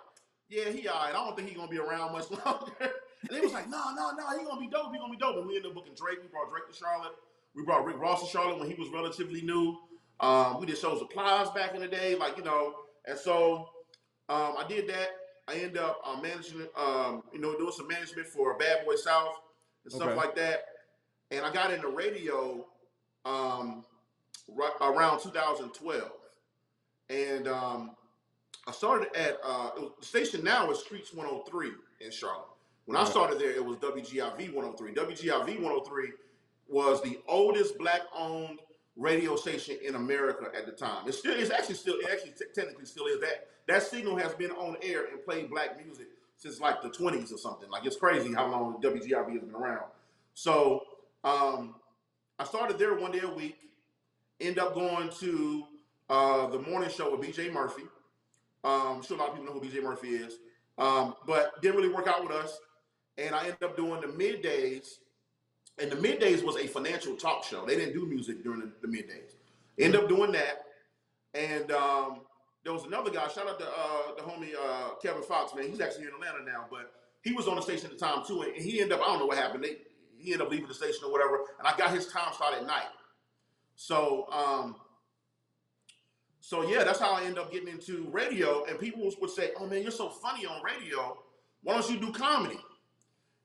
yeah, 0.48 0.70
he 0.70 0.88
alright. 0.88 1.10
I 1.10 1.24
don't 1.24 1.36
think 1.36 1.48
he 1.48 1.54
gonna 1.54 1.68
be 1.68 1.78
around 1.78 2.12
much 2.12 2.30
longer. 2.46 2.70
and 2.80 3.30
they 3.30 3.40
was 3.40 3.52
like, 3.52 3.68
no, 3.68 3.82
no, 3.96 4.12
no, 4.16 4.38
he 4.38 4.44
gonna 4.44 4.60
be 4.60 4.68
dope. 4.68 4.92
He 4.92 4.98
gonna 4.98 5.10
be 5.10 5.18
dope. 5.18 5.36
And 5.36 5.46
we 5.46 5.56
ended 5.56 5.70
up 5.70 5.74
booking 5.74 5.94
Drake. 5.94 6.18
We 6.22 6.28
brought 6.28 6.50
Drake 6.50 6.68
to 6.70 6.74
Charlotte. 6.76 7.12
We 7.54 7.64
brought 7.64 7.84
Rick 7.84 7.98
Ross 7.98 8.22
to 8.22 8.28
Charlotte 8.28 8.58
when 8.60 8.70
he 8.70 8.74
was 8.74 8.88
relatively 8.92 9.42
new. 9.42 9.76
Um, 10.20 10.60
we 10.60 10.66
did 10.66 10.78
shows 10.78 11.00
with 11.00 11.10
Plies 11.10 11.50
back 11.50 11.74
in 11.74 11.80
the 11.80 11.88
day, 11.88 12.14
like 12.14 12.36
you 12.36 12.44
know. 12.44 12.74
And 13.06 13.18
so 13.18 13.68
um, 14.28 14.54
I 14.58 14.64
did 14.68 14.88
that. 14.88 15.08
I 15.48 15.54
ended 15.54 15.78
up 15.78 16.00
uh, 16.04 16.20
managing, 16.20 16.66
um, 16.76 17.22
you 17.32 17.40
know, 17.40 17.56
doing 17.56 17.72
some 17.74 17.88
management 17.88 18.26
for 18.28 18.56
Bad 18.58 18.84
Boy 18.84 18.96
South 18.96 19.34
and 19.84 19.92
stuff 19.92 20.08
Okay. 20.08 20.16
like 20.16 20.36
that. 20.36 20.64
And 21.30 21.44
I 21.44 21.50
got 21.52 21.72
into 21.72 21.88
radio 21.88 22.66
um, 23.24 23.84
right 24.48 24.72
around 24.80 25.20
2012, 25.20 26.10
and 27.10 27.48
um, 27.48 27.90
I 28.66 28.72
started 28.72 29.08
at 29.16 29.38
uh, 29.44 29.70
it 29.76 29.80
was- 29.82 29.92
the 30.00 30.06
station 30.06 30.44
now 30.44 30.70
is 30.70 30.78
Streets 30.80 31.12
103 31.14 31.70
in 32.00 32.10
Charlotte. 32.10 32.44
When 32.86 32.96
I 32.96 33.04
started 33.04 33.38
there, 33.38 33.50
it 33.50 33.64
was 33.64 33.76
WGIV 33.78 34.54
103. 34.54 34.92
WGIV 34.94 35.60
103 35.60 36.12
was 36.68 37.02
the 37.02 37.18
oldest 37.28 37.76
black-owned 37.78 38.60
radio 38.96 39.36
station 39.36 39.76
in 39.84 39.94
America 39.94 40.46
at 40.56 40.64
the 40.66 40.72
time. 40.72 41.06
It's 41.06 41.18
still, 41.18 41.34
it's 41.38 41.50
actually 41.50 41.74
still, 41.76 41.96
it 41.96 42.06
actually 42.10 42.32
technically 42.54 42.86
still 42.86 43.06
is 43.06 43.20
that. 43.20 43.48
That 43.66 43.82
signal 43.82 44.16
has 44.16 44.32
been 44.34 44.50
on 44.52 44.76
air 44.82 45.04
and 45.12 45.22
played 45.22 45.50
black 45.50 45.76
music 45.84 46.06
since 46.38 46.60
like 46.60 46.80
the 46.80 46.88
20s 46.88 47.32
or 47.32 47.36
something. 47.36 47.68
Like 47.68 47.84
it's 47.84 47.96
crazy 47.96 48.32
how 48.32 48.50
long 48.50 48.80
WGIV 48.80 49.32
has 49.32 49.42
been 49.42 49.54
around. 49.54 49.84
So 50.32 50.84
um, 51.24 51.74
I 52.38 52.44
started 52.44 52.78
there 52.78 52.94
one 52.94 53.10
day 53.10 53.20
a 53.22 53.28
week. 53.28 53.58
End 54.40 54.58
up 54.58 54.74
going 54.74 55.10
to 55.20 55.64
uh, 56.08 56.46
the 56.46 56.60
morning 56.60 56.88
show 56.88 57.16
with 57.16 57.28
BJ 57.28 57.52
Murphy. 57.52 57.82
Um, 58.62 58.96
I'm 58.96 59.02
sure 59.02 59.16
a 59.16 59.20
lot 59.20 59.30
of 59.30 59.36
people 59.36 59.52
know 59.52 59.60
who 59.60 59.66
BJ 59.66 59.82
Murphy 59.82 60.10
is, 60.10 60.34
um, 60.78 61.14
but 61.26 61.60
didn't 61.62 61.76
really 61.76 61.92
work 61.92 62.06
out 62.06 62.22
with 62.22 62.32
us. 62.32 62.58
And 63.16 63.34
I 63.34 63.44
ended 63.44 63.62
up 63.64 63.76
doing 63.76 64.00
the 64.00 64.06
middays, 64.06 64.98
and 65.80 65.90
the 65.90 65.96
middays 65.96 66.44
was 66.44 66.56
a 66.56 66.68
financial 66.68 67.16
talk 67.16 67.42
show. 67.42 67.66
They 67.66 67.74
didn't 67.74 67.94
do 67.94 68.06
music 68.06 68.44
during 68.44 68.60
the, 68.60 68.70
the 68.82 68.88
middays. 68.88 69.34
End 69.78 69.96
up 69.96 70.08
doing 70.08 70.30
that, 70.32 70.66
and 71.34 71.72
um, 71.72 72.20
there 72.62 72.72
was 72.72 72.84
another 72.84 73.10
guy. 73.10 73.26
Shout 73.28 73.48
out 73.48 73.58
to 73.58 73.66
uh, 73.66 74.14
the 74.16 74.22
homie 74.22 74.54
uh, 74.54 74.94
Kevin 75.02 75.22
Fox, 75.22 75.54
man. 75.54 75.68
He's 75.68 75.80
actually 75.80 76.04
in 76.04 76.10
Atlanta 76.10 76.44
now, 76.44 76.66
but 76.70 76.92
he 77.22 77.32
was 77.32 77.48
on 77.48 77.56
the 77.56 77.62
station 77.62 77.86
at 77.86 77.98
the 77.98 78.04
time 78.04 78.24
too. 78.24 78.42
And 78.42 78.54
he 78.54 78.80
ended 78.80 78.98
up, 78.98 79.04
I 79.04 79.06
don't 79.06 79.20
know 79.20 79.26
what 79.26 79.38
happened. 79.38 79.64
They, 79.64 79.78
he 80.18 80.32
ended 80.32 80.46
up 80.46 80.50
leaving 80.52 80.68
the 80.68 80.74
station 80.74 81.00
or 81.04 81.12
whatever. 81.12 81.40
And 81.58 81.66
I 81.66 81.76
got 81.76 81.90
his 81.90 82.06
time 82.08 82.32
slot 82.36 82.54
at 82.54 82.66
night. 82.66 82.88
So, 83.76 84.26
um, 84.32 84.76
so 86.40 86.68
yeah, 86.68 86.82
that's 86.84 86.98
how 86.98 87.12
I 87.12 87.22
ended 87.22 87.38
up 87.38 87.52
getting 87.52 87.68
into 87.68 88.08
radio. 88.10 88.64
And 88.64 88.78
people 88.78 89.10
would 89.20 89.30
say, 89.30 89.50
"Oh 89.58 89.66
man, 89.66 89.82
you're 89.82 89.90
so 89.90 90.08
funny 90.08 90.46
on 90.46 90.62
radio. 90.62 91.18
Why 91.62 91.74
don't 91.74 91.90
you 91.90 91.98
do 92.00 92.12
comedy?" 92.12 92.58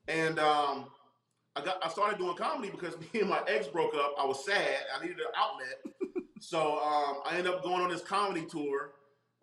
And 0.08 0.40
um, 0.40 0.86
I 1.56 1.64
got 1.64 1.86
I 1.86 1.90
started 1.90 2.18
doing 2.18 2.36
comedy 2.36 2.72
because 2.72 2.98
me 3.14 3.20
and 3.22 3.30
my 3.30 3.42
ex 3.48 3.68
broke 3.68 3.94
up. 3.96 4.16
I 4.20 4.26
was 4.26 4.46
sad. 4.46 4.78
I 4.96 5.02
needed 5.02 5.20
an 5.20 5.26
outlet. 5.36 6.24
so 6.40 6.80
um, 6.80 7.18
I 7.26 7.38
ended 7.38 7.54
up 7.54 7.64
going 7.64 7.82
on 7.82 7.90
this 7.90 8.02
comedy 8.02 8.46
tour 8.46 8.92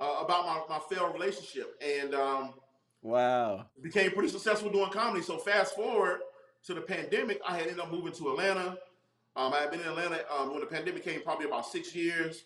uh, 0.00 0.16
about 0.24 0.46
my, 0.46 0.76
my 0.76 0.80
failed 0.90 1.12
relationship 1.14 1.80
and 1.82 2.14
um, 2.14 2.54
Wow. 3.02 3.66
became 3.82 4.10
pretty 4.10 4.28
successful 4.28 4.70
doing 4.70 4.90
comedy. 4.90 5.22
So 5.22 5.38
fast 5.38 5.74
forward 5.76 6.20
to 6.66 6.74
the 6.74 6.80
pandemic, 6.80 7.40
I 7.46 7.56
had 7.56 7.62
ended 7.62 7.80
up 7.80 7.90
moving 7.90 8.12
to 8.12 8.30
Atlanta. 8.30 8.78
Um, 9.36 9.52
I 9.52 9.60
had 9.60 9.70
been 9.70 9.80
in 9.80 9.86
Atlanta 9.86 10.20
um, 10.36 10.50
when 10.50 10.60
the 10.60 10.66
pandemic 10.66 11.04
came, 11.04 11.22
probably 11.22 11.46
about 11.46 11.66
six 11.66 11.94
years. 11.94 12.44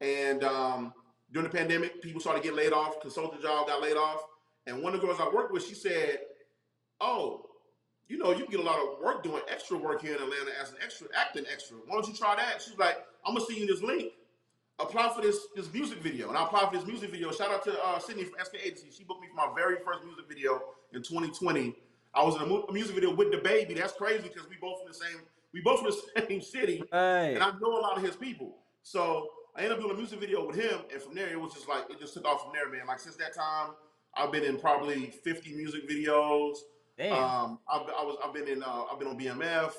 And 0.00 0.44
um, 0.44 0.92
during 1.32 1.48
the 1.48 1.56
pandemic, 1.56 2.02
people 2.02 2.20
started 2.20 2.42
getting 2.42 2.58
laid 2.58 2.72
off. 2.72 3.00
Consultant 3.00 3.42
job 3.42 3.66
got 3.66 3.82
laid 3.82 3.96
off. 3.96 4.20
And 4.66 4.82
one 4.82 4.94
of 4.94 5.00
the 5.00 5.06
girls 5.06 5.18
I 5.20 5.28
worked 5.28 5.52
with, 5.52 5.66
she 5.66 5.74
said, 5.74 6.18
"Oh, 7.00 7.46
you 8.08 8.18
know, 8.18 8.32
you 8.32 8.46
get 8.46 8.60
a 8.60 8.62
lot 8.62 8.78
of 8.78 9.02
work 9.02 9.22
doing 9.22 9.42
extra 9.48 9.76
work 9.76 10.02
here 10.02 10.14
in 10.14 10.22
Atlanta 10.22 10.52
as 10.60 10.70
an 10.70 10.76
extra 10.82 11.08
acting 11.14 11.44
extra. 11.50 11.76
Why 11.86 11.94
don't 11.94 12.06
you 12.08 12.14
try 12.14 12.36
that?" 12.36 12.62
She's 12.62 12.78
like, 12.78 12.98
"I'm 13.24 13.34
gonna 13.34 13.46
send 13.46 13.58
you 13.58 13.66
this 13.66 13.82
link. 13.82 14.12
Apply 14.78 15.12
for 15.14 15.22
this 15.22 15.38
this 15.56 15.72
music 15.72 15.98
video." 15.98 16.28
And 16.28 16.36
I 16.36 16.44
applied 16.44 16.70
for 16.70 16.76
this 16.76 16.86
music 16.86 17.10
video. 17.10 17.32
Shout 17.32 17.50
out 17.50 17.64
to 17.64 17.84
uh, 17.84 17.98
Sydney 17.98 18.24
from 18.24 18.34
SK 18.44 18.56
Agency. 18.62 18.90
She 18.90 19.04
booked 19.04 19.22
me 19.22 19.28
for 19.28 19.34
my 19.34 19.52
very 19.54 19.76
first 19.84 20.04
music 20.04 20.26
video 20.28 20.62
in 20.92 21.02
2020. 21.02 21.74
I 22.14 22.24
was 22.24 22.36
in 22.36 22.42
a 22.42 22.46
mu- 22.46 22.62
a 22.68 22.72
music 22.72 22.94
video 22.94 23.14
with 23.14 23.30
the 23.30 23.38
baby. 23.38 23.74
That's 23.74 23.92
crazy 23.92 24.28
because 24.28 24.48
we 24.48 24.56
both 24.60 24.80
from 24.80 24.88
the 24.88 24.94
same 24.94 25.20
we 25.52 25.60
both 25.62 25.80
from 25.80 25.90
the 25.90 26.26
same 26.28 26.40
city 26.40 26.82
Right. 26.92 27.34
and 27.34 27.42
I 27.42 27.50
know 27.60 27.78
a 27.78 27.80
lot 27.80 27.96
of 27.96 28.02
his 28.04 28.16
people. 28.16 28.56
So 28.82 29.28
I 29.56 29.60
ended 29.62 29.72
up 29.72 29.80
doing 29.80 29.92
a 29.94 29.98
music 29.98 30.20
video 30.20 30.46
with 30.46 30.56
him, 30.56 30.80
and 30.92 31.02
from 31.02 31.14
there 31.14 31.28
it 31.28 31.40
was 31.40 31.52
just 31.52 31.68
like 31.68 31.84
it 31.90 31.98
just 32.00 32.14
took 32.14 32.24
off 32.24 32.42
from 32.42 32.52
there, 32.54 32.68
man. 32.70 32.86
Like 32.86 32.98
since 33.00 33.16
that 33.16 33.34
time, 33.34 33.70
I've 34.16 34.32
been 34.32 34.44
in 34.44 34.58
probably 34.58 35.10
50 35.24 35.54
music 35.54 35.88
videos. 35.88 36.56
Damn. 36.98 37.12
Um, 37.12 37.58
I've, 37.72 37.82
I 37.82 38.02
was 38.04 38.16
I've 38.24 38.32
been 38.34 38.48
in 38.48 38.62
uh, 38.62 38.84
I've 38.92 38.98
been 38.98 39.08
on 39.08 39.18
BMF. 39.18 39.72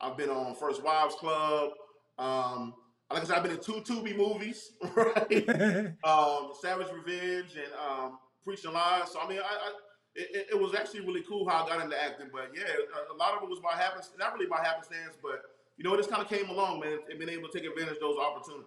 I've 0.00 0.16
been 0.16 0.30
on 0.30 0.54
First 0.56 0.82
Wives 0.82 1.14
Club. 1.14 1.70
Um, 2.18 2.74
like 3.12 3.22
I 3.22 3.24
said, 3.26 3.36
I've 3.36 3.42
been 3.42 3.52
in 3.52 3.60
two 3.60 3.74
Tubi 3.82 4.16
movies, 4.16 4.72
right? 4.96 5.48
um, 6.04 6.52
Savage 6.60 6.88
Revenge 6.92 7.54
and 7.56 7.72
um, 7.88 8.18
Preaching 8.44 8.72
Lies. 8.72 9.12
So 9.12 9.20
I 9.20 9.28
mean, 9.28 9.38
I, 9.38 9.42
I 9.42 9.72
it, 10.14 10.48
it- 10.52 10.60
was 10.60 10.74
actually 10.74 11.00
really 11.00 11.22
cool 11.28 11.48
how 11.48 11.64
I 11.64 11.68
got 11.68 11.84
into 11.84 12.00
acting. 12.00 12.28
But 12.32 12.52
yeah, 12.54 12.64
a, 12.64 13.14
a 13.14 13.16
lot 13.16 13.34
of 13.36 13.42
it 13.42 13.48
was 13.48 13.60
by 13.60 13.72
happenstance, 13.72 14.18
not 14.18 14.34
really 14.34 14.46
by 14.46 14.58
happenstance, 14.58 15.16
but 15.22 15.42
you 15.76 15.84
know, 15.84 15.94
it 15.94 15.96
just 15.98 16.10
kind 16.10 16.22
of 16.22 16.28
came 16.28 16.48
along, 16.48 16.80
man, 16.80 16.98
and 17.10 17.18
been 17.18 17.30
able 17.30 17.48
to 17.48 17.58
take 17.58 17.68
advantage 17.68 17.94
of 17.96 18.00
those 18.00 18.18
opportunities. 18.18 18.66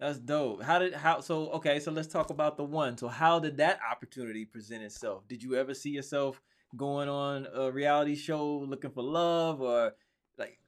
That's 0.00 0.18
dope. 0.18 0.62
How 0.62 0.80
did 0.80 0.92
how 0.94 1.20
so 1.20 1.48
okay, 1.52 1.78
so 1.78 1.92
let's 1.92 2.08
talk 2.08 2.30
about 2.30 2.56
the 2.56 2.64
one. 2.64 2.98
So 2.98 3.08
how 3.08 3.38
did 3.38 3.56
that 3.58 3.78
opportunity 3.90 4.44
present 4.44 4.82
itself? 4.82 5.26
Did 5.28 5.42
you 5.42 5.54
ever 5.54 5.72
see 5.72 5.90
yourself 5.90 6.40
going 6.76 7.08
on 7.08 7.46
a 7.54 7.70
reality 7.70 8.16
show 8.16 8.58
looking 8.58 8.90
for 8.90 9.02
love 9.02 9.60
or 9.60 9.94
like 10.36 10.58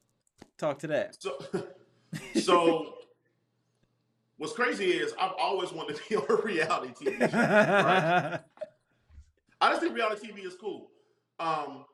talk 0.56 0.78
to 0.80 0.86
that? 0.86 1.20
So, 1.20 1.38
so 2.40 2.94
what's 4.38 4.52
crazy 4.52 4.92
is 4.92 5.12
I've 5.20 5.32
always 5.38 5.72
wanted 5.72 5.96
to 5.96 6.02
be 6.08 6.16
on 6.16 6.26
a 6.30 6.42
reality 6.42 6.92
TV 6.94 7.30
show. 7.30 7.36
Right? 7.36 8.40
I 9.66 9.70
just 9.70 9.82
think 9.82 9.96
reality 9.96 10.28
TV 10.28 10.46
is 10.46 10.54
cool. 10.54 10.90
Um, 11.40 11.86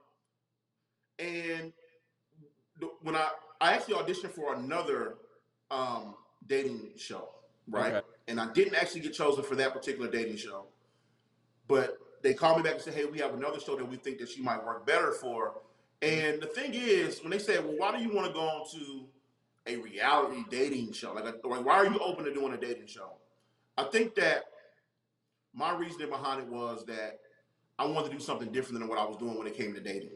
and 1.18 1.72
when 3.00 3.16
I 3.16 3.28
I 3.62 3.72
actually 3.72 3.94
auditioned 3.94 4.30
for 4.30 4.54
another 4.54 5.14
um, 5.70 6.16
dating 6.46 6.90
show, 6.98 7.30
right? 7.70 7.94
Okay. 7.94 8.06
And 8.28 8.38
I 8.38 8.52
didn't 8.52 8.74
actually 8.74 9.00
get 9.00 9.14
chosen 9.14 9.42
for 9.42 9.54
that 9.56 9.72
particular 9.72 10.10
dating 10.10 10.36
show, 10.36 10.66
but 11.66 11.96
they 12.22 12.34
called 12.34 12.58
me 12.58 12.62
back 12.62 12.74
and 12.74 12.82
said, 12.82 12.92
"Hey, 12.92 13.06
we 13.06 13.18
have 13.20 13.32
another 13.32 13.58
show 13.58 13.74
that 13.76 13.88
we 13.88 13.96
think 13.96 14.18
that 14.18 14.36
you 14.36 14.44
might 14.44 14.62
work 14.62 14.84
better 14.84 15.12
for." 15.12 15.54
And 16.02 16.42
the 16.42 16.48
thing 16.48 16.74
is, 16.74 17.20
when 17.22 17.30
they 17.30 17.38
said, 17.38 17.64
"Well, 17.64 17.78
why 17.78 17.96
do 17.96 18.02
you 18.04 18.14
want 18.14 18.26
to 18.26 18.34
go 18.34 18.40
on 18.40 18.68
to 18.72 19.06
a 19.66 19.76
reality 19.76 20.44
dating 20.50 20.92
show? 20.92 21.14
Like, 21.14 21.24
a, 21.24 21.48
like, 21.48 21.64
why 21.64 21.76
are 21.76 21.86
you 21.86 21.98
open 22.00 22.26
to 22.26 22.34
doing 22.34 22.52
a 22.52 22.58
dating 22.58 22.86
show?" 22.86 23.12
I 23.78 23.84
think 23.84 24.14
that 24.16 24.44
my 25.54 25.74
reasoning 25.74 26.10
behind 26.10 26.42
it 26.42 26.48
was 26.48 26.84
that 26.84 27.21
I 27.82 27.86
wanted 27.86 28.10
to 28.10 28.16
do 28.16 28.22
something 28.22 28.52
different 28.52 28.78
than 28.78 28.88
what 28.88 28.98
I 28.98 29.04
was 29.04 29.16
doing 29.16 29.36
when 29.36 29.46
it 29.48 29.56
came 29.56 29.74
to 29.74 29.80
dating. 29.80 30.10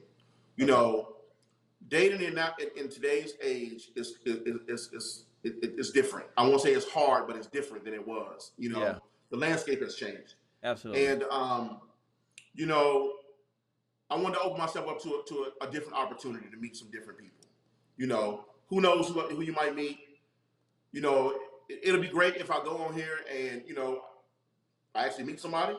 You 0.56 0.66
know, 0.66 1.16
dating 1.88 2.22
in 2.22 2.34
that 2.36 2.54
in, 2.76 2.88
today's 2.88 3.34
age 3.42 3.90
is 3.96 4.18
is, 4.24 4.36
is 4.68 4.90
is 4.92 5.24
it, 5.42 5.56
it's 5.62 5.90
different. 5.90 6.28
I 6.36 6.46
won't 6.46 6.60
say 6.60 6.72
it's 6.72 6.88
hard, 6.88 7.26
but 7.26 7.36
it's 7.36 7.48
different 7.48 7.84
than 7.84 7.92
it 7.92 8.06
was. 8.06 8.52
You 8.56 8.70
know, 8.70 8.80
Yeah. 8.80 8.98
the 9.30 9.36
landscape 9.36 9.82
has 9.82 9.96
changed. 9.96 10.34
Absolutely. 10.62 11.06
And 11.06 11.24
um, 11.24 11.80
you 12.54 12.66
know, 12.66 13.12
I 14.10 14.16
wanted 14.16 14.36
to 14.36 14.42
open 14.42 14.58
myself 14.58 14.88
up 14.88 15.02
to 15.02 15.08
a, 15.20 15.24
to 15.28 15.46
a, 15.60 15.66
a 15.66 15.70
different 15.70 15.94
opportunity 15.98 16.48
to 16.48 16.56
meet 16.56 16.76
some 16.76 16.90
different 16.90 17.18
people. 17.18 17.46
You 17.96 18.06
know, 18.06 18.44
who 18.68 18.80
knows 18.80 19.08
who, 19.08 19.20
who 19.22 19.42
you 19.42 19.52
might 19.52 19.74
meet. 19.74 19.98
You 20.92 21.00
know, 21.00 21.34
it, 21.68 21.80
it'll 21.82 22.00
be 22.00 22.08
great 22.08 22.36
if 22.36 22.48
I 22.48 22.62
go 22.62 22.76
on 22.76 22.94
here 22.94 23.18
and 23.28 23.62
you 23.66 23.74
know, 23.74 24.02
I 24.94 25.04
actually 25.04 25.24
meet 25.24 25.40
somebody. 25.40 25.76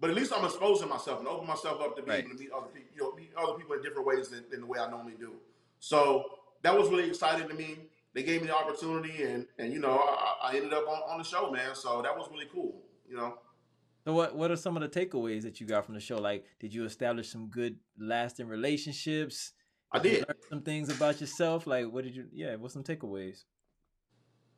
But 0.00 0.10
at 0.10 0.16
least 0.16 0.32
I'm 0.34 0.44
exposing 0.44 0.88
myself 0.88 1.18
and 1.18 1.28
open 1.28 1.46
myself 1.46 1.80
up 1.80 1.94
to 1.96 2.02
be 2.02 2.10
Right. 2.10 2.24
able 2.24 2.30
to 2.30 2.36
meet 2.42 2.50
other 2.50 2.68
people. 2.68 2.88
You 2.94 3.02
know, 3.02 3.14
meet 3.14 3.32
other 3.36 3.58
people 3.58 3.74
in 3.76 3.82
different 3.82 4.06
ways 4.06 4.28
than, 4.30 4.44
than 4.50 4.60
the 4.60 4.66
way 4.66 4.78
I 4.78 4.88
normally 4.90 5.16
do. 5.18 5.34
So 5.78 6.38
that 6.62 6.76
was 6.76 6.88
really 6.88 7.06
exciting 7.08 7.48
to 7.48 7.54
me. 7.54 7.76
They 8.14 8.22
gave 8.22 8.40
me 8.40 8.48
the 8.48 8.56
opportunity, 8.56 9.22
and 9.22 9.46
and 9.58 9.72
you 9.72 9.78
know, 9.78 9.98
I, 9.98 10.50
I 10.50 10.56
ended 10.56 10.72
up 10.72 10.88
on, 10.88 11.02
on 11.08 11.18
the 11.18 11.24
show, 11.24 11.50
man. 11.50 11.74
So 11.74 12.02
that 12.02 12.16
was 12.16 12.28
really 12.30 12.48
cool. 12.52 12.82
You 13.08 13.16
know. 13.16 13.38
So 14.04 14.14
what 14.14 14.34
what 14.34 14.50
are 14.50 14.56
some 14.56 14.76
of 14.76 14.82
the 14.82 14.88
takeaways 14.88 15.42
that 15.42 15.60
you 15.60 15.66
got 15.66 15.84
from 15.84 15.94
the 15.94 16.00
show? 16.00 16.18
Like, 16.18 16.44
did 16.58 16.72
you 16.74 16.84
establish 16.84 17.30
some 17.30 17.48
good 17.48 17.76
lasting 17.98 18.48
relationships? 18.48 19.52
I 19.92 19.98
you 19.98 20.02
did. 20.02 20.18
learn 20.28 20.36
some 20.48 20.62
things 20.62 20.88
about 20.88 21.20
yourself? 21.20 21.66
Like, 21.66 21.86
what 21.92 22.04
did 22.04 22.16
you? 22.16 22.26
Yeah, 22.32 22.56
what's 22.56 22.74
some 22.74 22.84
takeaways? 22.84 23.44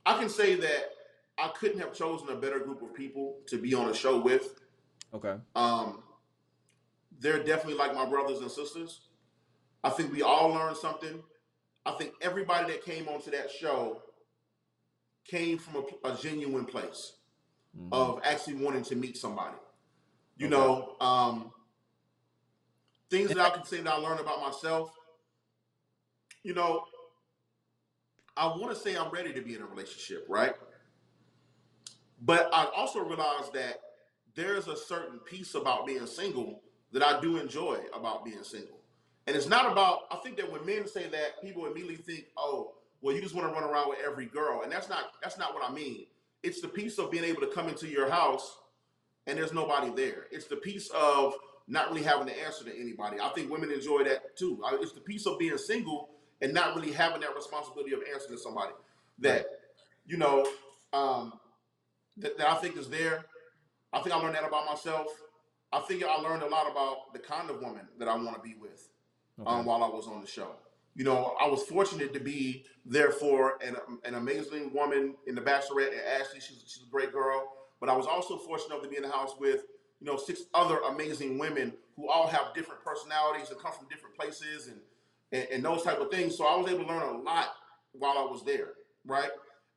I 0.06 0.18
can 0.18 0.28
say 0.28 0.54
that 0.56 0.90
I 1.38 1.48
couldn't 1.48 1.78
have 1.80 1.92
chosen 1.92 2.28
a 2.28 2.36
better 2.36 2.58
group 2.60 2.82
of 2.82 2.94
people 2.94 3.38
to 3.48 3.58
be 3.58 3.74
on 3.74 3.90
a 3.90 3.94
show 3.94 4.18
with. 4.18 4.60
Okay. 5.14 5.36
Um, 5.54 6.02
they're 7.20 7.42
definitely 7.42 7.74
like 7.74 7.94
my 7.94 8.06
brothers 8.06 8.40
and 8.40 8.50
sisters. 8.50 9.00
I 9.84 9.90
think 9.90 10.12
we 10.12 10.22
all 10.22 10.48
learned 10.50 10.76
something. 10.76 11.22
I 11.84 11.92
think 11.92 12.14
everybody 12.20 12.72
that 12.72 12.84
came 12.84 13.08
onto 13.08 13.30
that 13.32 13.50
show 13.50 14.02
came 15.24 15.58
from 15.58 15.84
a, 16.04 16.08
a 16.10 16.16
genuine 16.16 16.64
place 16.64 17.12
Mhm. 17.78 17.88
of 17.92 18.20
actually 18.24 18.54
wanting 18.54 18.84
to 18.84 18.96
meet 18.96 19.16
somebody. 19.16 19.56
You 20.36 20.46
Okay. 20.46 20.56
know, 20.56 20.96
um, 21.00 21.52
things 23.10 23.28
that 23.28 23.38
I 23.38 23.50
can 23.50 23.64
say 23.64 23.80
that 23.80 23.92
I 23.92 23.96
learned 23.96 24.20
about 24.20 24.40
myself. 24.40 24.92
You 26.42 26.54
know, 26.54 26.86
I 28.36 28.46
want 28.46 28.70
to 28.70 28.76
say 28.76 28.96
I'm 28.96 29.10
ready 29.10 29.32
to 29.34 29.42
be 29.42 29.54
in 29.54 29.62
a 29.62 29.66
relationship, 29.66 30.26
right? 30.28 30.54
But 32.20 32.52
I 32.52 32.64
also 32.76 33.00
realize 33.00 33.50
that 33.50 33.80
there's 34.34 34.68
a 34.68 34.76
certain 34.76 35.18
piece 35.20 35.54
about 35.54 35.86
being 35.86 36.06
single 36.06 36.62
that 36.92 37.02
I 37.02 37.20
do 37.20 37.38
enjoy 37.38 37.78
about 37.94 38.24
being 38.24 38.42
single. 38.44 38.78
And 39.26 39.36
it's 39.36 39.48
not 39.48 39.70
about, 39.70 40.00
I 40.10 40.16
think 40.16 40.36
that 40.38 40.50
when 40.50 40.66
men 40.66 40.86
say 40.86 41.08
that, 41.08 41.40
people 41.42 41.66
immediately 41.66 41.96
think, 41.96 42.26
oh, 42.36 42.72
well, 43.00 43.14
you 43.14 43.22
just 43.22 43.34
want 43.34 43.48
to 43.48 43.54
run 43.54 43.68
around 43.68 43.88
with 43.90 43.98
every 44.04 44.26
girl. 44.26 44.62
And 44.62 44.70
that's 44.72 44.88
not 44.88 45.12
that's 45.22 45.38
not 45.38 45.54
what 45.54 45.68
I 45.68 45.72
mean. 45.72 46.06
It's 46.42 46.60
the 46.60 46.68
piece 46.68 46.98
of 46.98 47.10
being 47.10 47.24
able 47.24 47.40
to 47.40 47.46
come 47.48 47.68
into 47.68 47.88
your 47.88 48.10
house 48.10 48.58
and 49.26 49.38
there's 49.38 49.52
nobody 49.52 49.90
there. 49.90 50.26
It's 50.32 50.46
the 50.46 50.56
piece 50.56 50.88
of 50.90 51.34
not 51.68 51.90
really 51.90 52.02
having 52.02 52.26
to 52.26 52.44
answer 52.44 52.64
to 52.64 52.76
anybody. 52.78 53.18
I 53.20 53.28
think 53.30 53.50
women 53.50 53.70
enjoy 53.70 54.04
that 54.04 54.36
too. 54.36 54.60
I- 54.64 54.78
It's 54.80 54.92
the 54.92 55.00
piece 55.00 55.26
of 55.26 55.38
being 55.38 55.56
single 55.58 56.10
and 56.40 56.52
not 56.52 56.74
really 56.74 56.92
having 56.92 57.20
that 57.20 57.34
responsibility 57.36 57.92
of 57.92 58.00
answering 58.12 58.36
to 58.36 58.42
somebody. 58.42 58.72
That, 59.20 59.46
you 60.06 60.16
know, 60.16 60.46
um, 60.92 61.38
that, 62.16 62.36
that 62.38 62.48
I 62.50 62.54
think 62.56 62.76
is 62.76 62.88
there. 62.88 63.24
I 63.92 64.00
think 64.00 64.14
I 64.14 64.18
learned 64.18 64.34
that 64.34 64.44
about 64.46 64.66
myself. 64.66 65.06
I 65.72 65.80
think 65.80 66.04
I 66.04 66.16
learned 66.16 66.42
a 66.42 66.46
lot 66.48 66.70
about 66.70 67.12
the 67.12 67.18
kind 67.18 67.50
of 67.50 67.60
woman 67.60 67.88
that 67.98 68.08
I 68.08 68.14
want 68.16 68.34
to 68.36 68.40
be 68.42 68.54
with 68.60 68.88
Okay. 69.40 69.50
um, 69.50 69.64
while 69.64 69.82
I 69.82 69.88
was 69.88 70.06
on 70.06 70.20
the 70.20 70.26
show. 70.26 70.56
You 70.94 71.04
know, 71.04 71.34
I 71.40 71.48
was 71.48 71.62
fortunate 71.62 72.12
to 72.12 72.20
be 72.20 72.66
there 72.84 73.10
for 73.10 73.58
an, 73.66 73.76
an 74.04 74.14
amazing 74.14 74.74
woman 74.74 75.14
in 75.26 75.34
the 75.34 75.40
Bachelorette, 75.40 75.92
and 75.92 76.00
Ashley. 76.20 76.38
She's, 76.40 76.62
she's 76.66 76.82
a 76.86 76.90
great 76.90 77.12
girl. 77.12 77.50
But 77.80 77.88
I 77.88 77.96
was 77.96 78.06
also 78.06 78.36
fortunate 78.36 78.74
enough 78.74 78.82
to 78.82 78.88
be 78.90 78.96
in 78.96 79.02
the 79.02 79.10
house 79.10 79.32
with, 79.40 79.62
you 80.00 80.06
know, 80.06 80.18
six 80.18 80.42
other 80.52 80.78
amazing 80.80 81.38
women 81.38 81.72
who 81.96 82.08
all 82.10 82.26
have 82.26 82.52
different 82.54 82.84
personalities 82.84 83.48
and 83.50 83.58
come 83.58 83.72
from 83.72 83.88
different 83.88 84.14
places 84.16 84.68
and, 84.68 84.78
and, 85.32 85.48
and 85.50 85.64
those 85.64 85.82
type 85.82 85.98
of 85.98 86.10
things. 86.10 86.36
So 86.36 86.44
I 86.46 86.54
was 86.56 86.70
able 86.70 86.84
to 86.84 86.88
learn 86.88 87.02
a 87.02 87.18
lot 87.18 87.54
while 87.92 88.18
I 88.18 88.22
was 88.30 88.44
there, 88.44 88.74
right? 89.06 89.30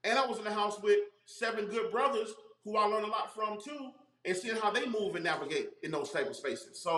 And 0.03 0.20
I 0.20 0.26
was 0.26 0.38
in 0.38 0.43
the 0.43 0.53
house 0.53 0.80
with 0.84 0.99
seven 1.26 1.68
good 1.68 1.91
brothers 1.91 2.30
who 2.66 2.76
I 2.78 2.86
learned 2.86 3.05
a 3.05 3.09
lot 3.09 3.34
from 3.34 3.57
too, 3.63 3.91
and 4.26 4.36
seeing 4.36 4.55
how 4.55 4.71
they 4.71 4.86
move 4.86 5.15
and 5.15 5.23
navigate 5.23 5.69
in 5.84 5.91
those 5.91 6.11
type 6.11 6.28
of 6.30 6.36
spaces. 6.36 6.82
So 6.82 6.91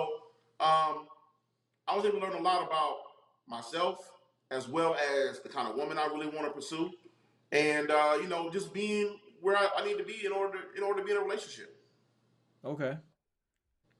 um, 0.59 1.07
I 1.87 1.95
was 1.95 2.05
able 2.05 2.19
to 2.19 2.27
learn 2.27 2.35
a 2.35 2.41
lot 2.41 2.65
about 2.65 2.97
myself 3.47 4.11
as 4.51 4.67
well 4.67 4.95
as 4.95 5.39
the 5.41 5.49
kind 5.49 5.67
of 5.67 5.75
woman 5.75 5.97
I 5.97 6.05
really 6.07 6.27
want 6.27 6.47
to 6.47 6.51
pursue, 6.51 6.89
and 7.51 7.91
uh, 7.91 8.17
you 8.21 8.27
know, 8.27 8.49
just 8.49 8.73
being 8.73 9.19
where 9.41 9.57
I, 9.57 9.69
I 9.77 9.85
need 9.85 9.97
to 9.97 10.03
be 10.03 10.25
in 10.25 10.31
order 10.31 10.59
in 10.75 10.83
order 10.83 11.01
to 11.01 11.05
be 11.05 11.11
in 11.11 11.17
a 11.17 11.21
relationship. 11.21 11.75
Okay. 12.63 12.97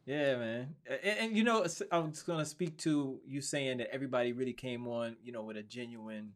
Yeah, 0.06 0.38
man. 0.38 0.76
And, 0.90 1.20
and 1.20 1.38
you 1.38 1.44
know, 1.44 1.66
I 1.92 2.00
was 2.00 2.24
gonna 2.24 2.46
speak 2.46 2.78
to 2.80 3.20
you 3.26 3.42
saying 3.42 3.80
that 3.80 3.94
everybody 3.94 4.32
really 4.32 4.54
came 4.54 4.88
on, 4.88 5.18
you 5.22 5.34
know, 5.34 5.44
with 5.44 5.58
a 5.58 5.64
genuine 5.64 6.32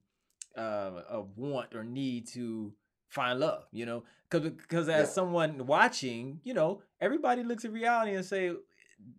uh, 0.57 1.01
a 1.09 1.21
want 1.35 1.73
or 1.73 1.83
need 1.83 2.27
to 2.27 2.73
find 3.11 3.39
love. 3.39 3.65
You 3.71 3.85
know, 3.85 4.03
because 4.29 4.49
because 4.51 4.89
as 4.89 5.07
Yeah. 5.07 5.13
someone 5.13 5.65
watching, 5.67 6.41
you 6.43 6.53
know, 6.53 6.81
everybody 6.99 7.43
looks 7.43 7.63
at 7.65 7.71
reality 7.71 8.15
and 8.15 8.25
say, 8.25 8.53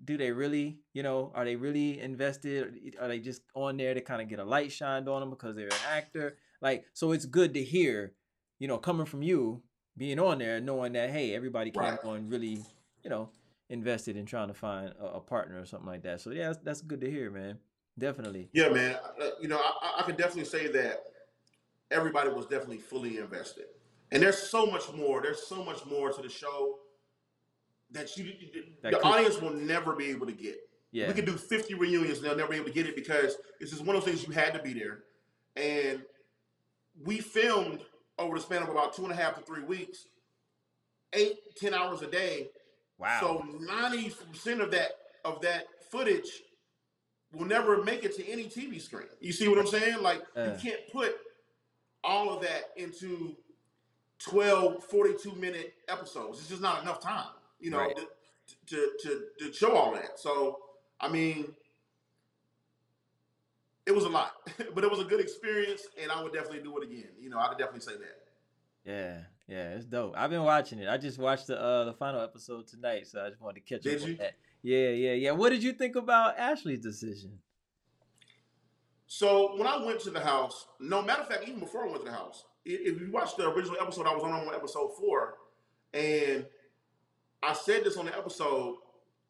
do 0.04 0.16
they 0.16 0.30
really, 0.32 0.78
you 0.92 1.02
know, 1.02 1.32
are 1.34 1.44
they 1.44 1.56
really 1.56 2.00
invested? 2.00 2.94
Are 3.00 3.08
they 3.08 3.18
just 3.20 3.42
on 3.54 3.76
there 3.76 3.94
to 3.94 4.00
kind 4.00 4.22
of 4.22 4.28
get 4.28 4.38
a 4.38 4.44
light 4.44 4.72
shined 4.72 5.08
on 5.08 5.20
them 5.20 5.30
because 5.30 5.56
they're 5.56 5.66
an 5.66 5.86
actor? 5.90 6.38
Like, 6.60 6.84
so 6.92 7.12
it's 7.12 7.26
good 7.26 7.54
to 7.54 7.62
hear, 7.62 8.12
you 8.58 8.68
know, 8.68 8.78
coming 8.78 9.06
from 9.06 9.22
you, 9.22 9.62
being 9.96 10.18
on 10.20 10.38
there, 10.38 10.60
knowing 10.60 10.92
that 10.92 11.10
hey, 11.10 11.34
everybody 11.34 11.70
came 11.70 11.82
Right. 11.82 12.04
on 12.04 12.28
really, 12.28 12.58
you 13.02 13.10
know, 13.10 13.30
invested 13.68 14.16
in 14.16 14.24
trying 14.26 14.48
to 14.48 14.54
find 14.54 14.92
a, 15.00 15.14
a 15.14 15.20
partner 15.20 15.60
or 15.60 15.66
something 15.66 15.88
like 15.88 16.02
that. 16.04 16.20
So 16.20 16.30
yeah, 16.30 16.46
that's, 16.48 16.58
that's 16.62 16.80
good 16.82 17.00
to 17.00 17.10
hear, 17.10 17.30
man. 17.30 17.58
Definitely. 17.98 18.48
Yeah, 18.52 18.68
man. 18.68 18.96
Uh, 19.20 19.30
you 19.40 19.48
know, 19.48 19.58
I, 19.58 19.72
I- 19.82 20.00
I 20.00 20.02
can 20.04 20.14
definitely 20.16 20.44
say 20.44 20.68
that 20.68 21.02
everybody 21.90 22.30
was 22.30 22.46
definitely 22.46 22.78
fully 22.78 23.18
invested, 23.18 23.66
and 24.12 24.22
there's 24.22 24.38
so 24.38 24.66
much 24.66 24.92
more. 24.92 25.20
There's 25.22 25.46
so 25.46 25.64
much 25.64 25.84
more 25.86 26.12
to 26.12 26.22
the 26.22 26.28
show 26.28 26.78
that 27.90 28.16
you 28.16 28.32
That 28.82 28.92
the 28.92 28.98
could- 28.98 29.04
audience 29.06 29.40
will 29.40 29.52
never 29.54 29.94
be 29.94 30.06
able 30.10 30.26
to 30.26 30.32
get. 30.32 30.58
Yeah. 30.92 31.08
We 31.08 31.14
could 31.14 31.24
do 31.26 31.36
50 31.36 31.74
reunions 31.74 32.18
and 32.18 32.26
they'll 32.26 32.36
never 32.36 32.50
be 32.50 32.56
able 32.56 32.66
to 32.66 32.72
get 32.72 32.86
it 32.86 32.94
because 32.94 33.36
it's 33.60 33.70
just 33.70 33.84
one 33.84 33.96
of 33.96 34.04
those 34.04 34.12
things 34.12 34.26
you 34.26 34.32
had 34.34 34.52
to 34.54 34.62
be 34.62 34.74
there. 34.74 35.04
And 35.56 36.02
we 37.02 37.18
filmed 37.20 37.80
over 38.18 38.36
the 38.36 38.42
span 38.42 38.62
of 38.62 38.68
about 38.68 38.94
two 38.94 39.02
and 39.04 39.12
a 39.12 39.16
half 39.16 39.34
to 39.36 39.42
three 39.42 39.62
weeks, 39.62 40.06
eight, 41.14 41.38
ten 41.56 41.72
hours 41.74 42.02
a 42.02 42.06
day. 42.06 42.50
wow. 42.98 43.18
So 43.20 43.46
90% 43.66 44.60
of 44.60 44.70
that 44.72 44.90
of 45.24 45.40
that 45.42 45.64
footage 45.90 46.42
will 47.32 47.46
never 47.46 47.82
make 47.82 48.04
it 48.04 48.14
to 48.16 48.26
any 48.28 48.44
TV 48.44 48.80
screen. 48.80 49.06
You 49.20 49.32
see 49.32 49.48
what 49.48 49.58
I'm 49.58 49.66
saying? 49.66 50.02
Like 50.02 50.22
Uh. 50.36 50.50
you 50.54 50.70
can't 50.70 50.80
put 50.92 51.16
all 52.04 52.30
of 52.36 52.42
that 52.42 52.70
into 52.76 53.34
12, 54.24 54.84
42 54.84 55.32
minute 55.32 55.74
episodes. 55.88 56.38
It's 56.40 56.48
just 56.48 56.62
not 56.62 56.82
enough 56.82 57.00
time, 57.00 57.26
you 57.60 57.70
know, 57.70 57.78
Right. 57.78 57.96
to, 57.96 58.06
to, 58.66 58.90
to, 59.02 59.22
to 59.46 59.52
show 59.52 59.72
all 59.72 59.92
that. 59.94 60.18
So, 60.18 60.58
I 61.00 61.08
mean, 61.08 61.54
it 63.86 63.92
was 63.92 64.04
a 64.04 64.08
lot, 64.08 64.32
but 64.74 64.84
it 64.84 64.90
was 64.90 65.00
a 65.00 65.04
good 65.04 65.20
experience, 65.20 65.82
and 66.00 66.10
I 66.12 66.22
would 66.22 66.32
definitely 66.32 66.60
do 66.60 66.76
it 66.78 66.84
again. 66.84 67.08
You 67.20 67.30
know, 67.30 67.38
I 67.38 67.48
would 67.48 67.58
definitely 67.58 67.80
say 67.80 67.98
that. 67.98 68.18
Yeah, 68.84 69.18
yeah, 69.48 69.74
it's 69.74 69.84
dope. 69.86 70.14
I've 70.16 70.30
been 70.30 70.42
watching 70.44 70.78
it. 70.80 70.88
I 70.88 70.98
just 70.98 71.18
watched 71.18 71.46
the 71.48 71.60
uh 71.60 71.84
the 71.84 71.92
final 71.92 72.20
episode 72.20 72.66
tonight, 72.66 73.06
so 73.06 73.24
I 73.24 73.28
just 73.28 73.40
wanted 73.40 73.64
to 73.66 73.74
catch 73.74 73.82
Did 73.82 73.98
up 73.98 74.02
on 74.04 74.10
you? 74.10 74.16
that. 74.18 74.34
Yeah, 74.62 74.88
yeah, 74.90 75.12
yeah. 75.12 75.30
What 75.32 75.50
did 75.50 75.62
you 75.62 75.72
think 75.72 75.96
about 75.96 76.38
Ashley's 76.38 76.80
decision? 76.80 77.38
So 79.06 79.56
when 79.56 79.66
I 79.66 79.84
went 79.84 80.00
to 80.00 80.10
the 80.10 80.20
house, 80.20 80.66
no 80.80 81.02
matter 81.02 81.22
of 81.22 81.28
fact, 81.28 81.46
even 81.46 81.60
before 81.60 81.82
I 81.86 81.90
went 81.90 82.04
to 82.04 82.10
the 82.10 82.16
house, 82.16 82.44
if 82.64 83.00
you 83.00 83.10
watch 83.12 83.36
the 83.36 83.48
original 83.50 83.76
episode, 83.80 84.06
I 84.06 84.14
was 84.14 84.22
on 84.24 84.32
on 84.32 84.54
episode 84.54 84.90
four, 84.98 85.34
and 85.94 86.46
I 87.42 87.52
said 87.54 87.84
this 87.84 87.96
on 87.96 88.06
the 88.06 88.16
episode. 88.16 88.76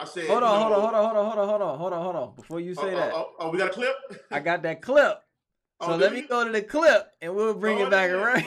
I 0.01 0.05
said, 0.05 0.27
Hold 0.27 0.43
on, 0.43 0.61
hold 0.61 0.71
know- 0.73 0.77
on, 0.77 0.83
hold 0.83 0.95
on, 0.95 1.05
hold 1.05 1.17
on, 1.17 1.25
hold 1.25 1.39
on, 1.39 1.49
hold 1.49 1.63
on, 1.63 1.79
hold 1.79 1.93
on, 1.93 2.03
hold 2.03 2.17
on. 2.17 2.35
Before 2.37 2.61
you 2.61 2.75
Oh, 2.77 2.83
say 2.83 2.93
oh, 2.93 2.97
that, 2.97 3.13
Oh, 3.15 3.31
oh, 3.39 3.51
we 3.51 3.59
got 3.59 3.71
a 3.71 3.73
clip. 3.73 3.95
I 4.31 4.41
got 4.41 4.63
that 4.63 4.83
clip. 4.83 5.19
Oh, 5.81 5.87
so 5.87 5.93
Oh, 5.95 5.97
let 5.97 6.13
me 6.13 6.21
you? 6.21 6.29
go 6.29 6.45
to 6.45 6.53
the 6.53 6.63
clip 6.63 7.11
and 7.21 7.35
we'll 7.35 7.55
bring 7.55 7.79
Go 7.79 7.87
it 7.89 7.91
back 7.91 8.09
around. 8.11 8.45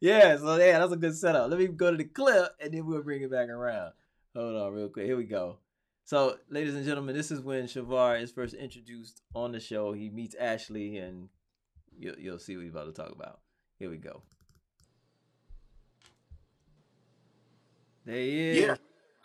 yeah, 0.00 0.36
so 0.36 0.56
yeah, 0.56 0.78
that's 0.78 0.92
a 0.92 0.96
good 0.96 1.16
setup. 1.16 1.50
Let 1.50 1.58
me 1.58 1.66
go 1.66 1.90
to 1.90 1.96
the 1.96 2.04
clip 2.04 2.52
and 2.60 2.72
then 2.72 2.86
we'll 2.86 3.02
bring 3.02 3.22
it 3.22 3.30
back 3.30 3.48
around. 3.48 3.92
Hold 4.36 4.56
on, 4.56 4.72
real 4.72 4.88
quick. 4.88 5.06
Here 5.06 5.16
we 5.16 5.24
go. 5.24 5.58
So, 6.04 6.36
ladies 6.48 6.76
and 6.76 6.84
gentlemen, 6.84 7.16
this 7.16 7.32
is 7.32 7.40
when 7.40 7.64
Shuvar 7.64 8.20
is 8.20 8.30
first 8.30 8.54
introduced 8.54 9.20
on 9.34 9.50
the 9.50 9.58
show. 9.58 9.92
He 9.92 10.10
meets 10.10 10.36
Ashley, 10.36 10.98
and 10.98 11.28
you'll, 11.98 12.18
you'll 12.18 12.38
see 12.38 12.56
what 12.56 12.62
he's 12.64 12.72
about 12.72 12.86
to 12.86 12.92
talk 12.92 13.12
about. 13.12 13.40
Here 13.78 13.90
we 13.90 13.98
go. 13.98 14.22
There 18.04 18.16
he 18.16 18.40
is. 18.40 18.58
Yeah. 18.58 18.76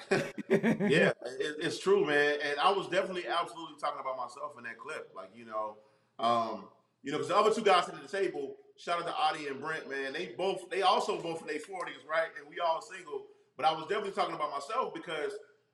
yeah, 0.49 1.11
it, 1.39 1.57
it's 1.61 1.79
true, 1.79 2.05
man. 2.05 2.37
And 2.43 2.59
I 2.59 2.71
was 2.71 2.87
definitely 2.87 3.27
absolutely 3.27 3.75
talking 3.79 3.99
about 4.01 4.17
myself 4.17 4.53
in 4.57 4.63
that 4.65 4.77
clip. 4.77 5.09
Like, 5.15 5.29
you 5.35 5.45
know, 5.45 5.77
um, 6.19 6.65
You 7.03 7.11
know, 7.11 7.17
because 7.17 7.29
the 7.29 7.37
other 7.37 7.53
two 7.53 7.63
guys 7.63 7.87
at 7.87 8.01
the 8.01 8.07
table, 8.07 8.57
shout 8.77 8.99
out 8.99 9.07
to 9.07 9.13
Adi 9.15 9.47
and 9.47 9.59
Brent, 9.61 9.89
man. 9.89 10.13
They 10.13 10.33
both, 10.37 10.69
they 10.69 10.81
also 10.81 11.21
both 11.21 11.41
in 11.41 11.47
their 11.47 11.59
forties, 11.59 12.03
right? 12.09 12.29
And 12.39 12.49
we 12.49 12.59
all 12.59 12.81
single. 12.81 13.25
But 13.57 13.65
I 13.65 13.73
was 13.73 13.83
definitely 13.83 14.11
talking 14.11 14.35
about 14.35 14.51
myself 14.51 14.93
because 14.93 15.33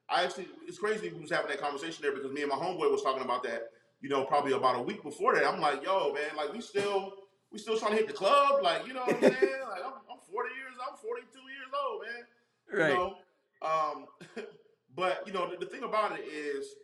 I 0.09 0.23
actually, 0.23 0.47
it's 0.67 0.77
crazy 0.79 1.09
we 1.09 1.21
was 1.21 1.31
having 1.31 1.49
that 1.49 1.61
conversation 1.61 2.01
there 2.03 2.13
because 2.13 2.31
me 2.31 2.41
and 2.41 2.49
my 2.49 2.57
homeboy 2.57 2.91
was 2.91 3.01
talking 3.03 3.23
about 3.23 3.43
that. 3.43 3.71
You 4.01 4.09
know, 4.09 4.25
probably 4.25 4.53
about 4.53 4.75
a 4.77 4.81
week 4.81 5.01
before 5.03 5.35
that. 5.35 5.45
I'm 5.45 5.59
like, 5.59 5.83
yo, 5.83 6.13
man, 6.13 6.35
like 6.35 6.53
we 6.53 6.61
still, 6.61 7.13
we 7.51 7.57
still 7.57 7.77
trying 7.77 7.91
to 7.91 7.97
hit 7.97 8.07
the 8.07 8.13
club, 8.13 8.61
like 8.63 8.85
you 8.87 8.93
know 8.93 9.01
what 9.01 9.15
I'm 9.15 9.21
saying? 9.21 9.33
like 9.69 9.81
I'm, 9.83 9.93
I'm 10.11 10.19
40 10.31 10.49
years, 10.55 10.75
I'm 10.87 10.97
42 10.97 11.39
years 11.39 11.71
old, 11.85 12.01
man. 12.03 12.79
Right. 12.79 12.89
You 12.89 12.95
know, 12.95 13.15
um, 13.61 14.05
but 14.95 15.23
you 15.25 15.33
know, 15.33 15.49
the, 15.49 15.57
the 15.57 15.65
thing 15.65 15.83
about 15.83 16.17
it 16.17 16.23
is, 16.23 16.75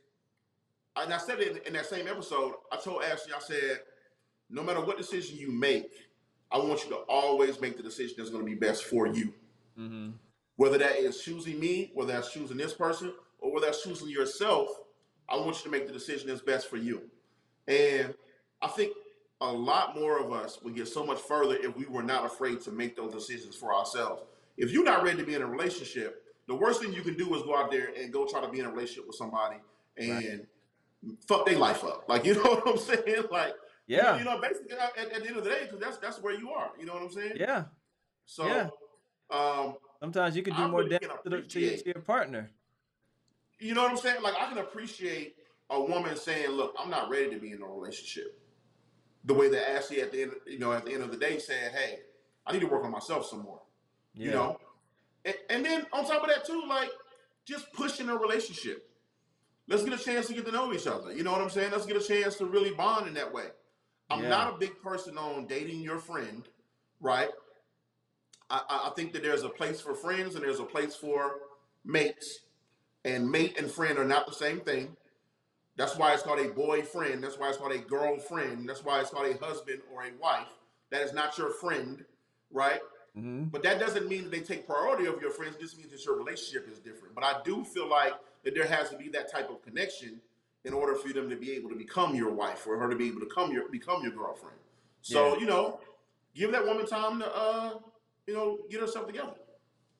and 0.95 1.13
I 1.13 1.17
said 1.17 1.39
it 1.39 1.57
in, 1.57 1.67
in 1.67 1.73
that 1.73 1.85
same 1.85 2.07
episode. 2.07 2.53
I 2.71 2.77
told 2.77 3.03
Ashley, 3.03 3.33
I 3.33 3.39
said, 3.39 3.81
no 4.49 4.63
matter 4.63 4.81
what 4.81 4.97
decision 4.97 5.37
you 5.37 5.51
make, 5.51 5.91
I 6.51 6.57
want 6.57 6.83
you 6.83 6.89
to 6.91 6.97
always 7.09 7.59
make 7.59 7.77
the 7.77 7.83
decision 7.83 8.15
that's 8.17 8.29
going 8.29 8.45
to 8.45 8.49
be 8.49 8.55
best 8.55 8.83
for 8.83 9.07
you. 9.07 9.33
Mm-hmm. 9.77 10.11
Whether 10.55 10.77
that 10.77 10.97
is 10.97 11.19
choosing 11.21 11.59
me, 11.59 11.91
whether 11.95 12.13
that's 12.13 12.31
choosing 12.31 12.57
this 12.57 12.73
person, 12.73 13.13
or 13.39 13.51
whether 13.51 13.65
that's 13.65 13.83
choosing 13.83 14.09
yourself, 14.09 14.69
I 15.33 15.37
want 15.37 15.57
you 15.57 15.63
to 15.63 15.69
make 15.71 15.87
the 15.87 15.93
decision 15.93 16.27
that's 16.27 16.41
best 16.41 16.69
for 16.69 16.77
you. 16.77 17.01
And 17.67 18.13
I 18.61 18.67
think 18.67 18.93
a 19.41 19.51
lot 19.51 19.95
more 19.95 20.19
of 20.19 20.31
us 20.31 20.61
would 20.61 20.75
get 20.75 20.87
so 20.87 21.03
much 21.03 21.19
further 21.19 21.55
if 21.55 21.75
we 21.75 21.85
were 21.85 22.03
not 22.03 22.23
afraid 22.25 22.61
to 22.61 22.71
make 22.71 22.95
those 22.95 23.11
decisions 23.11 23.55
for 23.55 23.73
ourselves. 23.73 24.21
If 24.57 24.71
you're 24.71 24.83
not 24.83 25.03
ready 25.03 25.17
to 25.17 25.23
be 25.25 25.33
in 25.33 25.41
a 25.41 25.47
relationship, 25.47 26.23
the 26.47 26.53
worst 26.53 26.81
thing 26.81 26.93
you 26.93 27.01
can 27.01 27.15
do 27.17 27.33
is 27.35 27.41
go 27.43 27.57
out 27.57 27.71
there 27.71 27.89
and 27.99 28.13
go 28.13 28.27
try 28.27 28.41
to 28.41 28.47
be 28.47 28.59
in 28.59 28.65
a 28.65 28.69
relationship 28.69 29.07
with 29.07 29.15
somebody 29.15 29.57
and 29.97 30.09
Right. 30.11 30.39
fuck 31.27 31.45
their 31.47 31.57
life 31.57 31.83
up. 31.83 32.05
Like 32.07 32.25
you 32.25 32.35
know 32.35 32.41
what 32.43 32.67
I'm 32.67 32.77
saying? 32.77 33.23
Like 33.31 33.55
Yeah. 33.87 34.19
you 34.19 34.25
know, 34.25 34.39
basically 34.39 34.77
at, 34.77 34.95
at 34.97 35.09
the 35.09 35.15
end 35.27 35.37
of 35.37 35.43
the 35.43 35.49
day, 35.49 35.61
because 35.63 35.79
that's 35.79 35.97
that's 35.97 36.21
where 36.21 36.37
you 36.37 36.51
are. 36.51 36.69
You 36.79 36.85
know 36.85 36.93
what 36.93 37.01
I'm 37.01 37.11
saying? 37.11 37.33
Yeah. 37.37 37.65
So, 38.25 38.45
Yeah. 38.45 38.69
um, 39.31 39.77
Sometimes 39.99 40.35
you 40.35 40.43
can 40.43 40.53
do 40.55 40.61
I 40.61 40.67
more 40.67 40.81
really 40.83 40.99
damage 40.99 41.17
to, 41.23 41.29
the, 41.29 41.41
to, 41.41 41.59
your, 41.59 41.77
to 41.77 41.85
your 41.85 42.01
partner. 42.01 42.51
You 43.59 43.73
know 43.73 43.83
what 43.83 43.91
I'm 43.91 43.97
saying? 43.97 44.21
Like 44.21 44.35
I 44.39 44.47
can 44.49 44.57
appreciate 44.57 45.35
a 45.69 45.81
woman 45.81 46.15
saying, 46.15 46.49
"Look, 46.51 46.75
I'm 46.77 46.89
not 46.89 47.09
ready 47.09 47.29
to 47.31 47.37
be 47.37 47.51
in 47.51 47.61
a 47.61 47.65
relationship." 47.65 48.39
The 49.25 49.33
way 49.33 49.49
that 49.49 49.71
Ashley 49.71 50.01
at 50.01 50.11
the 50.11 50.23
end, 50.23 50.31
you 50.45 50.59
know, 50.59 50.73
at 50.73 50.85
the 50.85 50.91
end 50.93 51.03
of 51.03 51.11
the 51.11 51.17
day 51.17 51.39
said, 51.39 51.71
"Hey, 51.71 51.99
I 52.45 52.51
need 52.53 52.59
to 52.61 52.67
work 52.67 52.83
on 52.83 52.91
myself 52.91 53.25
some 53.25 53.41
more." 53.43 53.61
Yeah. 54.13 54.25
You 54.25 54.31
know, 54.31 54.57
and, 55.25 55.35
and 55.49 55.65
then 55.65 55.85
on 55.93 56.05
top 56.05 56.23
of 56.23 56.29
that 56.29 56.45
too, 56.45 56.63
like 56.67 56.89
just 57.45 57.71
pushing 57.73 58.09
a 58.09 58.15
relationship. 58.15 58.89
Let's 59.67 59.83
get 59.83 59.93
a 59.93 60.03
chance 60.03 60.27
to 60.27 60.33
get 60.33 60.45
to 60.45 60.51
know 60.51 60.73
each 60.73 60.87
other. 60.87 61.13
You 61.13 61.23
know 61.23 61.31
what 61.31 61.39
I'm 61.41 61.49
saying? 61.49 61.71
Let's 61.71 61.85
get 61.85 61.95
a 61.95 62.03
chance 62.03 62.35
to 62.35 62.45
really 62.45 62.71
bond 62.71 63.07
in 63.07 63.13
that 63.13 63.33
way. 63.33 63.45
I'm 64.09 64.23
Yeah. 64.23 64.29
not 64.29 64.53
a 64.55 64.57
big 64.57 64.81
person 64.81 65.17
on 65.17 65.47
dating 65.47 65.81
your 65.81 65.99
friend, 65.99 66.47
right? 66.99 67.29
I 68.49 68.61
I 68.87 68.91
think 68.95 69.13
that 69.13 69.23
there's 69.23 69.43
a 69.43 69.49
place 69.49 69.79
for 69.79 69.95
friends 69.95 70.35
and 70.35 70.43
there's 70.43 70.59
a 70.59 70.65
place 70.65 70.95
for 70.95 71.39
mates, 71.85 72.39
and 73.05 73.29
mate 73.29 73.57
and 73.57 73.69
friend 73.69 73.97
are 73.97 74.05
not 74.05 74.27
the 74.27 74.33
same 74.33 74.59
thing. 74.61 74.95
That's 75.75 75.97
why 75.97 76.13
it's 76.13 76.23
called 76.23 76.39
a 76.39 76.49
boyfriend. 76.49 77.23
That's 77.23 77.37
why 77.37 77.49
it's 77.49 77.57
called 77.57 77.71
a 77.71 77.79
girlfriend. 77.79 78.69
That's 78.69 78.83
why 78.83 79.01
it's 79.01 79.09
called 79.09 79.27
a 79.27 79.37
husband 79.43 79.81
or 79.93 80.03
a 80.03 80.11
wife. 80.21 80.47
That 80.91 81.01
is 81.01 81.13
not 81.13 81.37
your 81.37 81.49
friend, 81.49 82.05
right? 82.51 82.79
hmm 83.15 83.45
But 83.45 83.63
that 83.63 83.79
doesn't 83.79 84.07
mean 84.07 84.23
that 84.23 84.31
they 84.31 84.41
take 84.41 84.67
priority 84.67 85.07
over 85.07 85.19
your 85.19 85.31
friends. 85.31 85.55
It 85.55 85.61
just 85.61 85.77
means 85.77 85.91
that 85.91 86.05
your 86.05 86.15
relationship 86.17 86.69
is 86.71 86.79
different. 86.79 87.15
But 87.15 87.23
I 87.23 87.41
do 87.43 87.63
feel 87.63 87.89
like 87.89 88.13
that 88.43 88.53
there 88.53 88.67
has 88.67 88.89
to 88.89 88.97
be 88.97 89.09
that 89.09 89.31
type 89.31 89.49
of 89.49 89.61
connection 89.63 90.21
in 90.63 90.73
order 90.73 90.95
for 90.95 91.11
them 91.11 91.29
to 91.29 91.35
be 91.35 91.51
able 91.51 91.69
to 91.69 91.75
become 91.75 92.15
your 92.15 92.31
wife 92.31 92.65
or 92.67 92.77
her 92.77 92.89
to 92.89 92.95
be 92.95 93.07
able 93.07 93.19
to 93.19 93.25
come 93.25 93.51
your 93.51 93.67
become 93.69 94.01
your 94.03 94.11
girlfriend. 94.11 94.57
So 95.01 95.33
Yeah. 95.33 95.39
you 95.41 95.45
know, 95.47 95.79
give 96.35 96.51
that 96.51 96.65
woman 96.65 96.85
time 96.85 97.19
to 97.19 97.35
uh, 97.35 97.73
you 98.27 98.33
know, 98.33 98.59
get 98.69 98.79
herself 98.79 99.07
together. 99.07 99.33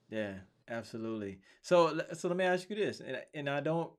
Yeah, 0.10 0.34
absolutely. 0.70 1.40
So, 1.62 2.02
so 2.14 2.28
let 2.28 2.38
me 2.38 2.46
ask 2.46 2.70
you 2.70 2.76
this, 2.76 3.00
and 3.00 3.18
and 3.34 3.50
I 3.50 3.60
don't. 3.60 3.92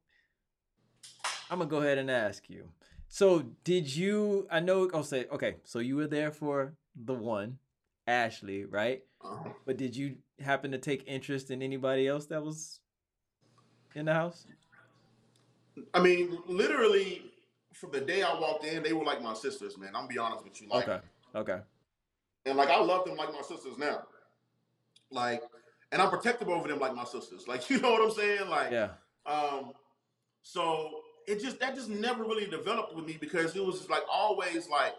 I'm 1.51 1.59
gonna 1.59 1.71
go 1.71 1.79
ahead 1.79 1.99
and 1.99 2.11
ask 2.11 2.49
you. 2.49 2.69
So, 3.09 3.45
did 3.65 3.95
you? 3.95 4.47
I 4.51 4.61
know. 4.61 4.91
I'll 4.93 5.03
say 5.03 5.27
okay. 5.33 5.57
So 5.65 5.79
you 5.79 5.97
were 5.97 6.07
there 6.07 6.31
for 6.31 6.75
the 6.97 7.15
one, 7.15 7.59
Ashley, 8.07 8.65
right? 8.65 9.03
Uh-huh. 9.23 9.51
But 9.67 9.77
did 9.77 9.97
you 9.97 10.17
happen 10.41 10.71
to 10.73 10.79
take 10.79 11.05
interest 11.07 11.51
in 11.51 11.63
anybody 11.63 12.07
else 12.09 12.27
that 12.27 12.43
was 12.43 12.81
in 13.95 14.07
the 14.07 14.15
house? 14.15 14.47
I 15.93 16.01
mean, 16.01 16.39
literally 16.47 17.23
from 17.73 17.91
the 17.91 18.01
day 18.01 18.23
I 18.23 18.39
walked 18.39 18.65
in, 18.65 18.83
they 18.83 18.93
were 18.93 19.05
like 19.05 19.23
my 19.23 19.35
sisters, 19.35 19.77
man. 19.77 19.89
I'm 19.89 20.03
gonna 20.03 20.09
be 20.09 20.19
honest 20.19 20.45
with 20.45 20.61
you. 20.61 20.69
Like 20.69 20.89
Okay. 20.89 21.01
Okay. 21.35 21.59
and 22.47 22.57
like 22.57 22.69
I 22.69 22.81
love 22.81 23.05
them 23.05 23.17
like 23.17 23.33
my 23.33 23.43
sisters 23.43 23.77
now. 23.79 24.03
Like 25.11 25.43
and 25.95 26.03
I'm 26.03 26.11
protective 26.11 26.49
over 26.49 26.67
them 26.67 26.81
like 26.81 26.95
my 26.95 27.05
sisters. 27.05 27.47
Like 27.49 27.71
you 27.71 27.81
know 27.81 27.93
what 27.93 28.03
I'm 28.03 28.11
saying? 28.11 28.51
Like 28.51 28.73
Yeah. 28.73 28.91
Um, 29.25 29.73
so 30.43 30.91
it 31.27 31.41
just 31.41 31.59
that 31.61 31.75
just 31.75 31.89
never 31.89 32.25
really 32.25 32.47
developed 32.47 32.95
with 32.95 33.07
me 33.07 33.17
because 33.19 33.57
it 33.57 33.65
was 33.65 33.79
just 33.79 33.89
like 33.89 34.03
always 34.13 34.69
like 34.69 34.95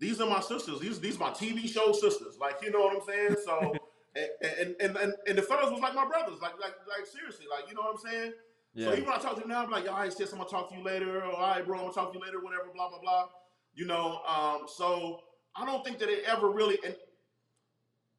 these 0.00 0.20
are 0.20 0.28
my 0.28 0.40
sisters. 0.40 0.80
These 0.80 1.00
these 1.00 1.18
my 1.18 1.30
TV 1.30 1.68
show 1.68 1.92
sisters. 1.92 2.36
Like 2.38 2.56
you 2.62 2.70
know 2.70 2.80
what 2.80 2.96
I'm 2.96 3.06
saying? 3.06 3.36
So 3.44 3.74
and 4.42 4.74
and, 4.80 4.96
and 4.96 5.14
and 5.26 5.38
the 5.38 5.42
fellas 5.42 5.70
was 5.70 5.80
like 5.80 5.94
my 5.94 6.06
brothers. 6.06 6.40
Like 6.42 6.54
like 6.60 6.74
like 6.88 7.06
seriously. 7.06 7.46
Like 7.48 7.70
you 7.70 7.76
know 7.76 7.82
what 7.82 7.92
I'm 8.04 8.10
saying? 8.10 8.32
So 8.76 8.90
Yeah. 8.90 8.92
even 8.92 9.04
when 9.04 9.14
I 9.14 9.18
talk 9.18 9.34
to 9.34 9.40
them 9.40 9.48
now, 9.48 9.62
I'm 9.64 9.70
like, 9.70 9.88
all 9.88 9.98
right, 9.98 10.12
sis, 10.12 10.32
I'm 10.32 10.38
gonna 10.38 10.50
talk 10.50 10.70
to 10.70 10.76
you 10.76 10.82
later. 10.84 11.22
Or, 11.22 11.32
all 11.32 11.54
right, 11.54 11.64
bro, 11.64 11.76
I'm 11.78 11.82
gonna 11.84 11.94
talk 11.94 12.12
to 12.12 12.18
you 12.18 12.24
later. 12.24 12.40
Whatever, 12.40 12.68
blah 12.74 12.88
blah 12.88 13.00
blah. 13.00 13.28
You 13.74 13.86
know. 13.86 14.20
Um. 14.26 14.66
So 14.66 15.20
I 15.54 15.64
don't 15.64 15.84
think 15.84 16.00
that 16.00 16.08
it 16.08 16.24
ever 16.26 16.50
really 16.50 16.78
and 16.84 16.96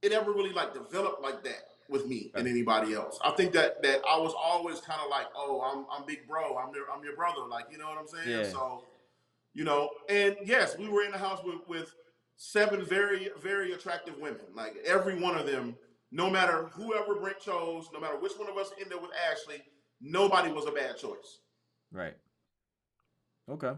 it 0.02 0.14
ever 0.14 0.32
really 0.32 0.54
like 0.54 0.74
developed 0.74 1.22
like 1.22 1.44
that 1.44 1.71
with 1.92 2.08
me 2.08 2.32
and 2.34 2.48
anybody 2.48 2.94
else. 2.94 3.20
I 3.24 3.32
think 3.32 3.52
that 3.52 3.84
that 3.84 4.02
I 4.10 4.18
was 4.18 4.34
always 4.36 4.80
kind 4.80 5.02
of 5.04 5.12
like, 5.12 5.28
oh, 5.36 5.62
I'm 5.62 5.86
I'm 5.92 6.08
big 6.08 6.28
bro, 6.28 6.58
I'm 6.58 6.74
your 6.74 6.86
I'm 6.92 7.04
your 7.04 7.16
brother, 7.16 7.42
like 7.48 7.66
you 7.70 7.78
know 7.78 7.90
what 7.90 8.00
I'm 8.00 8.08
saying. 8.08 8.30
Yeah. 8.30 8.50
So, 8.50 8.86
you 9.54 9.66
know, 9.66 9.90
and 10.10 10.38
yes, 10.44 10.78
we 10.78 10.88
were 10.88 11.04
in 11.04 11.12
the 11.12 11.18
house 11.18 11.42
with 11.44 11.60
with 11.68 11.94
seven 12.38 12.84
very 12.84 13.30
very 13.40 13.74
attractive 13.74 14.18
women. 14.18 14.42
Like 14.56 14.78
every 14.86 15.20
one 15.20 15.38
of 15.38 15.46
them, 15.46 15.76
no 16.12 16.30
matter 16.30 16.70
whoever 16.74 17.16
Brent 17.16 17.40
chose, 17.40 17.90
no 17.94 18.00
matter 18.00 18.18
which 18.18 18.34
one 18.38 18.50
of 18.50 18.58
us 18.58 18.72
ended 18.80 18.94
up 18.94 19.02
with 19.02 19.12
Ashley, 19.30 19.62
nobody 20.00 20.52
was 20.52 20.66
a 20.66 20.72
bad 20.72 20.98
choice. 20.98 21.40
Right. 21.92 22.16
Okay. 23.50 23.74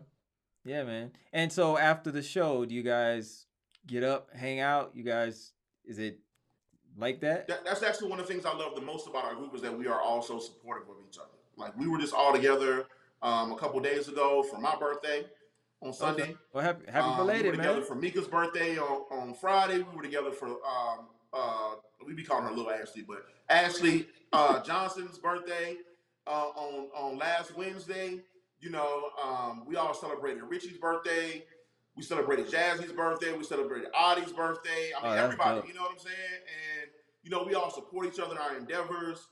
Yeah, 0.66 0.84
man. 0.84 1.12
And 1.34 1.52
so 1.52 1.78
after 1.78 2.12
the 2.12 2.22
show, 2.22 2.64
do 2.64 2.76
you 2.76 2.84
guys 2.84 3.48
get 3.88 4.04
up, 4.04 4.30
hang 4.34 4.60
out? 4.60 4.92
You 4.94 5.04
guys, 5.04 5.52
is 5.84 6.00
it 6.00 6.20
like 6.98 7.20
that? 7.22 7.48
That, 7.48 7.66
that's 7.66 7.84
actually 7.84 8.10
one 8.10 8.20
of 8.20 8.28
the 8.28 8.34
things 8.34 8.46
I 8.46 8.56
love 8.56 8.76
the 8.76 8.82
most 8.82 9.08
about 9.08 9.26
our 9.26 9.36
group 9.36 9.54
is 9.56 9.62
that 9.62 9.78
we 9.78 9.88
are 9.88 10.02
all 10.02 10.22
so 10.22 10.40
supportive 10.40 10.88
of 10.90 10.96
each 11.08 11.18
other. 11.18 11.28
Like 11.58 11.78
we 11.78 11.88
were 11.88 11.98
just 12.00 12.14
all 12.14 12.34
together 12.34 12.86
um, 13.22 13.52
a 13.52 13.56
couple 13.56 13.80
days 13.80 14.08
ago 14.08 14.44
for 14.44 14.60
my 14.60 14.76
birthday 14.76 15.26
on 15.82 15.94
Sunday. 15.94 16.24
Okay. 16.24 16.36
Well, 16.54 16.64
happy, 16.64 16.86
happy 16.92 17.06
Um, 17.08 17.28
we 17.28 17.34
were 17.44 17.52
together 17.52 17.74
man. 17.80 17.84
for 17.84 17.96
Mika's 17.96 18.28
birthday 18.28 18.78
on, 18.78 19.02
on 19.12 19.34
Friday. 19.34 19.78
We 19.78 19.96
were 19.96 20.04
together 20.04 20.32
for 20.32 20.48
um, 20.48 21.08
uh, 21.34 21.76
we 22.06 22.14
be 22.14 22.24
calling 22.24 22.44
her 22.46 22.52
Little 22.52 22.72
Ashley, 22.72 23.04
but 23.08 23.26
Ashley 23.50 24.08
uh, 24.34 24.62
Johnson's 24.64 25.18
birthday 25.18 25.76
uh, 26.28 26.50
on 26.56 26.88
on 26.96 27.18
last 27.18 27.56
Wednesday. 27.58 28.20
You 28.60 28.70
know, 28.70 29.10
um, 29.22 29.64
we 29.68 29.76
all 29.76 29.94
celebrated 29.94 30.44
Richie's 30.44 30.78
birthday. 30.78 31.44
We 31.96 32.02
celebrated 32.04 32.48
Jazzy's 32.50 32.92
birthday. 32.92 33.34
We 33.38 33.44
celebrated 33.44 33.90
Audie's 33.94 34.32
birthday. 34.32 34.92
I 34.98 35.00
Oh, 35.00 35.04
mean, 35.04 35.16
that's 35.16 35.24
everybody. 35.26 35.60
dope. 35.60 35.68
You 35.68 35.74
know 35.76 35.82
what 35.82 35.92
I'm 35.92 36.00
saying? 36.00 36.16
And 36.82 36.83
you 37.24 37.30
know, 37.30 37.44
we 37.44 37.56
all 37.56 37.72
support 37.72 38.06
each 38.06 38.20
other 38.20 38.34
in 38.34 38.38
our 38.38 38.58
endeavors. 38.58 39.28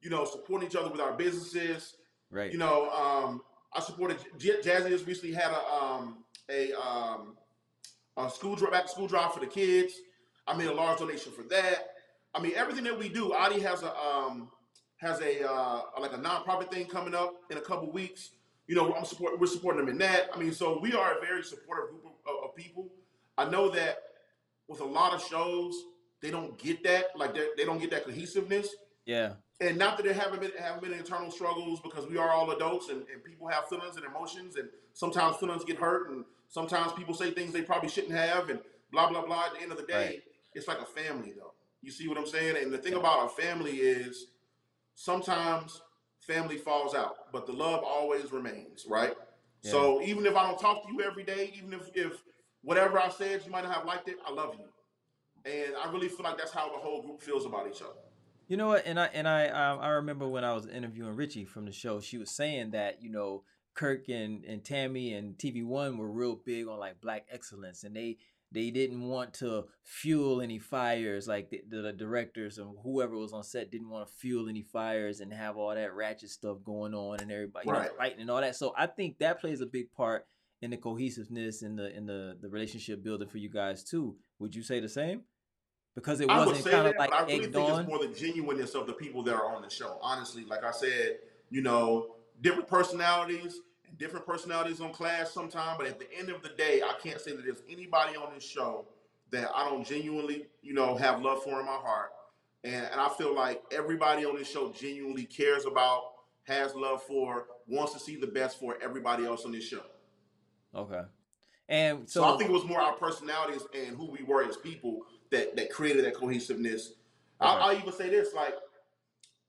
You 0.00 0.10
know, 0.10 0.24
support 0.24 0.62
each 0.62 0.76
other 0.76 0.90
with 0.90 1.00
our 1.00 1.12
businesses 1.12 1.94
Right. 2.34 2.50
you 2.50 2.58
know, 2.58 2.90
um, 2.90 3.42
I 3.72 3.80
supported 3.80 4.18
J- 4.38 4.60
Jazzy 4.60 4.88
just 4.88 5.06
recently 5.06 5.34
had 5.34 5.52
a 5.52 5.72
um, 5.72 6.24
a 6.50 6.72
um, 6.72 7.36
a 8.16 8.28
school 8.28 8.56
drive 8.56 8.72
back 8.72 8.88
school 8.88 9.06
drive 9.06 9.32
for 9.32 9.40
the 9.40 9.46
kids. 9.46 9.94
I 10.46 10.56
made 10.56 10.66
a 10.66 10.74
large 10.74 10.98
donation 10.98 11.30
for 11.32 11.42
that. 11.44 11.90
I 12.34 12.40
mean, 12.40 12.52
everything 12.56 12.82
that 12.84 12.98
we 12.98 13.08
do, 13.08 13.32
Adi 13.32 13.60
has 13.60 13.84
a 13.84 13.96
um, 13.96 14.50
has 14.96 15.20
a 15.20 15.48
uh, 15.48 15.82
like 16.00 16.12
a 16.12 16.18
nonprofit 16.18 16.72
thing 16.72 16.86
coming 16.86 17.14
up 17.14 17.34
in 17.50 17.56
a 17.56 17.60
couple 17.60 17.90
weeks. 17.92 18.30
You 18.66 18.74
know, 18.74 18.92
I'm 18.94 19.04
support 19.04 19.38
we're 19.38 19.46
supporting 19.46 19.80
them 19.84 19.88
in 19.90 19.98
that. 19.98 20.28
I 20.34 20.38
mean, 20.38 20.52
so 20.52 20.80
we 20.80 20.92
are 20.94 21.18
a 21.18 21.20
very 21.24 21.44
supportive 21.44 21.90
group 21.90 22.04
of, 22.26 22.50
of 22.50 22.56
people. 22.56 22.88
I 23.38 23.48
know 23.48 23.68
that 23.70 23.98
with 24.66 24.80
a 24.80 24.84
lot 24.84 25.12
of 25.12 25.22
shows, 25.22 25.74
they 26.24 26.30
don't 26.30 26.56
get 26.58 26.82
that, 26.84 27.06
like 27.16 27.34
they 27.34 27.46
they 27.58 27.66
don't 27.66 27.78
get 27.78 27.90
that 27.90 28.04
cohesiveness 28.06 28.68
yeah. 29.04 29.32
and 29.60 29.76
not 29.76 29.98
that 29.98 30.04
there 30.04 30.14
haven't 30.14 30.40
been 30.40 30.52
haven't 30.58 30.82
been 30.82 30.94
internal 30.94 31.30
struggles 31.30 31.80
because 31.80 32.06
we 32.08 32.16
are 32.16 32.30
all 32.30 32.50
adults 32.52 32.88
and, 32.88 33.02
and 33.12 33.22
people 33.22 33.46
have 33.46 33.68
feelings 33.68 33.96
and 33.96 34.06
emotions 34.06 34.56
and 34.56 34.70
sometimes 34.94 35.36
feelings 35.36 35.64
get 35.64 35.76
hurt 35.76 36.08
and 36.10 36.24
sometimes 36.48 36.92
people 36.92 37.12
say 37.14 37.30
things 37.30 37.52
they 37.52 37.60
probably 37.60 37.90
shouldn't 37.90 38.14
have 38.14 38.48
and 38.48 38.58
blah 38.90 39.06
blah 39.10 39.24
blah. 39.26 39.44
At 39.48 39.54
the 39.56 39.62
end 39.62 39.70
of 39.70 39.76
the 39.78 39.84
day, 39.84 40.06
Right. 40.06 40.22
it's 40.54 40.66
like 40.66 40.80
a 40.80 40.86
family 40.86 41.34
though. 41.36 41.52
You 41.82 41.90
see 41.90 42.08
what 42.08 42.16
I'm 42.16 42.26
saying? 42.26 42.56
And 42.56 42.72
the 42.72 42.78
thing 42.78 42.94
about 42.94 43.26
a 43.26 43.28
family 43.42 43.72
is 43.72 44.28
sometimes 44.94 45.82
family 46.20 46.56
falls 46.56 46.94
out, 46.94 47.30
but 47.32 47.46
the 47.46 47.52
love 47.52 47.82
always 47.84 48.32
remains, 48.32 48.86
right? 48.88 49.14
So 49.60 50.02
even 50.02 50.26
if 50.26 50.36
I 50.36 50.46
don't 50.46 50.58
talk 50.58 50.86
to 50.86 50.92
you 50.92 51.02
every 51.02 51.24
day, 51.24 51.52
even 51.56 51.72
if 51.74 51.90
if 51.94 52.22
whatever 52.62 52.98
I 52.98 53.10
said, 53.10 53.42
you 53.44 53.50
might 53.50 53.64
not 53.64 53.74
have 53.74 53.84
liked 53.86 54.08
it. 54.08 54.16
I 54.26 54.30
love 54.32 54.54
you, 54.58 54.64
and 55.44 55.74
I 55.76 55.90
really 55.90 56.08
feel 56.08 56.24
like 56.24 56.38
that's 56.38 56.52
how 56.52 56.70
the 56.72 56.78
whole 56.78 57.02
group 57.02 57.20
feels 57.20 57.46
about 57.46 57.66
each 57.68 57.82
other. 57.82 58.00
You 58.48 58.56
know 58.56 58.68
what? 58.68 58.86
And 58.86 59.00
I 59.00 59.06
and 59.06 59.26
I 59.26 59.48
um, 59.48 59.80
I 59.80 59.88
remember 59.90 60.28
when 60.28 60.44
I 60.44 60.52
was 60.52 60.66
interviewing 60.66 61.16
Richie 61.16 61.44
from 61.44 61.64
the 61.64 61.72
show, 61.72 62.00
she 62.00 62.18
was 62.18 62.30
saying 62.30 62.72
that 62.72 63.02
you 63.02 63.10
know 63.10 63.44
Kirk 63.74 64.08
and 64.08 64.44
and 64.44 64.64
Tammy 64.64 65.14
and 65.14 65.36
TV 65.36 65.64
One 65.64 65.98
were 65.98 66.10
real 66.10 66.36
big 66.36 66.68
on 66.68 66.78
like 66.78 67.00
black 67.00 67.26
excellence, 67.30 67.84
and 67.84 67.96
they 67.96 68.18
they 68.54 68.70
didn't 68.70 69.02
want 69.02 69.34
to 69.34 69.64
fuel 69.82 70.40
any 70.40 70.58
fires 70.58 71.26
like 71.26 71.50
the, 71.50 71.60
the, 71.68 71.92
directors 71.92 72.56
and 72.56 72.76
whoever 72.84 73.16
was 73.16 73.32
on 73.32 73.42
set 73.42 73.70
didn't 73.70 73.90
want 73.90 74.06
to 74.06 74.14
fuel 74.14 74.48
any 74.48 74.62
fires 74.62 75.20
and 75.20 75.32
have 75.32 75.56
all 75.56 75.74
that 75.74 75.94
ratchet 75.94 76.30
stuff 76.30 76.58
going 76.64 76.94
on 76.94 77.18
and 77.20 77.32
everybody 77.32 77.68
right. 77.68 77.90
know, 77.90 77.98
fighting 77.98 78.20
and 78.20 78.30
all 78.30 78.40
that 78.40 78.54
so 78.54 78.72
i 78.78 78.86
think 78.86 79.18
that 79.18 79.40
plays 79.40 79.60
a 79.60 79.66
big 79.66 79.92
part 79.92 80.26
in 80.62 80.70
the 80.70 80.76
cohesiveness 80.76 81.62
and 81.62 81.78
the 81.78 81.94
in 81.96 82.06
the 82.06 82.36
the 82.40 82.48
relationship 82.48 83.02
building 83.02 83.28
for 83.28 83.38
you 83.38 83.50
guys 83.50 83.82
too 83.82 84.16
would 84.38 84.54
you 84.54 84.62
say 84.62 84.80
the 84.80 84.88
same 84.88 85.22
because 85.94 86.20
it 86.20 86.28
wasn't 86.28 86.64
kind 86.64 86.88
of 86.88 86.94
like 86.98 87.12
I 87.12 87.24
really 87.24 87.44
think 87.44 87.56
on? 87.56 87.80
it's 87.80 87.88
more 87.88 87.98
the 87.98 88.12
genuineness 88.12 88.74
of 88.74 88.86
the 88.86 88.92
people 88.92 89.22
that 89.24 89.34
are 89.34 89.54
on 89.54 89.62
the 89.62 89.70
show. 89.70 89.98
Honestly, 90.02 90.44
like 90.44 90.64
I 90.64 90.72
said, 90.72 91.18
you 91.50 91.62
know, 91.62 92.16
different 92.40 92.68
personalities 92.68 93.60
and 93.86 93.96
different 93.96 94.26
personalities 94.26 94.80
on 94.80 94.92
class 94.92 95.32
sometimes, 95.32 95.78
but 95.78 95.86
at 95.86 95.98
the 95.98 96.12
end 96.18 96.30
of 96.30 96.42
the 96.42 96.50
day, 96.50 96.82
I 96.82 96.94
can't 97.02 97.20
say 97.20 97.34
that 97.36 97.44
there's 97.44 97.62
anybody 97.68 98.16
on 98.16 98.34
this 98.34 98.44
show 98.44 98.86
that 99.30 99.50
I 99.54 99.68
don't 99.68 99.86
genuinely, 99.86 100.46
you 100.62 100.74
know, 100.74 100.96
have 100.96 101.22
love 101.22 101.42
for 101.42 101.60
in 101.60 101.66
my 101.66 101.72
heart. 101.72 102.10
And, 102.64 102.86
and 102.90 103.00
I 103.00 103.08
feel 103.10 103.34
like 103.34 103.62
everybody 103.70 104.24
on 104.24 104.36
this 104.36 104.50
show 104.50 104.72
genuinely 104.72 105.24
cares 105.24 105.64
about, 105.64 106.12
has 106.44 106.74
love 106.74 107.02
for, 107.02 107.46
wants 107.68 107.92
to 107.92 107.98
see 107.98 108.16
the 108.16 108.26
best 108.26 108.58
for 108.58 108.76
everybody 108.82 109.26
else 109.26 109.44
on 109.44 109.52
this 109.52 109.66
show. 109.66 109.82
Okay. 110.74 111.02
And 111.68 112.08
so, 112.08 112.20
so 112.20 112.34
I 112.34 112.36
think 112.36 112.50
it 112.50 112.52
was 112.52 112.64
more 112.64 112.80
our 112.80 112.94
personalities 112.94 113.62
and 113.74 113.96
who 113.96 114.10
we 114.10 114.22
were 114.22 114.44
as 114.44 114.56
people 114.56 115.00
that 115.34 115.56
that 115.56 115.70
created 115.70 116.04
that 116.04 116.14
cohesiveness. 116.14 116.92
Okay. 117.40 117.50
I'll, 117.50 117.70
I'll, 117.70 117.76
even 117.76 117.92
say 117.92 118.08
this: 118.08 118.34
like 118.34 118.54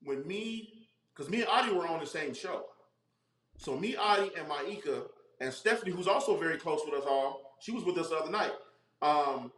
when 0.03 0.25
me, 0.27 0.87
because 1.13 1.31
me 1.31 1.41
and 1.41 1.49
Adi 1.49 1.73
were 1.73 1.87
on 1.87 1.99
the 1.99 2.05
same 2.05 2.33
show, 2.33 2.65
so 3.57 3.77
me, 3.77 3.95
Adi, 3.95 4.31
and 4.37 4.47
Maika 4.47 5.03
and 5.39 5.53
Stephanie, 5.53 5.91
who's 5.91 6.07
also 6.07 6.37
very 6.37 6.57
close 6.57 6.81
with 6.85 6.99
us 6.99 7.07
all, 7.07 7.55
she 7.59 7.71
was 7.71 7.83
with 7.83 7.97
us 7.97 8.09
the 8.09 8.15
other 8.15 8.31
night. 8.31 8.53
Um, 9.01 9.51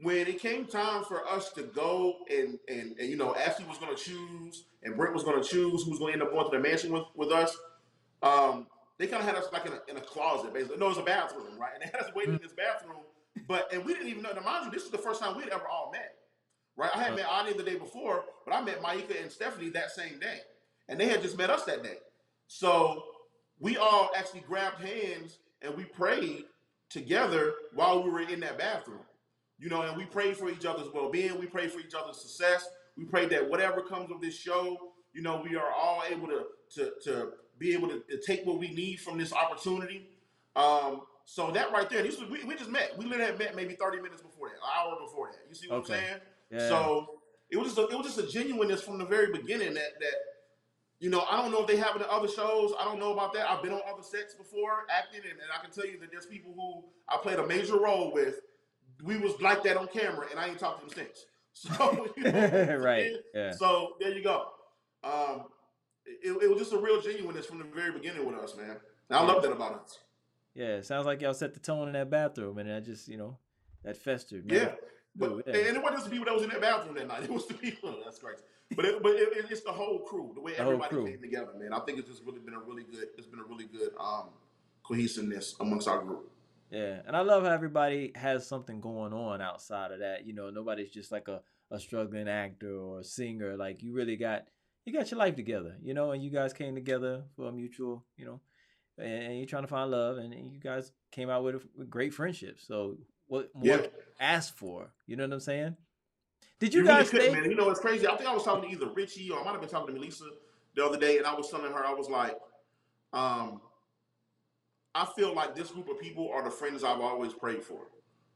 when 0.00 0.26
it 0.26 0.40
came 0.40 0.64
time 0.66 1.04
for 1.04 1.26
us 1.28 1.52
to 1.52 1.62
go 1.62 2.16
and 2.30 2.58
and, 2.68 2.96
and 2.98 3.08
you 3.08 3.16
know 3.16 3.34
Ashley 3.34 3.66
was 3.66 3.78
going 3.78 3.94
to 3.94 4.02
choose 4.02 4.64
and 4.82 4.96
Brent 4.96 5.14
was 5.14 5.24
going 5.24 5.42
to 5.42 5.48
choose 5.48 5.84
who 5.84 5.90
was 5.90 5.98
going 5.98 6.14
to 6.14 6.20
end 6.20 6.22
up 6.22 6.32
going 6.32 6.50
to 6.50 6.56
the 6.56 6.62
mansion 6.62 6.92
with 6.92 7.04
with 7.14 7.30
us. 7.30 7.56
Um, 8.22 8.66
they 8.98 9.06
kind 9.06 9.20
of 9.20 9.28
had 9.28 9.36
us 9.36 9.48
like 9.52 9.66
in 9.66 9.72
a, 9.72 9.80
in 9.88 9.96
a 9.96 10.00
closet, 10.00 10.54
basically. 10.54 10.78
No, 10.78 10.86
it 10.86 10.90
was 10.90 10.98
a 10.98 11.02
bathroom, 11.02 11.58
right? 11.58 11.72
And 11.74 11.82
they 11.82 11.86
had 11.86 12.06
us 12.06 12.14
waiting 12.14 12.34
in 12.34 12.40
this 12.42 12.52
bathroom 12.52 13.00
but 13.48 13.72
and 13.72 13.84
we 13.84 13.94
didn't 13.94 14.08
even 14.08 14.22
know. 14.22 14.32
Now, 14.32 14.42
mind 14.42 14.66
you, 14.66 14.70
this 14.70 14.84
is 14.84 14.90
the 14.90 14.98
first 14.98 15.20
time 15.20 15.36
we'd 15.36 15.48
ever 15.48 15.66
all 15.68 15.90
met. 15.92 16.14
Right? 16.76 16.90
I 16.94 17.02
had 17.02 17.14
met 17.14 17.26
Adi 17.26 17.52
the 17.52 17.62
day 17.62 17.76
before, 17.76 18.24
but 18.46 18.54
I 18.54 18.62
met 18.62 18.82
Maika 18.82 19.20
and 19.20 19.30
Stephanie 19.30 19.68
that 19.70 19.90
same 19.90 20.18
day, 20.18 20.38
and 20.88 20.98
they 20.98 21.08
had 21.08 21.22
just 21.22 21.36
met 21.36 21.50
us 21.50 21.64
that 21.64 21.82
day. 21.82 21.98
So 22.46 23.04
we 23.60 23.76
all 23.76 24.10
actually 24.16 24.40
grabbed 24.40 24.80
hands 24.84 25.38
and 25.62 25.76
we 25.76 25.84
prayed 25.84 26.44
together 26.90 27.54
while 27.74 28.02
we 28.02 28.10
were 28.10 28.20
in 28.20 28.40
that 28.40 28.58
bathroom. 28.58 29.00
You 29.58 29.68
know, 29.68 29.82
and 29.82 29.96
we 29.96 30.04
prayed 30.04 30.36
for 30.36 30.50
each 30.50 30.66
other's 30.66 30.88
well-being. 30.92 31.38
We 31.38 31.46
prayed 31.46 31.70
for 31.70 31.78
each 31.78 31.94
other's 31.94 32.20
success. 32.20 32.68
We 32.96 33.04
prayed 33.04 33.30
that 33.30 33.48
whatever 33.48 33.80
comes 33.80 34.10
of 34.10 34.20
this 34.20 34.36
show, 34.36 34.76
you 35.14 35.22
know, 35.22 35.40
we 35.48 35.56
are 35.56 35.70
all 35.72 36.02
able 36.10 36.26
to 36.26 36.46
to 36.74 36.92
to 37.04 37.32
be 37.58 37.72
able 37.72 37.88
to, 37.88 38.02
to 38.10 38.20
take 38.26 38.44
what 38.44 38.58
we 38.58 38.72
need 38.72 38.96
from 38.96 39.18
this 39.18 39.32
opportunity. 39.32 40.08
Um, 40.56 41.02
so 41.24 41.50
that 41.50 41.72
right 41.72 41.88
there, 41.88 42.02
this 42.02 42.20
was, 42.20 42.28
we, 42.28 42.44
we 42.44 42.54
just 42.56 42.70
met. 42.70 42.92
We 42.98 43.04
literally 43.04 43.26
had 43.26 43.38
met 43.38 43.56
maybe 43.56 43.74
30 43.74 43.98
minutes 43.98 44.22
before 44.22 44.48
that, 44.48 44.56
an 44.56 44.62
hour 44.76 44.98
before 45.00 45.30
that. 45.30 45.40
You 45.48 45.54
see 45.54 45.68
what 45.68 45.78
okay. 45.78 45.94
I'm 45.94 46.00
saying? 46.00 46.20
Yeah. 46.50 46.68
So 46.68 47.20
it 47.50 47.56
was 47.56 47.74
just 47.74 47.78
a, 47.78 47.88
it 47.88 47.96
was 47.96 48.06
just 48.06 48.18
a 48.18 48.26
genuineness 48.26 48.82
from 48.82 48.98
the 48.98 49.04
very 49.04 49.32
beginning 49.32 49.74
that 49.74 50.00
that 50.00 50.14
you 51.00 51.10
know 51.10 51.24
I 51.30 51.40
don't 51.40 51.52
know 51.52 51.60
if 51.60 51.66
they 51.66 51.76
have 51.76 51.94
it 51.96 52.02
in 52.02 52.08
other 52.10 52.28
shows. 52.28 52.72
I 52.78 52.84
don't 52.84 52.98
know 52.98 53.12
about 53.12 53.32
that. 53.34 53.48
I've 53.48 53.62
been 53.62 53.72
on 53.72 53.80
other 53.90 54.02
sets 54.02 54.34
before 54.34 54.86
acting, 54.90 55.20
and, 55.22 55.38
and 55.38 55.48
I 55.56 55.62
can 55.62 55.70
tell 55.70 55.86
you 55.86 55.98
that 56.00 56.10
there's 56.10 56.26
people 56.26 56.52
who 56.54 56.84
I 57.08 57.18
played 57.18 57.38
a 57.38 57.46
major 57.46 57.78
role 57.78 58.12
with. 58.12 58.40
We 59.02 59.18
was 59.18 59.40
like 59.40 59.62
that 59.64 59.76
on 59.76 59.88
camera, 59.88 60.26
and 60.30 60.38
I 60.38 60.48
ain't 60.48 60.58
talked 60.58 60.88
to 60.88 60.94
them 60.94 61.06
since. 61.06 61.26
So 61.54 62.08
you 62.16 62.24
know 62.24 62.76
right, 62.80 63.12
yeah. 63.34 63.50
So 63.52 63.96
there 64.00 64.16
you 64.16 64.24
go. 64.24 64.46
Um, 65.04 65.44
it, 66.06 66.30
it, 66.42 66.48
was 66.48 66.58
just 66.58 66.72
a 66.72 66.78
real 66.78 67.00
genuineness 67.02 67.44
from 67.44 67.58
the 67.58 67.64
very 67.64 67.92
beginning 67.92 68.24
with 68.24 68.36
us, 68.36 68.56
man. 68.56 68.78
And 69.10 69.18
I 69.18 69.22
love 69.22 69.42
that 69.42 69.52
about 69.52 69.82
us. 69.82 69.98
Yeah, 70.54 70.76
it 70.76 70.86
sounds 70.86 71.06
like 71.06 71.22
y'all 71.22 71.34
set 71.34 71.54
the 71.54 71.60
tone 71.60 71.88
in 71.88 71.94
that 71.94 72.10
bathroom, 72.10 72.58
and 72.58 72.68
that 72.68 72.84
just 72.84 73.08
you 73.08 73.16
know 73.16 73.38
that 73.84 73.96
festered. 73.96 74.46
Man. 74.46 74.58
Yeah, 74.58 74.72
but 75.16 75.42
yeah. 75.46 75.54
and 75.54 75.76
it 75.76 75.82
wasn't 75.82 75.94
just 75.94 76.04
the 76.04 76.10
people 76.10 76.26
that 76.26 76.34
was 76.34 76.42
in 76.42 76.50
that 76.50 76.60
bathroom 76.60 76.94
that 76.96 77.08
night. 77.08 77.22
It 77.24 77.30
was 77.30 77.46
the 77.46 77.54
people. 77.54 77.96
That's 78.04 78.18
crazy. 78.18 78.42
But 78.74 78.84
it, 78.86 79.02
but 79.02 79.12
it, 79.12 79.46
it's 79.50 79.62
the 79.62 79.72
whole 79.72 79.98
crew, 80.00 80.32
the 80.34 80.40
way 80.40 80.52
the 80.52 80.60
everybody 80.60 81.04
came 81.04 81.20
together, 81.20 81.52
man. 81.58 81.72
I 81.72 81.80
think 81.80 81.98
it's 81.98 82.08
just 82.08 82.22
really 82.24 82.40
been 82.40 82.54
a 82.54 82.60
really 82.60 82.84
good. 82.84 83.08
It's 83.18 83.26
been 83.26 83.40
a 83.40 83.44
really 83.44 83.64
good 83.64 83.90
um, 84.00 84.28
cohesiveness 84.82 85.54
amongst 85.60 85.88
our 85.88 86.02
group. 86.02 86.30
Yeah, 86.70 87.00
and 87.06 87.14
I 87.14 87.20
love 87.20 87.44
how 87.44 87.50
everybody 87.50 88.12
has 88.14 88.46
something 88.46 88.80
going 88.80 89.12
on 89.12 89.42
outside 89.42 89.92
of 89.92 89.98
that. 89.98 90.26
You 90.26 90.32
know, 90.32 90.48
nobody's 90.48 90.90
just 90.90 91.12
like 91.12 91.28
a, 91.28 91.42
a 91.70 91.78
struggling 91.78 92.28
actor 92.28 92.74
or 92.74 93.00
a 93.00 93.04
singer. 93.04 93.56
Like 93.56 93.82
you 93.82 93.92
really 93.92 94.16
got 94.16 94.46
you 94.86 94.92
got 94.92 95.10
your 95.10 95.18
life 95.18 95.36
together, 95.36 95.76
you 95.82 95.94
know, 95.94 96.12
and 96.12 96.22
you 96.22 96.30
guys 96.30 96.52
came 96.52 96.74
together 96.74 97.24
for 97.36 97.48
a 97.48 97.52
mutual, 97.52 98.04
you 98.16 98.24
know, 98.24 98.40
and 98.98 99.38
you're 99.38 99.46
trying 99.46 99.62
to 99.62 99.68
find 99.68 99.90
love, 99.90 100.18
and 100.18 100.32
you 100.32 100.60
guys 100.60 100.92
came 101.10 101.30
out 101.30 101.44
with 101.44 101.64
a 101.80 101.84
great 101.84 102.14
friendship. 102.14 102.58
So 102.60 102.98
what 103.28 103.50
more 103.54 103.64
yeah. 103.64 103.86
ask 104.20 104.56
for? 104.56 104.92
You 105.06 105.16
know 105.16 105.24
what 105.24 105.32
I'm 105.32 105.40
saying? 105.40 105.76
Did 106.60 106.74
you, 106.74 106.82
you 106.82 106.86
guys 106.86 107.12
really 107.12 107.32
man. 107.32 107.50
You 107.50 107.56
know, 107.56 107.70
it's 107.70 107.80
crazy. 107.80 108.06
I 108.06 108.16
think 108.16 108.28
I 108.28 108.34
was 108.34 108.44
talking 108.44 108.68
to 108.68 108.76
either 108.76 108.92
Richie 108.92 109.30
or 109.30 109.40
I 109.40 109.44
might 109.44 109.52
have 109.52 109.60
been 109.60 109.70
talking 109.70 109.94
to 109.94 110.00
Melissa 110.00 110.26
the 110.76 110.84
other 110.84 110.98
day, 110.98 111.18
and 111.18 111.26
I 111.26 111.34
was 111.34 111.50
telling 111.50 111.72
her 111.72 111.84
I 111.84 111.92
was 111.92 112.08
like, 112.08 112.36
um, 113.12 113.60
I 114.94 115.06
feel 115.16 115.34
like 115.34 115.54
this 115.54 115.70
group 115.70 115.88
of 115.88 115.98
people 116.00 116.30
are 116.32 116.44
the 116.44 116.50
friends 116.50 116.84
I've 116.84 117.00
always 117.00 117.32
prayed 117.32 117.64
for. 117.64 117.80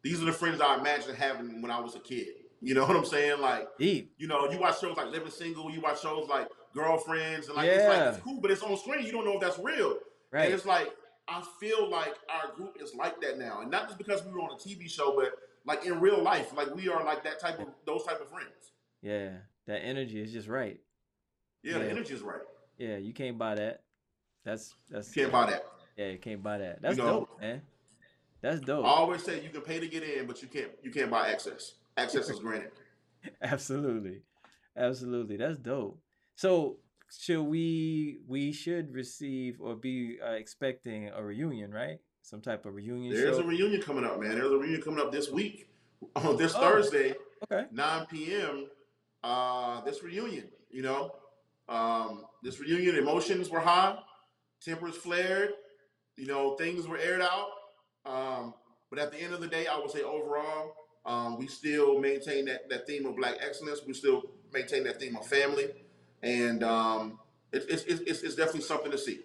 These 0.03 0.23
are 0.23 0.27
the 0.27 0.33
friends 0.33 0.61
I 0.61 0.79
imagined 0.79 1.17
having 1.17 1.63
when 1.63 1.71
I 1.71 1.81
was 1.81 1.95
a 1.95 2.01
kid. 2.01 2.29
You 2.61 2.75
know 2.75 2.85
what 2.87 2.97
I'm 2.97 3.05
saying? 3.05 3.41
Like, 3.41 3.69
Deep. 3.79 4.13
you 4.19 4.27
know, 4.29 4.51
you 4.51 4.59
watch 4.59 4.81
shows 4.81 4.97
like 4.97 5.11
Living 5.11 5.31
Single, 5.31 5.71
you 5.71 5.81
watch 5.81 6.01
shows 6.03 6.29
like 6.29 6.49
Girlfriends, 6.75 7.49
and 7.49 7.57
like 7.57 7.67
yeah. 7.67 7.73
it's 7.73 7.89
like 7.89 8.15
it's 8.15 8.25
cool, 8.25 8.41
but 8.41 8.51
it's 8.51 8.63
on 8.63 8.77
screen. 8.77 9.05
You 9.05 9.13
don't 9.13 9.25
know 9.25 9.35
if 9.35 9.41
that's 9.41 9.59
real. 9.59 9.99
Right. 10.33 10.47
And 10.47 10.55
it's 10.55 10.67
like 10.67 10.91
I 11.29 11.43
feel 11.59 11.91
like 11.91 12.15
our 12.31 12.55
group 12.55 12.77
is 12.81 12.95
like 12.95 13.21
that 13.21 13.39
now, 13.39 13.61
and 13.61 13.71
not 13.71 13.87
just 13.87 13.99
because 13.99 14.25
we 14.25 14.33
were 14.33 14.41
on 14.41 14.53
a 14.53 14.57
TV 14.57 14.89
show, 14.89 15.15
but 15.17 15.33
like 15.65 15.85
in 15.85 16.01
real 16.01 16.23
life, 16.23 16.57
like 16.57 16.75
we 16.75 16.89
are 16.89 17.05
like 17.05 17.25
that 17.25 17.41
type 17.41 17.59
of 17.59 17.69
those 17.85 18.05
type 18.05 18.21
of 18.21 18.29
friends. 18.29 18.73
Yeah, 19.03 19.31
that 19.67 19.85
energy 19.85 20.21
is 20.21 20.33
just 20.33 20.49
right. 20.49 20.81
Yeah, 21.63 21.73
yeah. 21.73 21.79
the 21.79 21.91
energy 21.91 22.15
is 22.15 22.23
right. 22.23 22.41
Yeah, 22.79 22.97
you 22.99 23.13
can't 23.13 23.37
buy 23.37 23.57
that. 23.57 23.83
That's 24.45 24.75
that's 24.89 25.15
you 25.17 25.23
can't 25.23 25.33
buy 25.33 25.51
that. 25.51 25.65
Yeah, 25.97 26.09
you 26.09 26.19
can't 26.19 26.43
buy 26.43 26.59
that. 26.59 26.81
That's 26.81 26.97
you 26.97 27.03
know, 27.03 27.21
dope, 27.21 27.41
man. 27.41 27.63
That's 28.41 28.61
dope. 28.61 28.85
I 28.85 28.89
always 28.89 29.25
say 29.25 29.43
you 29.43 29.51
can 29.51 29.63
pay 29.63 29.81
to 29.81 29.89
get 29.89 30.05
in, 30.05 30.27
but 30.27 30.41
you 30.43 30.49
can't 30.49 30.71
you 30.83 30.93
can't 30.93 31.11
buy 31.11 31.29
access. 31.31 31.75
Access 31.97 32.31
is 32.31 32.39
granted. 32.39 32.71
Absolutely, 33.43 34.23
absolutely. 34.77 35.37
That's 35.37 35.59
dope. 35.59 35.99
So 36.37 36.77
should 37.11 37.43
we 37.43 38.19
we 38.27 38.53
should 38.53 38.93
receive 38.93 39.61
or 39.61 39.77
be 39.77 40.19
uh, 40.25 40.33
expecting 40.33 41.09
a 41.09 41.23
reunion, 41.23 41.73
right? 41.73 41.99
Some 42.23 42.41
type 42.41 42.67
of 42.67 42.75
reunion. 42.75 43.15
There's 43.15 43.37
show? 43.37 43.43
a 43.43 43.47
reunion 43.47 43.81
coming 43.81 44.05
up, 44.05 44.21
man. 44.21 44.37
There's 44.37 44.51
a 44.51 44.59
reunion 44.59 44.83
coming 44.83 45.01
up 45.01 45.13
this 45.13 45.31
week 45.31 45.69
on 46.17 46.37
this 46.37 46.55
oh, 46.57 46.61
Thursday, 46.61 47.15
okay, 47.45 47.67
9 47.71 48.07
p.m. 48.07 48.67
Uh, 49.23 49.81
this 49.83 50.03
reunion, 50.03 50.49
you 50.71 50.83
know, 50.83 51.13
um, 51.69 52.25
this 52.43 52.61
reunion 52.61 52.97
emotions 52.97 53.49
were 53.49 53.61
high, 53.61 53.97
tempers 54.61 54.97
flared, 54.97 55.51
you 56.17 56.27
know, 56.27 56.57
things 56.57 56.87
were 56.87 56.99
aired 56.99 57.23
out. 57.23 57.49
Um, 58.05 58.55
but 58.91 58.99
at 58.99 59.11
the 59.11 59.21
end 59.21 59.35
of 59.35 59.41
the 59.41 59.49
day, 59.49 59.67
I 59.67 59.79
would 59.79 59.91
say 59.91 60.03
overall, 60.03 60.75
um, 61.05 61.39
we 61.39 61.47
still 61.47 61.99
maintain 61.99 62.45
that, 62.47 62.69
that 62.69 62.87
theme 62.87 63.07
of 63.07 63.17
black 63.17 63.37
excellence. 63.41 63.81
We 63.87 63.95
still 63.95 64.23
maintain 64.53 64.85
that 64.85 65.01
theme 65.01 65.17
of 65.17 65.27
family 65.27 65.71
and 66.23 66.63
um, 66.63 67.19
it, 67.53 67.65
it's, 67.69 67.85
it's, 67.85 68.23
it's 68.23 68.35
definitely 68.35 68.63
something 68.63 68.91
to 68.91 68.99
see. 68.99 69.21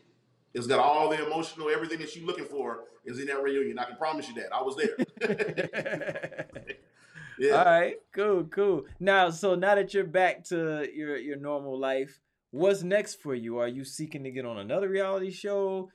It's 0.53 0.67
got 0.67 0.79
all 0.79 1.09
the 1.09 1.25
emotional, 1.25 1.69
everything 1.69 1.99
that 1.99 2.15
you're 2.15 2.25
looking 2.25 2.45
for 2.45 2.81
is 3.05 3.19
in 3.19 3.27
that 3.27 3.41
reunion. 3.41 3.79
I 3.79 3.85
can 3.85 3.95
promise 3.95 4.27
you 4.27 4.35
that. 4.35 4.53
I 4.53 4.61
was 4.61 4.75
there. 4.75 6.45
yeah. 7.39 7.51
All 7.51 7.65
right, 7.65 7.95
cool, 8.13 8.43
cool. 8.45 8.83
Now, 8.99 9.29
so 9.29 9.55
now 9.55 9.75
that 9.75 9.93
you're 9.93 10.03
back 10.03 10.43
to 10.45 10.87
your 10.93 11.17
your 11.17 11.37
normal 11.37 11.79
life, 11.79 12.19
what's 12.51 12.83
next 12.83 13.21
for 13.21 13.33
you? 13.33 13.59
Are 13.59 13.67
you 13.67 13.85
seeking 13.85 14.25
to 14.25 14.31
get 14.31 14.45
on 14.45 14.57
another 14.57 14.89
reality 14.89 15.31
show? 15.31 15.89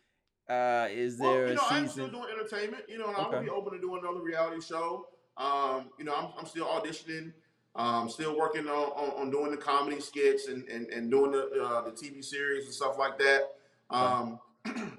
Uh, 0.48 0.88
is 0.90 1.18
there 1.18 1.28
well, 1.28 1.48
you 1.48 1.54
know, 1.54 1.62
a 1.62 1.64
season? 1.64 1.76
I'm 1.76 1.88
still 1.88 2.08
doing 2.08 2.28
entertainment. 2.32 2.84
You 2.88 2.98
know, 2.98 3.08
and 3.08 3.16
okay. 3.16 3.36
I'll 3.36 3.42
be 3.42 3.50
open 3.50 3.74
to 3.74 3.80
doing 3.80 4.00
another 4.02 4.22
reality 4.22 4.62
show. 4.62 5.08
Um, 5.36 5.90
you 5.98 6.04
know, 6.06 6.14
I'm, 6.14 6.28
I'm 6.38 6.46
still 6.46 6.66
auditioning 6.66 7.32
um, 7.76 8.08
still 8.08 8.36
working 8.36 8.66
on, 8.66 8.88
on, 8.92 9.20
on, 9.20 9.30
doing 9.30 9.50
the 9.50 9.56
comedy 9.56 10.00
skits 10.00 10.48
and, 10.48 10.66
and, 10.68 10.86
and 10.88 11.10
doing 11.10 11.30
the, 11.30 11.62
uh, 11.62 11.82
the 11.82 11.90
TV 11.90 12.24
series 12.24 12.64
and 12.64 12.74
stuff 12.74 12.96
like 12.98 13.18
that. 13.18 13.42
Um, 13.90 14.40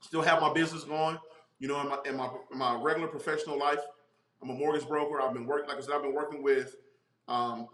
still 0.00 0.22
have 0.22 0.40
my 0.40 0.52
business 0.52 0.84
going. 0.84 1.18
You 1.60 1.68
know, 1.68 1.80
in 1.80 1.88
my 1.88 1.98
in 2.04 2.16
my 2.16 2.28
my 2.52 2.82
regular 2.82 3.08
professional 3.08 3.58
life, 3.58 3.78
I'm 4.42 4.50
a 4.50 4.54
mortgage 4.54 4.86
broker. 4.86 5.20
I've 5.20 5.32
been 5.32 5.46
working, 5.46 5.68
like 5.68 5.78
I 5.78 5.80
said, 5.80 5.94
I've 5.94 6.02
been 6.02 6.14
working 6.14 6.42
with, 6.42 6.76
um, 7.28 7.68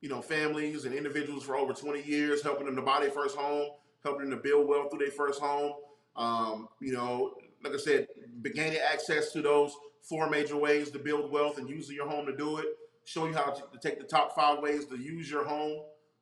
you 0.00 0.08
know, 0.08 0.20
families 0.20 0.86
and 0.86 0.94
individuals 0.94 1.44
for 1.44 1.56
over 1.56 1.72
20 1.72 2.02
years, 2.02 2.42
helping 2.42 2.66
them 2.66 2.76
to 2.76 2.82
buy 2.82 3.00
their 3.00 3.10
first 3.10 3.36
home, 3.36 3.68
helping 4.02 4.28
them 4.28 4.38
to 4.38 4.42
build 4.42 4.66
wealth 4.66 4.90
through 4.90 5.00
their 5.00 5.10
first 5.10 5.40
home. 5.40 5.74
Um, 6.16 6.68
you 6.80 6.92
know, 6.92 7.34
like 7.62 7.74
I 7.74 7.76
said, 7.76 8.08
gaining 8.42 8.78
access 8.78 9.32
to 9.32 9.42
those 9.42 9.72
four 10.02 10.28
major 10.28 10.56
ways 10.56 10.90
to 10.90 10.98
build 10.98 11.30
wealth 11.30 11.58
and 11.58 11.68
using 11.68 11.94
your 11.94 12.08
home 12.08 12.26
to 12.26 12.36
do 12.36 12.58
it. 12.58 12.66
Show 13.08 13.24
you 13.24 13.32
how 13.32 13.52
to, 13.52 13.62
take 13.80 13.98
the 13.98 14.04
top 14.04 14.34
five 14.34 14.58
ways 14.58 14.84
to 14.84 14.98
use 14.98 15.30
your 15.30 15.42
home 15.42 15.80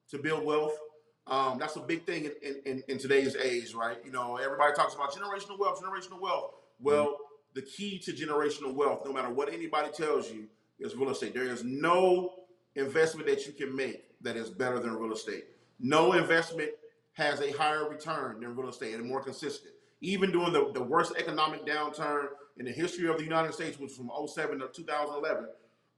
to 0.09 0.19
build 0.19 0.45
wealth. 0.45 0.79
Um, 1.27 1.59
that's 1.59 1.75
a 1.75 1.81
big 1.81 2.07
thing 2.07 2.31
in, 2.45 2.61
in, 2.65 2.83
in, 2.87 2.97
today's 2.97 3.35
age, 3.35 3.75
right? 3.75 3.97
You 4.05 4.13
know, 4.13 4.37
everybody 4.37 4.73
talks 4.73 4.95
about 4.95 5.13
generational 5.13 5.59
wealth, 5.59 5.83
generational 5.83 6.21
wealth. 6.21 6.53
Well, 6.79 7.17
the 7.57 7.63
key 7.63 7.99
to 8.05 8.13
generational 8.13 8.73
wealth, 8.73 9.03
no 9.05 9.13
matter 9.13 9.31
what 9.31 9.53
anybody 9.53 9.91
tells 9.91 10.31
you, 10.31 10.45
is 10.79 10.95
real 10.95 11.11
estate. 11.11 11.35
There 11.35 11.43
is 11.43 11.65
no 11.65 12.35
investment 12.77 13.27
that 13.27 13.49
you 13.49 13.53
can 13.53 13.75
make 13.75 14.05
that 14.21 14.37
is 14.37 14.49
better 14.49 14.79
than 14.79 14.95
real 14.95 15.13
estate. 15.13 15.47
No 15.81 16.13
investment 16.13 16.71
has 17.15 17.41
a 17.41 17.51
higher 17.51 17.89
return 17.89 18.39
than 18.39 18.55
real 18.55 18.69
estate 18.69 18.95
and 18.95 19.09
more 19.09 19.25
consistent. 19.25 19.75
Even 20.03 20.31
during 20.31 20.53
the, 20.53 20.71
the 20.73 20.85
worst 20.85 21.15
economic 21.19 21.67
downturn 21.67 22.27
in 22.59 22.65
the 22.65 22.71
history 22.71 23.09
of 23.09 23.19
the 23.19 23.25
United 23.25 23.53
States, 23.55 23.77
which 23.77 23.91
was 23.91 23.97
from 23.97 24.29
07 24.29 24.61
to 24.61 24.69
2011, 24.69 25.49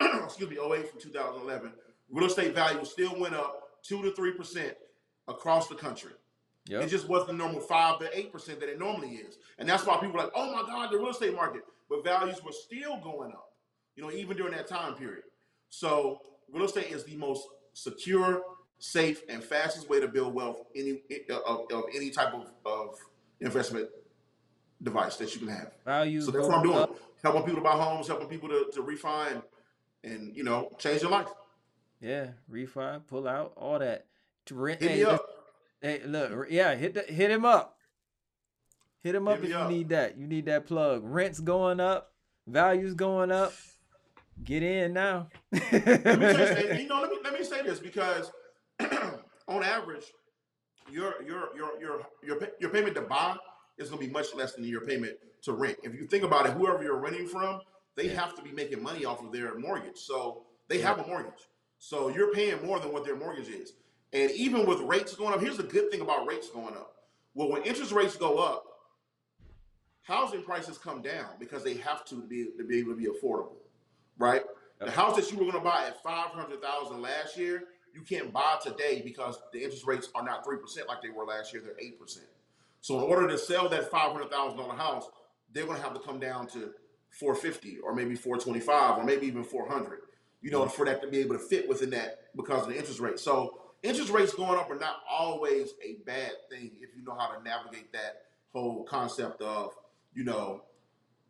excuse 0.25 0.51
me, 0.51 0.57
08 0.57 0.91
from 0.91 1.01
2011, 1.01 1.73
real 2.11 2.27
estate 2.27 2.55
value 2.55 2.85
still 2.85 3.19
went 3.19 3.35
up 3.35 3.81
2 3.83 4.03
to 4.03 4.11
3% 4.11 4.73
across 5.29 5.69
the 5.69 5.75
country. 5.75 6.13
Yep. 6.69 6.83
It 6.83 6.89
just 6.89 7.09
wasn't 7.09 7.29
the 7.29 7.35
normal 7.35 7.61
five 7.61 7.99
to 8.01 8.19
eight 8.19 8.31
percent 8.31 8.61
that 8.61 8.69
it 8.69 8.79
normally 8.79 9.15
is, 9.15 9.39
and 9.59 9.67
that's 9.67 9.87
why 9.87 9.97
people 9.97 10.21
are 10.21 10.25
like, 10.25 10.33
"Oh 10.35 10.53
my 10.53 10.69
God, 10.69 10.93
the 10.93 10.99
real 10.99 11.09
estate 11.09 11.35
market," 11.35 11.63
but 11.89 12.05
values 12.05 12.45
were 12.45 12.53
still 12.53 12.99
going 12.99 13.33
up. 13.33 13.55
You 13.97 14.03
know, 14.03 14.11
even 14.11 14.37
during 14.37 14.53
that 14.53 14.69
time 14.69 14.95
period. 14.95 15.25
So, 15.71 16.21
real 16.53 16.67
estate 16.67 16.91
is 16.91 17.05
the 17.05 17.17
most 17.17 17.49
secure, 17.73 18.43
safe, 18.79 19.23
and 19.31 19.43
fastest 19.43 19.89
way 19.89 19.99
to 20.01 20.09
build 20.09 20.35
wealth 20.35 20.63
any 20.77 21.01
of, 21.47 21.61
of 21.73 21.85
any 21.95 22.11
type 22.11 22.35
of, 22.35 22.51
of 22.67 22.97
investment 23.41 23.89
device 24.83 25.17
that 25.17 25.35
you 25.35 25.41
can 25.41 25.49
have. 25.49 25.73
Value. 25.85 26.21
So 26.21 26.31
that's 26.31 26.47
what 26.47 26.59
I'm 26.59 26.63
doing, 26.63 26.79
up. 26.79 26.97
helping 27.23 27.43
people 27.43 27.57
to 27.57 27.65
buy 27.65 27.73
homes, 27.73 28.07
helping 28.07 28.29
people 28.29 28.49
to, 28.51 28.71
to 28.75 28.83
refi 28.83 29.43
and 30.05 30.35
you 30.37 30.45
know 30.45 30.71
change 30.79 31.03
your 31.03 31.11
life. 31.11 31.29
Yeah, 32.01 32.29
refi, 32.51 33.01
pull 33.07 33.27
out, 33.27 33.53
all 33.57 33.79
that. 33.79 34.07
To 34.47 34.55
rent. 34.55 34.81
Hit 34.81 34.91
hey, 34.91 35.05
up. 35.05 35.25
Hey, 35.81 36.01
look, 36.05 36.47
yeah, 36.51 36.75
hit 36.75 36.95
the, 36.95 37.03
hit 37.03 37.31
him 37.31 37.45
up. 37.45 37.77
Hit 39.01 39.15
him 39.15 39.29
up 39.29 39.37
hit 39.37 39.45
if 39.45 39.51
you 39.51 39.57
up. 39.57 39.71
need 39.71 39.89
that. 39.91 40.17
You 40.17 40.27
need 40.27 40.47
that 40.47 40.67
plug. 40.67 41.03
Rent's 41.05 41.41
going 41.41 41.81
up, 41.81 42.13
values 42.47 42.95
going 42.95 43.31
up. 43.31 43.53
Get 44.45 44.63
in 44.63 44.93
now. 44.93 45.29
let 45.53 45.63
me 45.73 45.79
say, 45.81 46.81
you 46.83 46.89
know, 46.89 47.01
let 47.01 47.11
me 47.11 47.19
let 47.25 47.33
me 47.33 47.45
say 47.45 47.63
this 47.63 47.81
because 47.81 48.31
on 48.81 49.63
average, 49.63 50.05
your 50.91 51.15
your 51.23 51.49
your 51.57 51.81
your 51.81 52.07
your 52.23 52.39
your 52.61 52.71
payment 52.71 52.95
to 52.95 53.03
buy 53.03 53.37
is 53.79 53.91
going 53.91 54.01
to 54.01 54.07
be 54.07 54.13
much 54.13 54.35
less 54.35 54.55
than 54.55 54.65
your 54.65 54.83
payment 54.83 55.17
to 55.43 55.53
rent. 55.53 55.79
If 55.83 55.95
you 55.95 56.07
think 56.07 56.25
about 56.25 56.47
it, 56.47 56.53
whoever 56.53 56.83
you're 56.83 56.99
renting 56.99 57.27
from, 57.27 57.61
they 57.99 58.09
have 58.09 58.37
to 58.37 58.43
be 58.43 58.53
making 58.53 58.81
money 58.81 59.05
off 59.05 59.23
of 59.23 59.33
their 59.33 59.59
mortgage. 59.59 59.99
So 59.99 60.45
they 60.69 60.79
have 60.79 61.01
a 61.01 61.07
mortgage. 61.07 61.49
So 61.81 62.09
you're 62.09 62.33
paying 62.33 62.65
more 62.65 62.79
than 62.79 62.93
what 62.93 63.05
their 63.05 63.17
mortgage 63.17 63.49
is. 63.49 63.73
And 64.13 64.31
even 64.31 64.67
with 64.67 64.81
rates 64.81 65.17
going 65.17 65.35
up, 65.35 65.41
here's 65.41 65.57
the 65.57 65.65
good 65.65 65.91
thing 65.91 66.01
about 66.01 66.27
rates 66.27 66.49
going 66.49 66.75
up. 66.75 66.95
Well, 67.35 67.51
when 67.51 67.63
interest 67.65 67.91
rates 67.91 68.17
go 68.17 68.39
up, 68.39 68.65
housing 70.03 70.43
prices 70.43 70.79
come 70.79 71.03
down 71.03 71.27
because 71.41 71.65
they 71.65 71.75
have 71.75 72.05
to 72.07 72.23
be 72.23 72.47
to 72.57 72.65
be 72.65 72.79
able 72.79 72.93
to 72.93 72.97
be 72.97 73.07
affordable, 73.07 73.57
right? 74.17 74.43
The 74.81 74.91
house 74.91 75.17
that 75.17 75.31
you 75.31 75.37
were 75.37 75.51
going 75.51 75.63
to 75.63 75.69
buy 75.69 75.87
at 75.89 76.01
five 76.03 76.31
hundred 76.31 76.63
thousand 76.63 77.03
last 77.03 77.37
year, 77.37 77.65
you 77.93 78.03
can't 78.03 78.33
buy 78.33 78.59
today 78.63 79.03
because 79.05 79.39
the 79.53 79.59
interest 79.63 79.87
rates 79.87 80.09
are 80.15 80.25
not 80.25 80.45
three 80.45 80.57
percent 80.57 80.89
like 80.89 81.03
they 81.03 81.11
were 81.11 81.25
last 81.25 81.53
year; 81.53 81.63
they're 81.63 81.77
eight 81.81 82.01
percent. 82.01 82.27
So, 82.81 82.97
in 82.99 83.05
order 83.05 83.29
to 83.29 83.37
sell 83.37 83.69
that 83.69 83.91
five 83.91 84.13
hundred 84.13 84.31
thousand 84.31 84.59
dollar 84.59 84.75
house, 84.75 85.09
they're 85.53 85.67
going 85.67 85.77
to 85.77 85.83
have 85.83 85.95
to 85.95 86.01
come 86.01 86.19
down 86.19 86.47
to 86.49 86.73
four 87.11 87.35
fifty 87.35 87.79
or 87.79 87.95
maybe 87.95 88.15
four 88.15 88.39
twenty 88.39 88.61
five 88.61 88.99
or 88.99 89.05
maybe 89.05 89.27
even 89.27 89.45
four 89.45 89.69
hundred. 89.69 90.01
You 90.41 90.51
know, 90.51 90.67
for 90.67 90.87
that 90.87 91.03
to 91.03 91.09
be 91.09 91.19
able 91.19 91.37
to 91.37 91.41
fit 91.41 91.69
within 91.69 91.91
that 91.91 92.19
because 92.37 92.63
of 92.63 92.69
the 92.69 92.79
interest 92.79 93.01
rate. 93.01 93.19
So 93.19 93.69
interest 93.83 94.11
rates 94.11 94.35
going 94.35 94.59
up 94.59 94.71
are 94.71 94.79
not 94.79 95.03
always 95.09 95.75
a 95.85 95.97
bad 96.05 96.33
thing 96.51 96.71
if 96.81 96.91
you 96.97 97.05
know 97.05 97.15
how 97.17 97.29
to 97.29 97.43
navigate 97.43 97.93
that 97.93 98.23
whole 98.53 98.85
concept 98.85 99.41
of 99.43 99.75
you 100.15 100.25
know 100.25 100.63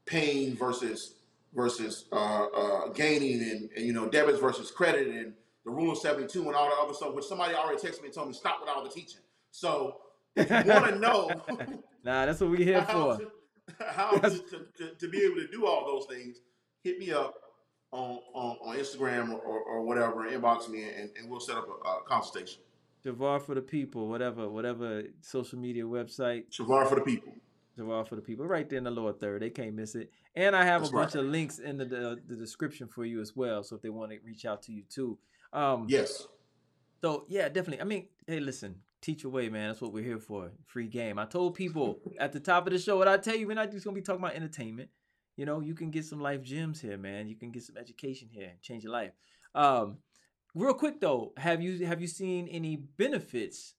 pain 0.06 0.56
versus 0.56 1.14
versus 1.54 2.06
uh, 2.12 2.46
uh, 2.46 2.88
gaining 2.88 3.40
and, 3.42 3.70
and, 3.76 3.86
you 3.86 3.92
know 3.92 4.08
debits 4.08 4.38
versus 4.38 4.70
credit 4.70 5.08
and 5.08 5.32
the 5.64 5.70
rule 5.70 5.92
of 5.92 5.98
72 5.98 6.40
and 6.46 6.54
all 6.54 6.68
the 6.68 6.76
other 6.76 6.94
stuff 6.94 7.14
which 7.14 7.24
somebody 7.24 7.54
already 7.54 7.78
texted 7.78 8.00
me 8.00 8.06
and 8.06 8.14
told 8.14 8.28
me 8.28 8.34
stop 8.34 8.60
with 8.60 8.70
all 8.70 8.82
the 8.82 8.90
teaching 8.90 9.20
so 9.50 9.98
if 10.36 10.48
you 10.48 10.72
want 10.72 10.86
to 10.86 10.98
know 10.98 11.30
nah 12.04 12.24
that's 12.26 12.40
what 12.40 12.50
we're 12.50 12.64
here 12.64 12.82
for 12.90 13.18
to, 13.18 13.30
how 13.90 14.12
to, 14.18 14.30
to, 14.76 14.94
to, 14.98 15.08
be 15.08 15.18
able 15.18 15.36
to 15.36 15.48
do 15.48 15.66
all 15.66 15.84
those 15.86 16.06
things 16.06 16.40
hit 16.82 16.98
me 16.98 17.10
up 17.12 17.34
on, 17.92 18.18
on, 18.34 18.56
on 18.62 18.76
Instagram 18.76 19.30
or, 19.30 19.40
or, 19.40 19.60
or, 19.60 19.82
whatever, 19.82 20.28
inbox 20.30 20.68
me 20.68 20.84
and, 20.84 21.10
and 21.18 21.30
we'll 21.30 21.40
set 21.40 21.56
up 21.56 21.66
a, 21.68 21.88
a 21.88 22.02
consultation. 22.06 22.60
Shuvar 23.04 23.40
for 23.40 23.54
the 23.54 23.62
people, 23.62 24.08
whatever, 24.08 24.48
whatever 24.48 25.04
social 25.20 25.58
media 25.58 25.84
website. 25.84 26.44
Shuvar 26.50 26.88
for 26.88 26.96
the 26.96 27.00
people. 27.02 27.32
Shuvar 27.78 28.06
for 28.06 28.16
the 28.16 28.22
people, 28.22 28.46
right 28.46 28.68
there 28.68 28.78
in 28.78 28.84
the 28.84 28.90
lower 28.90 29.12
third. 29.12 29.42
They 29.42 29.50
can't 29.50 29.74
miss 29.74 29.94
it. 29.94 30.10
And 30.34 30.54
I 30.54 30.64
have 30.64 30.82
That's 30.82 30.90
a 30.90 30.94
bunch 30.94 31.14
right. 31.14 31.24
of 31.24 31.30
links 31.30 31.58
in 31.58 31.78
the, 31.78 31.84
the, 31.84 32.18
the 32.26 32.36
description 32.36 32.88
for 32.88 33.04
you 33.04 33.20
as 33.20 33.36
well. 33.36 33.62
So 33.62 33.76
if 33.76 33.82
they 33.82 33.88
want 33.88 34.10
to 34.12 34.18
reach 34.24 34.44
out 34.44 34.62
to 34.62 34.72
you 34.72 34.82
too. 34.88 35.18
Um, 35.52 35.86
yes. 35.88 36.26
So 37.00 37.24
yeah, 37.28 37.48
definitely. 37.48 37.80
I 37.80 37.84
mean, 37.84 38.08
hey, 38.26 38.40
listen, 38.40 38.76
teach 39.00 39.24
away, 39.24 39.48
man. 39.48 39.68
That's 39.68 39.80
what 39.80 39.92
we're 39.92 40.04
here 40.04 40.18
for. 40.18 40.50
Free 40.66 40.88
game. 40.88 41.18
I 41.18 41.24
told 41.24 41.54
people 41.54 42.00
at 42.18 42.32
the 42.32 42.40
top 42.40 42.66
of 42.66 42.72
the 42.72 42.78
show 42.78 42.96
what 42.96 43.08
I 43.08 43.16
tell 43.16 43.36
you, 43.36 43.46
we're 43.46 43.54
not 43.54 43.70
just 43.70 43.84
gonna 43.84 43.94
be 43.94 44.02
talking 44.02 44.22
about 44.22 44.34
entertainment 44.34 44.90
you 45.38 45.46
know, 45.46 45.60
you 45.60 45.72
can 45.72 45.90
get 45.90 46.04
some 46.04 46.20
life 46.20 46.42
gems 46.42 46.80
here, 46.80 46.98
man. 46.98 47.28
You 47.28 47.36
can 47.36 47.52
get 47.52 47.62
some 47.62 47.76
education 47.76 48.28
here, 48.28 48.54
change 48.60 48.82
your 48.82 48.92
life. 48.92 49.12
Um, 49.54 49.98
real 50.52 50.74
quick 50.74 51.00
though, 51.00 51.32
have 51.36 51.62
you 51.62 51.86
have 51.86 52.00
you 52.00 52.08
seen 52.08 52.48
any 52.48 52.74
benefits 52.74 53.74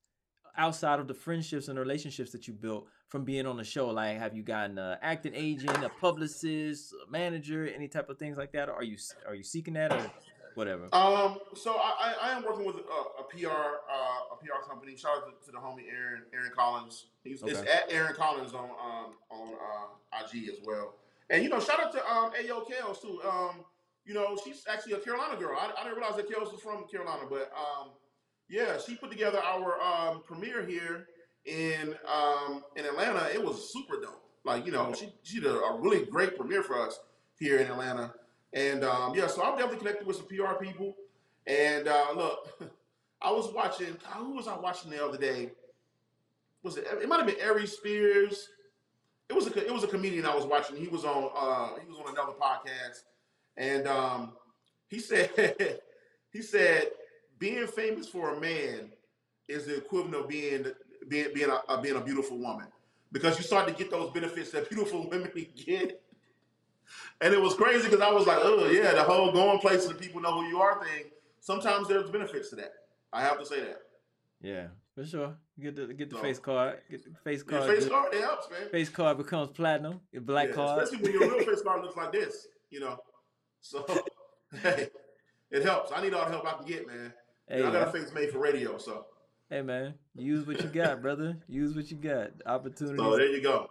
outside 0.55 1.01
of 1.01 1.09
the 1.09 1.13
friendships 1.13 1.67
and 1.67 1.77
relationships 1.77 2.31
that 2.31 2.47
you 2.47 2.53
built 2.53 2.87
from 3.09 3.25
being 3.25 3.45
on 3.45 3.57
the 3.57 3.65
show? 3.65 3.89
Like, 3.89 4.17
have 4.19 4.33
you 4.33 4.41
gotten 4.41 4.77
an 4.77 4.99
acting 5.01 5.33
agent, 5.35 5.83
a 5.83 5.89
publicist, 5.89 6.93
a 6.93 7.11
manager, 7.11 7.67
any 7.67 7.89
type 7.89 8.09
of 8.09 8.17
things 8.17 8.37
like 8.37 8.53
that? 8.53 8.69
Or 8.69 8.75
are 8.75 8.83
you 8.83 8.95
are 9.27 9.35
you 9.35 9.43
seeking 9.43 9.73
that 9.73 9.91
or 9.91 10.09
whatever? 10.55 10.83
Um, 10.93 11.37
so 11.55 11.75
I, 11.75 12.15
I 12.21 12.31
am 12.31 12.43
working 12.43 12.65
with 12.65 12.77
a, 12.77 13.21
a 13.21 13.23
PR 13.23 13.47
uh, 13.49 14.33
a 14.33 14.37
PR 14.39 14.67
company. 14.67 14.95
Shout 14.95 15.17
out 15.17 15.25
to, 15.25 15.45
to, 15.45 15.51
the 15.51 15.57
homie 15.57 15.85
Aaron 15.91 16.23
Aaron 16.33 16.51
Collins. 16.55 17.07
He's 17.23 17.43
okay. 17.43 17.51
it's 17.51 17.61
at 17.61 17.85
Aaron 17.89 18.13
Collins 18.15 18.53
on 18.53 18.69
um, 18.69 19.13
on 19.29 19.53
uh, 19.53 20.23
IG 20.23 20.49
as 20.49 20.57
well. 20.65 20.95
And 21.29 21.43
you 21.43 21.49
know, 21.49 21.59
shout 21.59 21.79
out 21.79 21.91
to 21.93 21.99
um 22.09 22.31
Ayo 22.31 22.63
Kels 22.69 23.01
too. 23.01 23.21
Um, 23.27 23.65
you 24.05 24.13
know, 24.13 24.37
she's 24.43 24.63
actually 24.67 24.93
a 24.93 24.99
Carolina 24.99 25.37
girl. 25.39 25.57
I, 25.59 25.71
I 25.79 25.83
didn't 25.83 25.99
realize 25.99 26.15
that 26.15 26.29
Kels 26.29 26.51
was 26.51 26.61
from 26.61 26.87
Carolina, 26.87 27.23
but 27.29 27.51
um, 27.55 27.89
yeah, 28.49 28.77
she 28.77 28.95
put 28.95 29.11
together 29.11 29.39
our 29.39 29.79
um 29.81 30.23
premiere 30.25 30.65
here 30.65 31.07
in 31.45 31.95
um 32.07 32.63
in 32.75 32.85
Atlanta. 32.85 33.29
It 33.33 33.43
was 33.43 33.71
super 33.71 34.01
dope. 34.01 34.23
Like 34.43 34.65
you 34.65 34.71
know, 34.71 34.93
she 34.93 35.13
she 35.23 35.39
did 35.39 35.51
a, 35.51 35.59
a 35.59 35.79
really 35.79 36.05
great 36.05 36.35
premiere 36.35 36.63
for 36.63 36.81
us 36.81 36.99
here 37.39 37.57
in 37.57 37.67
Atlanta. 37.67 38.13
And 38.53 38.83
um, 38.83 39.13
yeah, 39.15 39.27
so 39.27 39.43
I'm 39.43 39.57
definitely 39.57 39.79
connected 39.79 40.07
with 40.07 40.17
some 40.17 40.25
PR 40.25 40.61
people. 40.61 40.95
And 41.45 41.87
uh, 41.87 42.07
look, 42.15 42.61
I 43.21 43.31
was 43.31 43.53
watching. 43.53 43.95
Who 44.15 44.35
was 44.35 44.47
I 44.47 44.57
watching 44.57 44.91
the 44.91 45.03
other 45.03 45.17
day? 45.17 45.51
Was 46.63 46.77
it? 46.77 46.87
It 47.01 47.07
might 47.07 47.17
have 47.17 47.27
been 47.27 47.39
Aries 47.39 47.73
Spears 47.73 48.49
it 49.29 49.35
was 49.35 49.47
a 49.47 49.65
it 49.65 49.71
was 49.71 49.83
a 49.83 49.87
comedian 49.87 50.25
I 50.25 50.35
was 50.35 50.45
watching. 50.45 50.75
He 50.75 50.87
was 50.87 51.05
on 51.05 51.29
uh, 51.35 51.79
he 51.79 51.87
was 51.87 51.99
on 51.99 52.11
another 52.11 52.33
podcast, 52.33 53.03
and 53.55 53.87
um, 53.87 54.33
he 54.87 54.99
said 54.99 55.29
he 56.31 56.41
said 56.41 56.89
being 57.37 57.67
famous 57.67 58.07
for 58.07 58.35
a 58.35 58.39
man 58.39 58.91
is 59.47 59.65
the 59.65 59.77
equivalent 59.77 60.15
of 60.15 60.27
being 60.27 60.65
being 61.07 61.27
being 61.33 61.49
a, 61.69 61.81
being 61.81 61.95
a 61.95 62.01
beautiful 62.01 62.37
woman 62.39 62.67
because 63.11 63.37
you 63.37 63.43
start 63.43 63.67
to 63.67 63.73
get 63.73 63.91
those 63.91 64.11
benefits 64.11 64.51
that 64.51 64.67
beautiful 64.69 65.07
women 65.11 65.31
get. 65.55 66.01
And 67.21 67.33
it 67.33 67.41
was 67.41 67.53
crazy 67.55 67.85
because 67.85 68.01
I 68.01 68.11
was 68.11 68.27
like, 68.27 68.39
oh 68.41 68.69
yeah, 68.69 68.93
the 68.93 69.03
whole 69.03 69.31
going 69.31 69.59
places 69.59 69.89
and 69.89 69.99
people 69.99 70.21
know 70.21 70.33
who 70.33 70.47
you 70.47 70.61
are 70.61 70.83
thing. 70.83 71.05
Sometimes 71.39 71.87
there's 71.87 72.09
benefits 72.09 72.49
to 72.49 72.55
that. 72.57 72.73
I 73.11 73.21
have 73.21 73.39
to 73.39 73.45
say 73.45 73.59
that. 73.61 73.81
Yeah, 74.41 74.67
for 74.95 75.05
sure. 75.05 75.35
Get 75.59 75.75
the 75.75 75.93
get 75.93 76.09
the 76.09 76.15
no. 76.15 76.21
face 76.21 76.39
card. 76.39 76.79
Get 76.89 77.03
the 77.03 77.11
face 77.23 77.43
card. 77.43 77.67
Yeah, 77.67 77.75
face 77.75 77.89
card 77.89 78.13
it 78.13 78.21
helps, 78.21 78.49
man. 78.49 78.69
Face 78.69 78.89
card 78.89 79.17
becomes 79.17 79.49
platinum. 79.49 79.99
Your 80.11 80.21
black 80.21 80.49
yeah, 80.49 80.55
card. 80.55 80.83
Especially 80.83 81.03
when 81.03 81.19
your 81.19 81.35
real 81.35 81.45
face 81.45 81.61
card 81.61 81.81
looks 81.81 81.97
like 81.97 82.11
this, 82.11 82.47
you 82.69 82.79
know. 82.79 82.97
So 83.61 83.85
hey, 84.61 84.87
it 85.51 85.63
helps. 85.63 85.91
I 85.93 86.01
need 86.01 86.13
all 86.13 86.25
the 86.25 86.31
help 86.31 86.45
I 86.45 86.57
can 86.57 86.65
get, 86.65 86.87
man. 86.87 87.13
Hey, 87.47 87.63
I 87.63 87.71
got 87.71 87.87
a 87.87 87.91
face 87.91 88.13
made 88.13 88.31
for 88.31 88.39
radio, 88.39 88.77
so. 88.77 89.05
Hey 89.49 89.63
man, 89.63 89.95
use 90.15 90.45
what 90.45 90.61
you 90.61 90.69
got, 90.69 91.01
brother. 91.01 91.35
Use 91.47 91.75
what 91.75 91.89
you 91.89 91.97
got. 91.97 92.29
Opportunity. 92.45 92.97
So 92.97 93.17
there 93.17 93.27
you 93.27 93.41
go. 93.41 93.67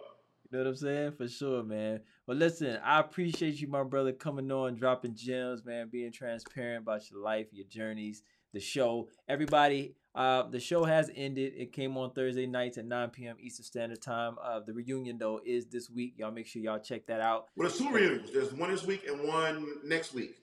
You 0.51 0.59
know 0.59 0.65
what 0.65 0.71
I'm 0.71 0.77
saying? 0.77 1.13
For 1.13 1.29
sure, 1.29 1.63
man. 1.63 2.01
But 2.27 2.37
listen, 2.37 2.79
I 2.83 3.01
appreciate 3.01 3.61
you, 3.61 3.69
my 3.69 3.83
brother, 3.83 4.13
coming 4.13 4.51
on, 4.51 4.77
dropping 4.77 5.15
gems, 5.15 5.63
man, 5.65 5.89
being 5.91 6.11
transparent 6.11 6.83
about 6.85 7.11
your 7.11 7.21
life, 7.21 7.49
your 7.53 7.67
journeys, 7.67 8.23
the 8.55 8.61
show. 8.61 9.09
Everybody, 9.29 9.95
uh, 10.15 10.45
the 10.49 10.59
show 10.59 10.85
has 10.85 11.11
ended. 11.15 11.53
It 11.55 11.75
came 11.75 11.99
on 11.99 12.13
Thursday 12.13 12.47
nights 12.47 12.79
at 12.79 12.87
9 12.87 13.11
p.m. 13.11 13.37
Eastern 13.39 13.65
Standard 13.65 14.01
Time. 14.01 14.37
Uh, 14.43 14.61
the 14.67 14.73
reunion 14.73 15.19
though 15.19 15.39
is 15.45 15.67
this 15.67 15.91
week. 15.91 16.15
Y'all 16.17 16.31
make 16.31 16.47
sure 16.47 16.63
y'all 16.63 16.79
check 16.79 17.07
that 17.09 17.21
out. 17.21 17.49
Well, 17.55 17.69
there's 17.69 17.79
two 17.79 17.91
reunions. 17.91 18.31
There's 18.33 18.53
one 18.55 18.71
this 18.71 18.87
week 18.87 19.07
and 19.07 19.29
one 19.29 19.67
next 19.85 20.15
week. 20.15 20.35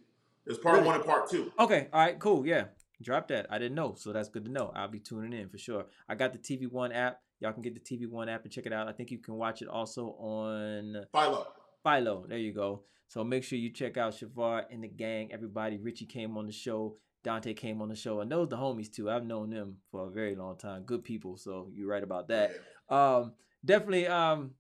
There's 0.46 0.60
part 0.60 0.76
Really? 0.76 0.86
one 0.88 0.96
and 0.98 1.06
part 1.06 1.32
two. 1.32 1.52
Okay, 1.58 1.88
all 1.92 2.00
right, 2.00 2.20
cool. 2.20 2.46
Yeah, 2.46 2.66
drop 3.02 3.28
that. 3.30 3.48
I 3.50 3.58
didn't 3.58 3.74
know, 3.74 3.96
so 3.98 4.14
that's 4.14 4.30
good 4.30 4.46
to 4.46 4.52
know. 4.52 4.72
I'll 4.76 4.88
be 4.88 5.00
tuning 5.00 5.34
in 5.34 5.50
for 5.50 5.58
sure. 5.58 5.86
I 6.08 6.14
got 6.14 6.32
the 6.34 6.38
TV 6.38 6.72
One 6.72 6.92
app. 6.92 7.22
Y'all 7.46 7.54
can 7.54 7.62
get 7.62 7.76
the 7.76 7.80
TV 7.80 8.10
One 8.10 8.28
app 8.28 8.44
and 8.44 8.52
check 8.52 8.66
it 8.66 8.74
out. 8.74 8.88
I 8.88 8.92
think 8.92 9.12
you 9.12 9.20
can 9.20 9.36
watch 9.36 9.62
it 9.62 9.68
also 9.68 10.16
on 10.18 11.06
Philo. 11.14 11.46
Philo. 11.84 12.26
There 12.28 12.40
you 12.40 12.52
go. 12.52 12.82
So 13.08 13.24
make 13.24 13.44
sure 13.44 13.60
you 13.60 13.70
check 13.70 13.98
out 13.98 14.14
Shuvar 14.16 14.64
and 14.72 14.84
the 14.84 14.88
gang. 14.88 15.32
Everybody, 15.32 15.78
Richie 15.78 16.08
came 16.08 16.38
on 16.38 16.48
the 16.48 16.52
show. 16.52 16.98
Dante 17.24 17.54
came 17.54 17.84
on 17.84 17.90
the 17.90 17.96
show. 17.96 18.22
And 18.22 18.32
those 18.32 18.50
the 18.50 18.58
homies 18.58 18.92
too. 18.92 19.12
I've 19.12 19.24
known 19.28 19.52
them 19.52 19.78
for 19.92 20.08
a 20.08 20.10
very 20.10 20.36
long 20.36 20.58
time. 20.58 20.82
Good 20.86 21.04
people. 21.04 21.38
So 21.38 21.70
you're 21.72 21.88
right 21.88 22.02
about 22.02 22.30
that. 22.30 22.54
Um, 22.90 23.34
definitely. 23.64 24.08
Um, 24.08 24.56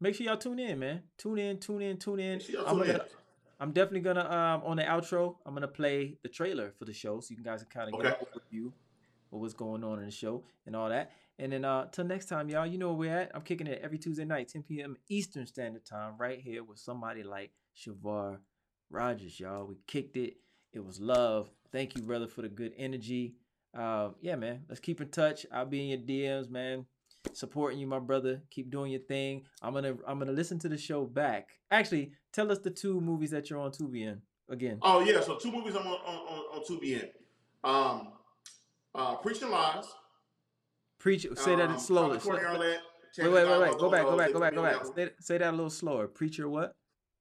make 0.00 0.14
sure 0.14 0.24
y'all 0.26 0.38
tune 0.38 0.58
in, 0.60 0.78
man. 0.78 1.02
Tune 1.18 1.38
in. 1.38 1.58
Tune 1.58 1.82
in. 1.82 1.98
Tune 1.98 2.20
in. 2.20 2.40
Sure 2.40 2.66
I'm 2.66 2.78
gonna, 2.78 2.94
in. 2.94 3.00
I'm 3.60 3.72
definitely 3.72 4.00
gonna 4.00 4.24
um 4.24 4.62
on 4.64 4.78
the 4.78 4.84
outro. 4.84 5.36
I'm 5.44 5.52
gonna 5.52 5.68
play 5.68 6.16
the 6.22 6.30
trailer 6.30 6.72
for 6.78 6.86
the 6.86 6.94
show, 6.94 7.20
so 7.20 7.34
you 7.36 7.44
guys 7.44 7.62
can 7.64 7.82
kind 7.82 7.94
of 7.94 8.00
get 8.02 8.12
Okay. 8.14 8.24
an 8.32 8.40
overview 8.40 8.66
of 9.30 9.40
what's 9.40 9.52
going 9.52 9.84
on 9.84 9.98
in 9.98 10.06
the 10.06 10.10
show 10.10 10.42
and 10.66 10.74
all 10.74 10.88
that. 10.88 11.12
And 11.40 11.52
then 11.52 11.64
uh 11.64 11.86
till 11.86 12.04
next 12.04 12.26
time, 12.26 12.50
y'all. 12.50 12.66
You 12.66 12.76
know 12.76 12.88
where 12.92 13.08
we're 13.08 13.18
at. 13.18 13.30
I'm 13.34 13.40
kicking 13.40 13.66
it 13.66 13.80
every 13.82 13.96
Tuesday 13.96 14.26
night, 14.26 14.48
10 14.48 14.62
p.m. 14.62 14.96
Eastern 15.08 15.46
Standard 15.46 15.86
Time, 15.86 16.12
right 16.18 16.38
here 16.38 16.62
with 16.62 16.78
somebody 16.78 17.22
like 17.22 17.50
Shuvar 17.74 18.36
Rodgers, 18.90 19.40
y'all. 19.40 19.64
We 19.64 19.76
kicked 19.86 20.18
it. 20.18 20.34
It 20.74 20.84
was 20.84 21.00
love. 21.00 21.50
Thank 21.72 21.96
you, 21.96 22.02
brother, 22.02 22.28
for 22.28 22.42
the 22.42 22.50
good 22.50 22.74
energy. 22.76 23.36
Uh, 23.74 24.10
yeah, 24.20 24.36
man. 24.36 24.64
Let's 24.68 24.80
keep 24.80 25.00
in 25.00 25.08
touch. 25.08 25.46
I'll 25.50 25.64
be 25.64 25.90
in 25.90 25.98
your 25.98 26.06
DMs, 26.06 26.50
man. 26.50 26.84
Supporting 27.32 27.78
you, 27.78 27.86
my 27.86 28.00
brother. 28.00 28.42
Keep 28.50 28.70
doing 28.70 28.92
your 28.92 29.00
thing. 29.00 29.44
I'm 29.62 29.72
gonna 29.72 29.96
I'm 30.06 30.18
gonna 30.18 30.32
listen 30.32 30.58
to 30.58 30.68
the 30.68 30.76
show 30.76 31.06
back. 31.06 31.48
Actually, 31.70 32.12
tell 32.34 32.52
us 32.52 32.58
the 32.58 32.70
two 32.70 33.00
movies 33.00 33.30
that 33.30 33.48
you're 33.48 33.60
on 33.60 33.70
Tubi 33.70 34.02
in 34.02 34.20
again. 34.50 34.78
Oh 34.82 35.00
yeah, 35.00 35.22
so 35.22 35.36
two 35.36 35.50
movies 35.50 35.74
I'm 35.74 35.86
on 35.86 36.00
on, 36.06 36.16
on, 36.16 36.58
on 36.58 36.64
Tubi 36.64 37.00
in. 37.00 37.08
Um, 37.64 38.08
uh, 38.94 39.16
Preaching 39.16 39.50
Lies. 39.50 39.86
Preach. 41.00 41.26
Say 41.34 41.56
that 41.56 41.70
um, 41.70 41.78
slowly. 41.78 42.18
Arlette, 42.18 42.78
Wait, 43.18 43.28
wait, 43.28 43.48
wait, 43.48 43.60
wait. 43.60 43.78
Go 43.78 43.90
back, 43.90 44.04
go 44.04 44.16
back, 44.16 44.32
go 44.32 44.38
back, 44.40 44.54
go 44.54 44.62
back. 44.62 44.84
Say, 44.94 45.10
say 45.18 45.38
that 45.38 45.48
a 45.48 45.56
little 45.56 45.70
slower. 45.70 46.06
Preacher 46.06 46.48
what? 46.48 46.76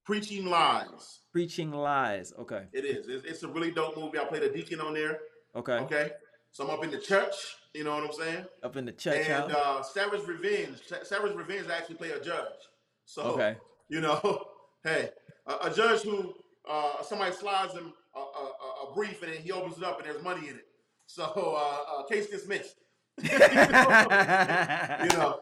Preaching 0.06 0.46
Lies. 0.46 1.22
Preaching 1.32 1.72
lies. 1.72 2.34
Okay. 2.38 2.64
It 2.74 2.84
is. 2.84 3.08
It's, 3.08 3.26
it's 3.26 3.44
a 3.44 3.48
really 3.48 3.72
dope 3.72 3.96
movie. 3.98 4.18
I 4.20 4.26
played 4.26 4.44
a 4.44 4.52
deacon 4.52 4.82
on 4.82 4.94
there. 4.94 5.20
Okay. 5.56 5.74
Okay. 5.74 6.12
So 6.52 6.64
I'm 6.64 6.72
up 6.72 6.84
in 6.84 6.92
the 6.92 6.98
church. 6.98 7.36
You 7.74 7.84
know 7.84 7.96
what 7.96 8.04
I'm 8.04 8.14
saying? 8.14 8.46
Up 8.64 8.76
in 8.76 8.86
the 8.86 8.92
church 8.92 9.28
and 9.30 9.52
uh, 9.52 9.84
Savage 9.84 10.26
Revenge. 10.28 10.80
Sa- 10.88 11.04
Savage 11.04 11.36
Revenge 11.36 11.68
I 11.70 11.78
actually 11.78 11.96
play 11.96 12.12
a 12.12 12.20
judge. 12.20 12.60
So 13.06 13.22
okay. 13.22 13.58
you 13.88 14.02
know, 14.02 14.48
hey, 14.84 15.10
a, 15.46 15.68
a 15.70 15.74
judge 15.74 16.02
who 16.02 16.34
uh, 16.68 17.04
somebody 17.04 17.32
slides 17.34 17.74
him 17.74 17.94
a, 18.16 18.20
a, 18.20 18.22
a- 18.22 18.90
a 18.90 18.96
brief 18.96 19.22
and 19.22 19.32
then 19.32 19.42
he 19.42 19.52
opens 19.52 19.78
it 19.78 19.84
up 19.84 20.00
and 20.00 20.10
there's 20.10 20.24
money 20.24 20.48
in 20.48 20.56
it. 20.56 20.66
So 21.06 21.24
uh, 21.24 22.00
uh, 22.00 22.04
case 22.08 22.28
dismissed. 22.28 22.76
you 25.10 25.18
know, 25.18 25.40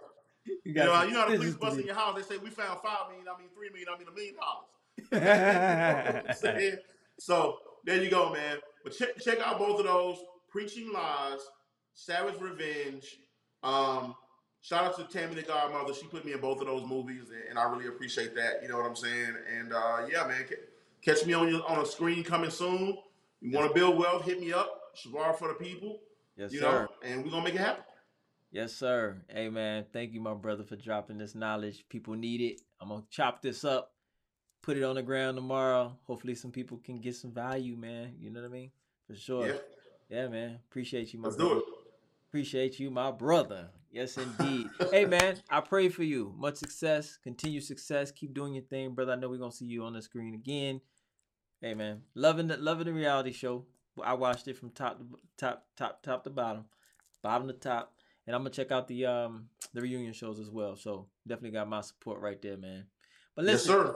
you 0.63 0.73
know, 0.73 0.73
You 0.73 0.73
know, 0.73 1.03
you 1.03 1.11
know 1.11 1.29
the 1.29 1.37
police 1.37 1.55
bust 1.55 1.77
in 1.79 1.85
your 1.85 1.95
house. 1.95 2.15
They 2.15 2.35
say 2.35 2.41
we 2.41 2.49
found 2.49 2.79
five 2.81 3.09
million. 3.09 3.27
I 3.27 3.37
mean 3.39 3.49
three 3.55 3.69
million. 3.69 3.87
I 3.93 3.97
mean 3.97 4.07
a 4.07 4.11
million 4.11 4.35
dollars. 4.35 4.67
You 5.11 5.19
know 5.19 6.21
what 6.23 6.29
I'm 6.29 6.35
saying? 6.35 6.77
so 7.19 7.57
there 7.85 8.01
you 8.03 8.09
go, 8.09 8.33
man. 8.33 8.57
But 8.83 8.97
check 8.97 9.17
check 9.19 9.39
out 9.39 9.59
both 9.59 9.79
of 9.79 9.85
those. 9.85 10.17
Preaching 10.49 10.91
lies, 10.93 11.39
Savage 11.93 12.39
Revenge. 12.39 13.17
Um, 13.63 14.15
shout 14.61 14.85
out 14.85 14.95
to 14.97 15.03
Tammy 15.03 15.35
the 15.35 15.41
Godmother. 15.41 15.93
She 15.93 16.07
put 16.07 16.25
me 16.25 16.33
in 16.33 16.39
both 16.39 16.61
of 16.61 16.67
those 16.67 16.85
movies, 16.85 17.25
and, 17.49 17.59
I 17.59 17.63
really 17.63 17.87
appreciate 17.87 18.35
that. 18.35 18.61
You 18.61 18.69
know 18.69 18.77
what 18.77 18.85
I'm 18.85 18.95
saying? 18.95 19.35
And 19.57 19.73
uh, 19.73 20.05
yeah, 20.11 20.25
man, 20.27 20.45
ca- 20.47 20.55
catch 21.03 21.25
me 21.25 21.33
on 21.33 21.49
your 21.49 21.67
on 21.69 21.79
a 21.79 21.85
screen 21.85 22.23
coming 22.23 22.49
soon. 22.49 22.97
You 23.41 23.57
want 23.57 23.67
to 23.67 23.73
build 23.73 23.97
wealth? 23.97 24.25
Hit 24.25 24.39
me 24.39 24.53
up. 24.53 24.95
Shuvar 24.95 25.37
for 25.37 25.49
the 25.49 25.53
people. 25.53 25.99
Yes, 26.37 26.51
you 26.53 26.59
sir. 26.59 26.83
know, 26.83 26.87
and 27.09 27.23
we're 27.23 27.31
gonna 27.31 27.43
make 27.43 27.55
it 27.55 27.59
happen. 27.59 27.83
Yes, 28.51 28.73
sir. 28.73 29.21
Hey, 29.29 29.49
man. 29.49 29.85
Thank 29.91 30.13
you, 30.13 30.21
my 30.21 30.33
brother, 30.33 30.63
for 30.63 30.75
dropping 30.77 31.17
this 31.17 31.35
knowledge. 31.35 31.83
People 31.89 32.13
need 32.15 32.39
it. 32.41 32.61
I'm 32.79 32.89
gonna 32.89 33.03
chop 33.09 33.41
this 33.41 33.65
up, 33.65 33.91
put 34.61 34.77
it 34.77 34.83
on 34.83 34.95
the 34.95 35.01
ground 35.03 35.35
tomorrow. 35.37 35.97
Hopefully, 36.03 36.35
some 36.35 36.51
people 36.51 36.77
can 36.77 36.99
get 37.01 37.15
some 37.15 37.31
value, 37.31 37.75
man. 37.75 38.15
You 38.19 38.29
know 38.29 38.41
what 38.41 38.47
I 38.47 38.51
mean? 38.51 38.71
For 39.05 39.15
sure. 39.15 39.47
Yeah, 39.47 39.53
Yeah, 40.09 40.27
man. 40.29 40.59
Appreciate 40.69 41.13
you, 41.13 41.19
my 41.19 41.25
let's 41.27 41.35
brother. 41.37 41.55
do 41.55 41.59
it. 41.59 41.65
Appreciate 42.29 42.79
you, 42.79 42.89
my 42.91 43.11
brother. 43.11 43.69
Yes, 43.91 44.17
indeed. 44.17 44.67
hey, 44.91 45.05
man, 45.05 45.37
I 45.49 45.61
pray 45.61 45.89
for 45.89 46.03
you. 46.03 46.33
Much 46.37 46.55
success, 46.57 47.17
continued 47.23 47.63
success. 47.63 48.11
Keep 48.11 48.33
doing 48.33 48.53
your 48.53 48.63
thing, 48.65 48.93
brother. 48.93 49.13
I 49.13 49.15
know 49.15 49.29
we're 49.29 49.37
gonna 49.37 49.51
see 49.51 49.65
you 49.65 49.83
on 49.83 49.93
the 49.93 50.01
screen 50.01 50.33
again. 50.35 50.81
Hey, 51.61 51.73
man, 51.73 52.01
loving 52.15 52.47
the 52.47 52.57
loving 52.57 52.85
the 52.85 52.93
reality 52.93 53.31
show. 53.31 53.65
I 54.03 54.13
watched 54.13 54.47
it 54.47 54.57
from 54.57 54.69
top 54.71 54.99
to 54.99 55.05
top, 55.37 55.65
top, 55.77 56.01
top 56.03 56.23
to 56.23 56.29
bottom, 56.29 56.65
bottom 57.21 57.47
to 57.47 57.53
top, 57.53 57.93
and 58.25 58.35
I'm 58.35 58.41
gonna 58.41 58.49
check 58.51 58.71
out 58.71 58.87
the 58.87 59.05
um 59.05 59.49
the 59.73 59.81
reunion 59.81 60.13
shows 60.13 60.39
as 60.39 60.49
well. 60.49 60.75
So 60.75 61.07
definitely 61.27 61.51
got 61.57 61.67
my 61.69 61.81
support 61.81 62.21
right 62.21 62.41
there, 62.41 62.57
man. 62.57 62.85
But 63.35 63.45
Yes, 63.45 63.65
listen, 63.65 63.71
sir. 63.71 63.95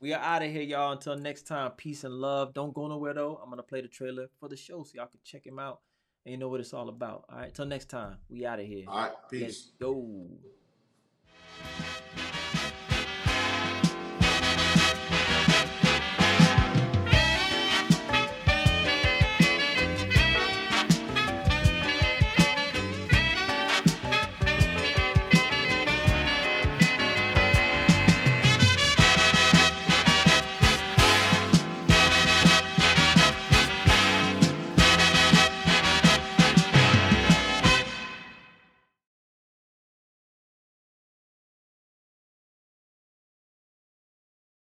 we 0.00 0.12
are 0.12 0.20
out 0.22 0.42
of 0.42 0.50
here, 0.50 0.62
y'all. 0.62 0.92
Until 0.92 1.16
next 1.16 1.46
time, 1.46 1.70
peace 1.72 2.04
and 2.04 2.14
love. 2.14 2.54
Don't 2.54 2.74
go 2.74 2.86
nowhere 2.86 3.14
though. 3.14 3.40
I'm 3.42 3.50
gonna 3.50 3.62
play 3.62 3.80
the 3.80 3.88
trailer 3.88 4.28
for 4.38 4.48
the 4.48 4.56
show 4.56 4.82
so 4.84 4.92
y'all 4.94 5.06
can 5.06 5.20
check 5.24 5.46
him 5.46 5.58
out 5.58 5.80
and 6.24 6.32
you 6.32 6.38
know 6.38 6.48
what 6.48 6.60
it's 6.60 6.72
all 6.74 6.88
about. 6.88 7.24
All 7.30 7.38
right, 7.38 7.54
till 7.54 7.66
next 7.66 7.88
time, 7.88 8.18
we 8.28 8.44
out 8.46 8.60
of 8.60 8.66
here. 8.66 8.84
All 8.88 8.98
right, 8.98 9.12
Let's 9.32 9.62
peace. 9.62 9.72
go. 9.80 10.28